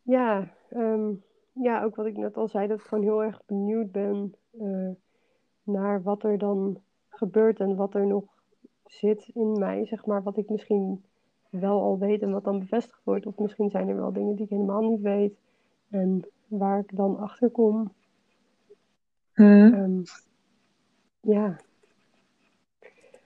Ja, 0.03 0.49
ehm, 0.70 1.11
ja, 1.53 1.83
ook 1.83 1.97
wat 1.97 2.07
ik 2.07 2.16
net 2.16 2.37
al 2.37 2.49
zei, 2.49 2.66
dat 2.66 2.79
ik 2.79 2.85
gewoon 2.85 3.05
heel 3.05 3.23
erg 3.23 3.41
benieuwd 3.47 3.93
ben 3.93 4.35
eh, 4.61 4.91
naar 5.63 6.03
wat 6.03 6.23
er 6.23 6.39
dan 6.39 6.81
gebeurt 7.09 7.61
en 7.61 7.77
wat 7.77 7.95
er 7.95 8.07
nog 8.07 8.25
zit 8.87 9.31
in 9.35 9.59
mij, 9.59 9.87
zeg 9.87 10.07
maar, 10.07 10.23
wat 10.23 10.37
ik 10.37 10.51
misschien 10.51 11.03
wel 11.51 11.81
al 11.81 11.99
weet 11.99 12.23
en 12.23 12.33
wat 12.33 12.45
dan 12.45 12.59
bevestigd 12.59 13.01
wordt. 13.05 13.27
Of 13.27 13.39
misschien 13.39 13.71
zijn 13.71 13.89
er 13.89 13.97
wel 13.97 14.13
dingen 14.13 14.35
die 14.35 14.45
ik 14.45 14.51
helemaal 14.51 14.91
niet 14.91 15.01
weet 15.01 15.35
en 15.91 16.25
waar 16.47 16.79
ik 16.79 16.97
dan 16.97 17.19
achter 17.19 17.51
kom. 17.51 17.93
Hm. 19.33 19.43
Ehm, 19.43 20.03
ja. 21.21 21.57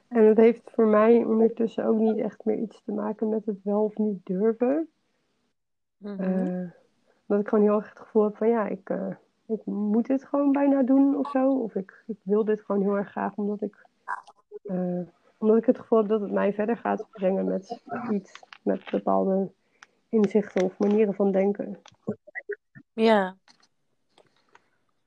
En 0.09 0.25
het 0.25 0.37
heeft 0.37 0.71
voor 0.71 0.87
mij 0.87 1.25
ondertussen 1.25 1.85
ook 1.85 1.99
niet 1.99 2.19
echt 2.19 2.45
meer 2.45 2.59
iets 2.59 2.83
te 2.85 2.93
maken 2.93 3.29
met 3.29 3.47
het 3.47 3.63
wel 3.63 3.85
of 3.85 3.97
niet 3.97 4.27
durven. 4.27 4.89
Mhm. 5.99 6.21
Eh, 6.21 6.71
dat 7.27 7.41
ik 7.41 7.49
gewoon 7.49 7.65
heel 7.65 7.77
erg 7.77 7.89
het 7.89 7.99
gevoel 7.99 8.25
heb 8.25 8.37
van 8.37 8.49
ja, 8.49 8.67
ik, 8.67 8.91
eh, 8.91 9.15
ik 9.47 9.65
moet 9.65 10.07
dit 10.07 10.25
gewoon 10.25 10.53
bijna 10.53 10.83
doen 10.83 11.17
of 11.17 11.31
zo. 11.31 11.51
Of 11.51 11.75
ik, 11.75 12.03
ik 12.07 12.17
wil 12.23 12.45
dit 12.45 12.61
gewoon 12.61 12.83
heel 12.83 12.97
erg 12.97 13.11
graag 13.11 13.35
omdat 13.35 13.63
ik, 13.63 13.87
eh, 14.63 15.01
omdat 15.39 15.57
ik 15.57 15.67
het 15.67 15.79
gevoel 15.79 15.99
heb 15.99 16.09
dat 16.09 16.21
het 16.21 16.31
mij 16.33 16.53
verder 16.53 16.77
gaat 16.77 17.07
brengen 17.11 17.45
met 17.45 17.81
iets, 18.11 18.41
met 18.63 18.91
bepaalde 18.91 19.53
inzichten 20.09 20.63
of 20.63 20.79
manieren 20.79 21.15
van 21.15 21.33
denken. 21.33 21.83
Ja. 22.93 23.37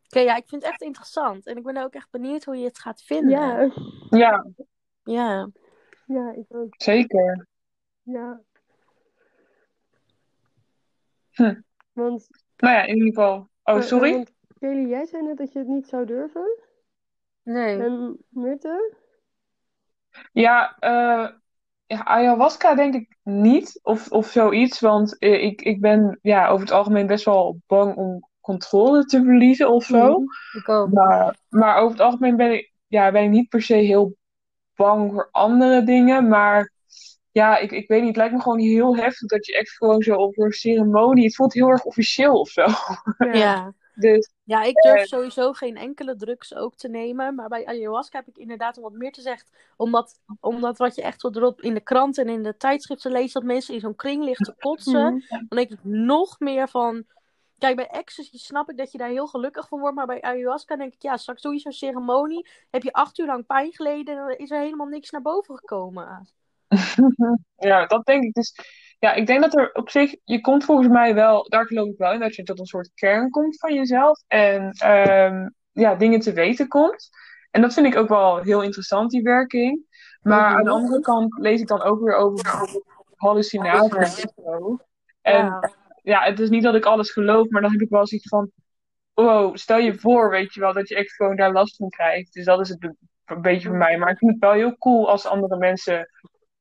Oké, 0.06 0.20
ja, 0.20 0.36
ik 0.36 0.48
vind 0.48 0.62
het 0.62 0.72
echt 0.72 0.82
interessant. 0.82 1.46
En 1.46 1.58
ik 1.58 1.64
ben 1.64 1.78
ook 1.78 1.94
echt 1.94 2.12
benieuwd 2.12 2.44
hoe 2.44 2.58
je 2.58 2.66
het 2.66 2.80
gaat 2.80 3.02
vinden. 3.02 3.30
Ja, 3.30 3.72
Ja, 4.10 4.46
Ja. 5.04 5.50
ja, 6.06 6.32
ik 6.32 6.46
ook. 6.48 6.74
zeker. 6.78 7.48
Ja. 8.02 8.42
Hm. 11.32 11.62
Want, 11.94 12.28
Nou 12.58 12.74
ja, 12.74 12.84
in 12.84 12.96
ieder 12.96 13.08
geval. 13.14 13.48
Oh, 13.70 13.82
sorry? 13.82 14.12
want 14.14 14.32
Kelly, 14.60 14.90
jij 14.90 15.06
zei 15.06 15.24
net 15.24 15.38
dat 15.38 15.54
je 15.54 15.60
het 15.60 15.68
niet 15.68 15.88
zou 15.88 16.06
durven. 16.06 16.58
Nee. 17.44 17.82
En 17.82 18.18
Mirte? 18.30 18.94
Ja, 20.32 20.76
eh, 20.80 21.30
ja, 21.86 22.06
ayahuasca 22.06 22.76
denk 22.76 22.94
ik 22.94 23.18
niet. 23.24 23.80
Of, 23.84 24.12
of 24.12 24.28
zoiets. 24.28 24.80
Want 24.80 25.18
eh, 25.18 25.44
ik, 25.44 25.62
ik 25.62 25.82
ben 25.82 26.20
ja, 26.22 26.48
over 26.48 26.66
het 26.66 26.72
algemeen 26.72 27.08
best 27.08 27.26
wel 27.26 27.60
bang 27.68 27.96
om 27.96 28.30
controle 28.42 29.06
te 29.06 29.24
verliezen 29.24 29.70
of 29.70 29.84
zo. 29.84 30.20
Mhm. 30.20 30.58
Ik 30.58 30.70
ook. 30.70 30.92
Maar, 30.92 31.38
maar 31.50 31.78
over 31.78 31.92
het 31.92 32.06
algemeen 32.06 32.36
ben 32.36 32.52
ik, 32.52 32.74
ja, 32.88 33.12
ben 33.12 33.24
ik 33.24 33.30
niet 33.30 33.50
per 33.50 33.62
se 33.62 33.76
heel 33.76 34.16
bang 34.76 35.12
voor 35.12 35.28
andere 35.32 35.84
dingen. 35.84 36.28
Maar 36.28 36.72
ja, 37.32 37.58
ik, 37.58 37.72
ik 37.72 37.88
weet 37.88 38.00
niet. 38.00 38.08
Het 38.08 38.18
lijkt 38.18 38.34
me 38.34 38.42
gewoon 38.42 38.60
heel 38.60 38.96
heftig 38.96 39.28
dat 39.28 39.46
je 39.46 39.58
echt 39.58 39.72
gewoon 39.72 40.02
zo 40.02 40.16
op 40.16 40.38
een 40.38 40.52
ceremonie. 40.52 41.24
Het 41.24 41.36
voelt 41.36 41.54
heel 41.54 41.70
erg 41.70 41.84
officieel 41.84 42.40
of 42.40 42.50
zo. 42.50 42.66
Ja. 43.32 43.74
Dus 44.00 44.32
Ja, 44.44 44.64
ik 44.64 44.76
durf 44.76 45.06
sowieso 45.06 45.54
geen 45.54 45.78
enkele 45.78 46.16
drugs 46.16 46.56
ook 46.56 46.76
te 46.76 46.88
nemen. 46.88 47.36
Maar 47.36 47.48
bij 47.48 47.66
ayahuasca 47.66 48.18
heb 48.18 48.28
ik 48.28 48.38
inderdaad, 48.38 48.78
wat 48.78 48.92
meer 48.92 49.12
te 49.12 49.22
zeggen, 49.22 49.48
omdat, 49.78 50.20
omdat 50.40 50.78
wat 50.78 50.96
je 50.96 51.02
echt 51.02 51.24
erop 51.24 51.62
in 51.62 51.74
de 51.74 51.80
krant 51.80 52.18
en 52.18 52.30
in 52.30 52.44
de 52.44 52.58
tijdschriften 52.58 53.12
leest, 53.12 53.34
dat 53.34 53.44
mensen 53.44 53.74
in 53.74 53.80
zo'n 53.80 53.96
kring 53.96 54.24
liggen 54.24 54.46
te 54.46 54.56
kotsen. 54.60 55.14
Mhm. 55.14 55.30
Dan 55.30 55.58
denk 55.58 55.70
ik 55.70 55.84
nog 55.84 56.40
meer 56.40 56.70
van. 56.70 57.04
Kijk, 57.58 57.76
bij 57.76 57.88
ecstasy 57.88 58.38
snap 58.38 58.70
ik 58.70 58.78
dat 58.78 58.92
je 58.92 58.98
daar 58.98 59.10
heel 59.10 59.28
gelukkig 59.28 59.68
van 59.68 59.80
wordt. 59.80 59.96
Maar 59.96 60.06
bij 60.06 60.22
ayahuasca 60.22 60.76
denk 60.76 60.94
ik, 60.94 61.02
ja, 61.02 61.18
straks 61.18 61.42
doe 61.42 61.54
je 61.54 61.60
zo'n 61.60 61.72
ceremonie. 61.72 62.48
Heb 62.70 62.84
je 62.84 62.94
acht 62.94 63.20
uur 63.20 63.26
lang 63.26 63.46
pijn 63.46 63.74
geleden 63.74 64.18
en 64.18 64.28
dan 64.28 64.38
is 64.38 64.52
er 64.52 64.60
helemaal 64.60 64.88
niks 64.88 65.10
naar 65.10 65.22
boven 65.22 65.56
gekomen. 65.56 66.28
Ja, 67.56 67.86
dat 67.86 68.06
denk 68.06 68.24
ik. 68.24 68.34
Dus 68.34 68.54
ja, 69.00 69.14
ik 69.14 69.28
denk 69.28 69.42
dat 69.42 69.58
er 69.58 69.72
op 69.74 69.90
zich, 69.90 70.16
je 70.24 70.42
komt 70.42 70.66
volgens 70.66 70.88
mij 70.88 71.14
wel, 71.14 71.50
daar 71.50 71.66
geloof 71.66 71.88
ik 71.88 71.98
wel 71.98 72.14
in, 72.14 72.20
dat 72.20 72.36
je 72.36 72.44
tot 72.44 72.60
een 72.60 72.66
soort 72.66 72.92
kern 72.94 73.30
komt 73.30 73.60
van 73.60 73.74
jezelf. 73.74 74.24
En 74.28 74.72
ehm, 74.72 75.50
ja, 75.72 75.96
dingen 75.96 76.20
te 76.20 76.34
weten 76.34 76.68
komt. 76.68 77.10
En 77.52 77.62
dat 77.62 77.74
vind 77.74 77.86
ik 77.86 77.96
ook 77.96 78.10
wel 78.10 78.38
heel 78.38 78.62
interessant, 78.62 79.12
die 79.12 79.22
werking. 79.22 79.88
Maar 80.22 80.56
aan 80.56 80.64
de 80.64 80.70
andere 80.70 81.02
kant 81.02 81.38
lees 81.38 81.62
ik 81.62 81.68
dan 81.68 81.82
ook 81.82 82.02
weer 82.02 82.16
over 82.16 82.70
hallucinaties 83.16 84.22
en 84.22 84.32
zo. 84.44 84.80
En 85.22 85.46
Ja. 85.46 85.72
ja, 86.04 86.24
het 86.24 86.40
is 86.40 86.50
niet 86.50 86.64
dat 86.64 86.76
ik 86.76 86.86
alles 86.86 87.12
geloof, 87.12 87.50
maar 87.50 87.62
dan 87.62 87.72
heb 87.72 87.82
ik 87.82 87.90
wel 87.90 88.08
zoiets 88.08 88.28
van, 88.28 88.52
wow, 89.14 89.56
stel 89.56 89.78
je 89.78 90.00
voor, 90.00 90.30
weet 90.30 90.54
je 90.54 90.60
wel, 90.60 90.74
dat 90.74 90.88
je 90.88 90.96
echt 90.96 91.14
gewoon 91.14 91.36
daar 91.36 91.52
last 91.52 91.76
van 91.76 91.90
krijgt. 91.90 92.34
Dus 92.34 92.46
dat 92.46 92.60
is 92.60 92.70
het 92.70 92.84
een 93.26 93.42
beetje 93.42 93.68
voor 93.68 93.78
mij. 93.78 93.98
Maar 93.98 94.10
ik 94.12 94.18
vind 94.18 94.32
het 94.32 94.40
wel 94.40 94.52
heel 94.52 94.78
cool 94.78 95.10
als 95.10 95.26
andere 95.26 95.58
mensen 95.58 96.10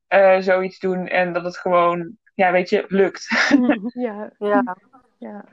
eh, 0.09 0.39
zoiets 0.39 0.79
doen 0.79 1.07
en 1.07 1.33
dat 1.33 1.43
het 1.43 1.57
gewoon, 1.57 2.17
ja, 2.33 2.51
weet 2.51 2.69
je, 2.69 2.85
lukt. 2.87 3.27
Ja, 3.93 4.31
Ja. 4.37 4.61
ja. 4.61 4.77
Ja, 5.17 5.45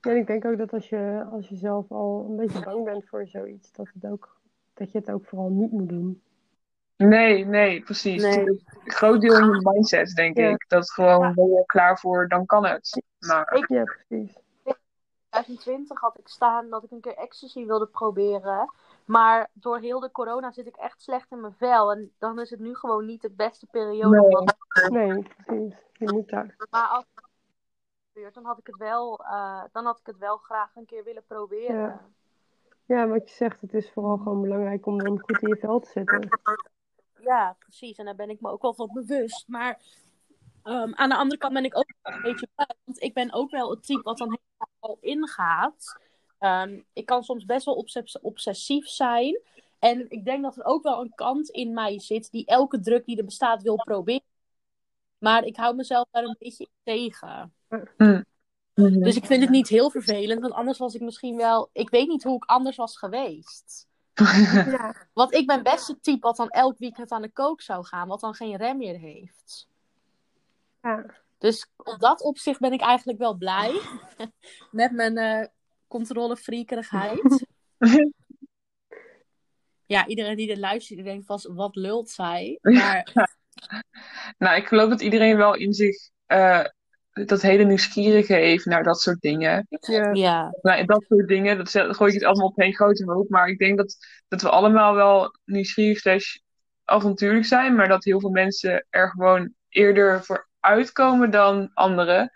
en 0.00 0.16
ik 0.16 0.26
denk 0.26 0.44
ook 0.44 0.58
dat 0.58 0.72
als 0.72 0.88
je, 0.88 1.26
als 1.32 1.48
je 1.48 1.56
zelf 1.56 1.90
al 1.90 2.26
een 2.30 2.36
beetje 2.36 2.64
bang 2.64 2.84
bent 2.84 3.08
voor 3.08 3.26
zoiets, 3.26 3.72
dat, 3.72 3.88
het 3.94 4.10
ook, 4.12 4.36
dat 4.74 4.92
je 4.92 4.98
het 4.98 5.10
ook 5.10 5.24
vooral 5.26 5.48
niet 5.48 5.70
moet 5.72 5.88
doen. 5.88 6.22
Nee, 6.96 7.44
nee, 7.44 7.82
precies. 7.82 8.22
Nee. 8.22 8.46
Een 8.46 8.60
groot 8.84 9.20
deel 9.20 9.38
in 9.38 9.44
je 9.44 9.70
mindset, 9.72 10.14
denk 10.14 10.36
Ja. 10.38 10.48
ik. 10.48 10.64
Dat 10.68 10.90
gewoon, 10.90 11.34
ben 11.34 11.46
je 11.48 11.58
er 11.58 11.66
klaar 11.66 11.98
voor, 11.98 12.28
dan 12.28 12.46
kan 12.46 12.66
het. 12.66 13.02
Maar, 13.26 13.54
Ik- 13.54 13.68
Ja, 13.68 13.82
precies. 13.84 14.38
2020 15.28 16.00
had 16.00 16.18
ik 16.18 16.28
staan 16.28 16.70
dat 16.70 16.84
ik 16.84 16.90
een 16.90 17.00
keer 17.00 17.16
ecstasy 17.16 17.66
wilde 17.66 17.86
proberen. 17.86 18.72
Maar 19.04 19.50
door 19.52 19.78
heel 19.78 20.00
de 20.00 20.10
corona 20.10 20.50
zit 20.50 20.66
ik 20.66 20.76
echt 20.76 21.02
slecht 21.02 21.30
in 21.30 21.40
mijn 21.40 21.54
vel. 21.54 21.92
En 21.92 22.12
dan 22.18 22.40
is 22.40 22.50
het 22.50 22.60
nu 22.60 22.74
gewoon 22.74 23.06
niet 23.06 23.22
de 23.22 23.30
beste 23.30 23.66
periode. 23.66 24.20
Nee. 24.90 25.08
Nee, 25.08 25.22
precies. 25.22 25.74
Je 25.92 26.12
moet 26.12 26.28
daar. 26.28 26.54
Maar 26.70 26.88
als 26.88 27.04
het 27.14 27.24
gebeurt, 28.12 28.34
dan 28.34 28.44
had 28.44 28.58
ik 28.58 28.66
het 28.66 28.76
wel, 28.76 29.24
eh, 29.24 29.64
dan 29.72 29.84
had 29.84 29.98
ik 29.98 30.06
het 30.06 30.18
wel 30.18 30.36
graag 30.36 30.76
een 30.76 30.86
keer 30.86 31.04
willen 31.04 31.24
proberen. 31.26 31.76
Ja. 31.76 32.06
Ja, 32.86 33.08
wat 33.08 33.28
je 33.28 33.34
zegt, 33.34 33.60
het 33.60 33.74
is 33.74 33.90
vooral 33.92 34.16
gewoon 34.16 34.40
belangrijk 34.40 34.86
om 34.86 34.98
dan 34.98 35.20
goed 35.20 35.42
in 35.42 35.48
je 35.48 35.56
vel 35.56 35.80
te 35.80 35.90
zitten. 35.90 36.28
Ja, 37.20 37.56
precies. 37.58 37.96
En 37.96 38.04
daar 38.04 38.14
ben 38.14 38.30
ik 38.30 38.40
me 38.40 38.50
ook 38.50 38.62
wel 38.62 38.74
van 38.74 38.90
bewust. 38.92 39.48
Maar 39.48 39.78
ehm, 40.62 40.92
aan 40.94 41.08
de 41.08 41.16
andere 41.16 41.40
kant 41.40 41.52
ben 41.52 41.64
ik 41.64 41.76
ook 41.76 41.92
een 42.02 42.22
beetje 42.22 42.48
blij. 42.54 42.76
Want 42.84 43.02
ik 43.02 43.14
ben 43.14 43.32
ook 43.32 43.50
wel 43.50 43.70
het 43.70 43.82
type 43.82 44.02
wat 44.02 44.18
dan 44.18 44.38
helemaal 44.38 44.98
ingaat. 45.00 45.98
Ehm, 46.44 46.80
ik 46.92 47.06
kan 47.06 47.22
soms 47.22 47.44
best 47.44 47.64
wel 47.64 47.74
obses- 47.74 48.20
obsessief 48.20 48.88
zijn. 48.88 49.40
En 49.78 50.10
ik 50.10 50.24
denk 50.24 50.42
dat 50.42 50.56
er 50.56 50.64
ook 50.64 50.82
wel 50.82 51.00
een 51.00 51.14
kant 51.14 51.48
in 51.48 51.72
mij 51.72 52.00
zit 52.00 52.30
die 52.30 52.46
elke 52.46 52.80
druk 52.80 53.04
die 53.04 53.16
er 53.16 53.24
bestaat 53.24 53.62
wil 53.62 53.76
proberen. 53.76 54.22
Maar 55.18 55.44
ik 55.44 55.56
hou 55.56 55.74
mezelf 55.76 56.06
daar 56.10 56.24
een 56.24 56.36
beetje 56.38 56.68
tegen. 56.82 57.54
Dus 58.74 59.16
ik 59.16 59.26
vind 59.26 59.42
het 59.42 59.50
niet 59.50 59.68
heel 59.68 59.90
vervelend, 59.90 60.40
want 60.40 60.52
anders 60.52 60.78
was 60.78 60.94
ik 60.94 61.00
misschien 61.00 61.36
wel. 61.36 61.68
Ik 61.72 61.90
weet 61.90 62.08
niet 62.08 62.22
hoe 62.22 62.36
ik 62.36 62.44
anders 62.44 62.76
was 62.76 62.98
geweest. 62.98 63.86
Ja, 64.76 65.08
Want 65.12 65.34
ik 65.34 65.46
ben 65.46 65.62
best 65.62 65.86
het 65.88 66.02
type 66.02 66.26
wat 66.26 66.36
dan 66.36 66.48
elk 66.48 66.78
weekend 66.78 67.10
aan 67.10 67.22
de 67.22 67.32
kook 67.32 67.60
zou 67.60 67.84
gaan, 67.84 68.08
wat 68.08 68.20
dan 68.20 68.34
geen 68.34 68.56
rem 68.56 68.76
meer 68.78 68.98
heeft. 68.98 69.68
ja. 70.82 71.04
Dus 71.38 71.70
op 71.76 71.96
dat 71.98 72.22
opzicht 72.22 72.60
ben 72.60 72.72
ik 72.72 72.80
eigenlijk 72.80 73.18
wel 73.18 73.34
blij 73.34 73.80
met 74.70 74.92
mijn 74.92 75.16
eh 75.16 75.46
controlefreakerigheid. 75.94 77.46
Ja, 79.86 80.06
iedereen 80.06 80.36
die 80.36 80.46
dit 80.46 80.58
luistert, 80.58 80.98
die 80.98 81.08
denkt 81.08 81.26
vast, 81.26 81.46
wat 81.46 81.76
lult 81.76 82.10
zij? 82.10 82.58
Maar 82.62 83.12
nou, 84.38 84.56
ik 84.56 84.66
geloof 84.66 84.88
dat 84.88 85.00
iedereen 85.00 85.36
wel 85.36 85.54
in 85.54 85.72
zich 85.72 85.96
eh, 86.26 86.64
dat 87.12 87.42
hele 87.42 87.64
nieuwsgierige 87.64 88.34
heeft 88.34 88.64
naar 88.64 88.82
dat 88.82 89.00
soort 89.00 89.20
dingen. 89.20 89.66
ja. 89.80 90.10
ja, 90.12 90.54
Nou, 90.62 90.84
dat 90.84 91.04
soort 91.08 91.28
dingen, 91.28 91.56
dat 91.56 91.70
gooi 91.70 92.12
ik 92.12 92.18
het 92.20 92.24
allemaal 92.24 92.46
op 92.46 92.58
één 92.58 92.74
grote 92.74 93.04
hoop. 93.04 93.28
Maar 93.28 93.48
ik 93.48 93.58
denk 93.58 93.78
dat, 93.78 93.96
dat 94.28 94.42
we 94.42 94.50
allemaal 94.50 94.94
wel 94.94 95.36
nieuwsgierig 95.44 95.98
slash 95.98 96.36
avontuurlijk 96.84 97.44
zijn. 97.44 97.74
Maar 97.74 97.88
dat 97.88 98.04
heel 98.04 98.20
veel 98.20 98.30
mensen 98.30 98.86
er 98.90 99.08
gewoon 99.10 99.52
eerder 99.68 100.24
voor 100.24 100.48
uitkomen 100.60 101.30
dan 101.30 101.70
anderen. 101.74 102.32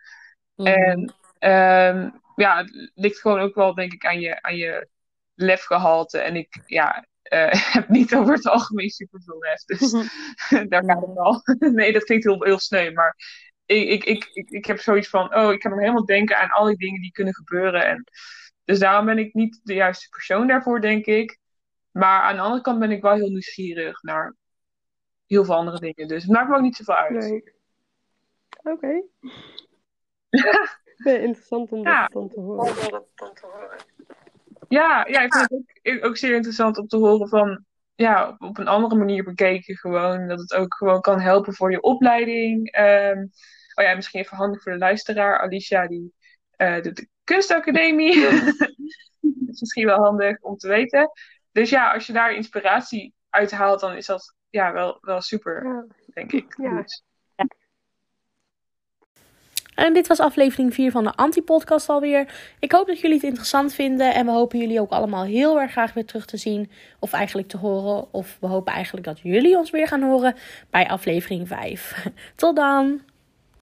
En 0.56 1.14
ehm, 1.38 2.10
ja, 2.38 2.56
het 2.56 2.90
ligt 2.94 3.20
gewoon 3.20 3.40
ook 3.40 3.54
wel, 3.54 3.74
denk 3.74 3.92
ik, 3.92 4.06
aan 4.06 4.20
je, 4.20 4.42
aan 4.42 4.56
je 4.56 4.88
lefgehalte. 5.34 6.18
En 6.18 6.36
ik 6.36 6.62
ja, 6.66 7.06
eh, 7.22 7.72
heb 7.74 7.88
niet 7.88 8.14
over 8.14 8.34
het 8.34 8.46
algemeen 8.46 8.90
superveel 8.90 9.38
lef. 9.38 9.64
Dus 9.64 9.90
daar 10.68 10.84
gaat 10.84 11.06
het 11.06 11.18
al. 11.18 11.42
nee, 11.58 11.92
dat 11.92 12.04
klinkt 12.04 12.24
heel, 12.24 12.44
heel 12.44 12.58
sneu. 12.58 12.92
Maar 12.92 13.16
ik, 13.66 13.88
ik, 13.88 14.04
ik, 14.04 14.28
ik, 14.32 14.50
ik 14.50 14.66
heb 14.66 14.78
zoiets 14.78 15.08
van, 15.08 15.34
oh, 15.34 15.52
ik 15.52 15.60
kan 15.60 15.70
hem 15.70 15.80
helemaal 15.80 16.04
denken 16.04 16.38
aan 16.38 16.50
al 16.50 16.66
die 16.66 16.76
dingen 16.76 17.00
die 17.00 17.12
kunnen 17.12 17.34
gebeuren. 17.34 17.86
En 17.86 18.04
dus 18.64 18.78
daarom 18.78 19.06
ben 19.06 19.18
ik 19.18 19.34
niet 19.34 19.60
de 19.62 19.74
juiste 19.74 20.08
persoon 20.08 20.46
daarvoor, 20.46 20.80
denk 20.80 21.06
ik. 21.06 21.38
Maar 21.90 22.22
aan 22.22 22.36
de 22.36 22.42
andere 22.42 22.62
kant 22.62 22.78
ben 22.78 22.90
ik 22.90 23.02
wel 23.02 23.14
heel 23.14 23.30
nieuwsgierig 23.30 24.02
naar 24.02 24.36
heel 25.26 25.44
veel 25.44 25.54
andere 25.54 25.78
dingen. 25.78 26.08
Dus 26.08 26.22
het 26.22 26.32
maakt 26.32 26.48
me 26.48 26.56
ook 26.56 26.62
niet 26.62 26.76
zoveel 26.76 26.94
uit. 26.94 27.12
Nee. 27.12 27.42
Oké. 28.62 29.02
Interessant 31.04 31.72
om 31.72 31.82
Ja. 31.82 32.00
dat 32.00 32.12
dan 32.12 32.28
te 32.28 32.40
horen. 32.40 32.74
Ja, 34.68 35.06
ja, 35.08 35.20
ik 35.20 35.34
vind 35.34 35.64
het 35.82 36.02
ook, 36.02 36.16
zeer 36.16 36.34
interessant 36.34 36.78
om 36.78 36.86
te 36.86 36.96
horen 36.96 37.28
van, 37.28 37.64
ja, 37.94 38.36
op, 38.38 38.58
een 38.58 38.68
andere 38.68 38.94
manier 38.94 39.24
bekeken 39.24 39.76
gewoon. 39.76 40.28
Dat 40.28 40.40
het 40.40 40.54
ook 40.54 40.74
gewoon 40.74 41.00
kan 41.00 41.20
helpen 41.20 41.54
voor 41.54 41.70
je 41.70 41.80
opleiding. 41.80 42.70
Ehm, 42.70 43.26
oh 43.74 43.84
ja, 43.84 43.94
misschien 43.94 44.20
even 44.20 44.36
handig 44.36 44.62
voor 44.62 44.72
de 44.72 44.78
luisteraar. 44.78 45.40
Alicia, 45.40 45.86
die 45.86 46.12
eh, 46.56 46.82
doet 46.82 46.96
de 46.96 47.08
kunstacademie. 47.24 48.20
dat 49.20 49.48
is 49.48 49.60
misschien 49.60 49.86
wel 49.86 49.98
handig 50.02 50.40
om 50.40 50.56
te 50.56 50.68
weten. 50.68 51.10
Dus 51.52 51.70
ja, 51.70 51.92
als 51.92 52.06
je 52.06 52.12
daar 52.12 52.34
inspiratie 52.34 53.14
uit 53.30 53.50
haalt, 53.50 53.80
dan 53.80 53.96
is 53.96 54.06
dat 54.06 54.34
ja, 54.50 54.72
wel, 54.72 54.98
wel 55.00 55.20
super, 55.20 55.64
Ja. 55.64 55.86
denk 56.14 56.32
ik. 56.32 56.54
Ja. 56.56 56.76
Goed. 56.76 57.02
En 59.78 59.92
dit 59.92 60.06
was 60.06 60.20
aflevering 60.20 60.74
4 60.74 60.90
van 60.90 61.04
de 61.04 61.14
Anti-podcast 61.14 61.88
alweer. 61.88 62.28
Ik 62.58 62.72
hoop 62.72 62.86
dat 62.86 63.00
jullie 63.00 63.16
het 63.16 63.24
interessant 63.24 63.74
vinden. 63.74 64.14
En 64.14 64.26
we 64.26 64.32
hopen 64.32 64.58
jullie 64.58 64.80
ook 64.80 64.90
allemaal 64.90 65.24
heel 65.24 65.60
erg 65.60 65.70
graag 65.70 65.92
weer 65.94 66.04
terug 66.04 66.26
te 66.26 66.36
zien. 66.36 66.70
Of 66.98 67.12
eigenlijk 67.12 67.48
te 67.48 67.56
horen. 67.56 68.12
Of 68.12 68.36
we 68.40 68.46
hopen 68.46 68.72
eigenlijk 68.72 69.06
dat 69.06 69.20
jullie 69.22 69.56
ons 69.56 69.70
weer 69.70 69.86
gaan 69.86 70.02
horen 70.02 70.34
bij 70.70 70.88
aflevering 70.88 71.48
5. 71.48 72.06
Tot 72.36 72.56
dan! 72.56 73.07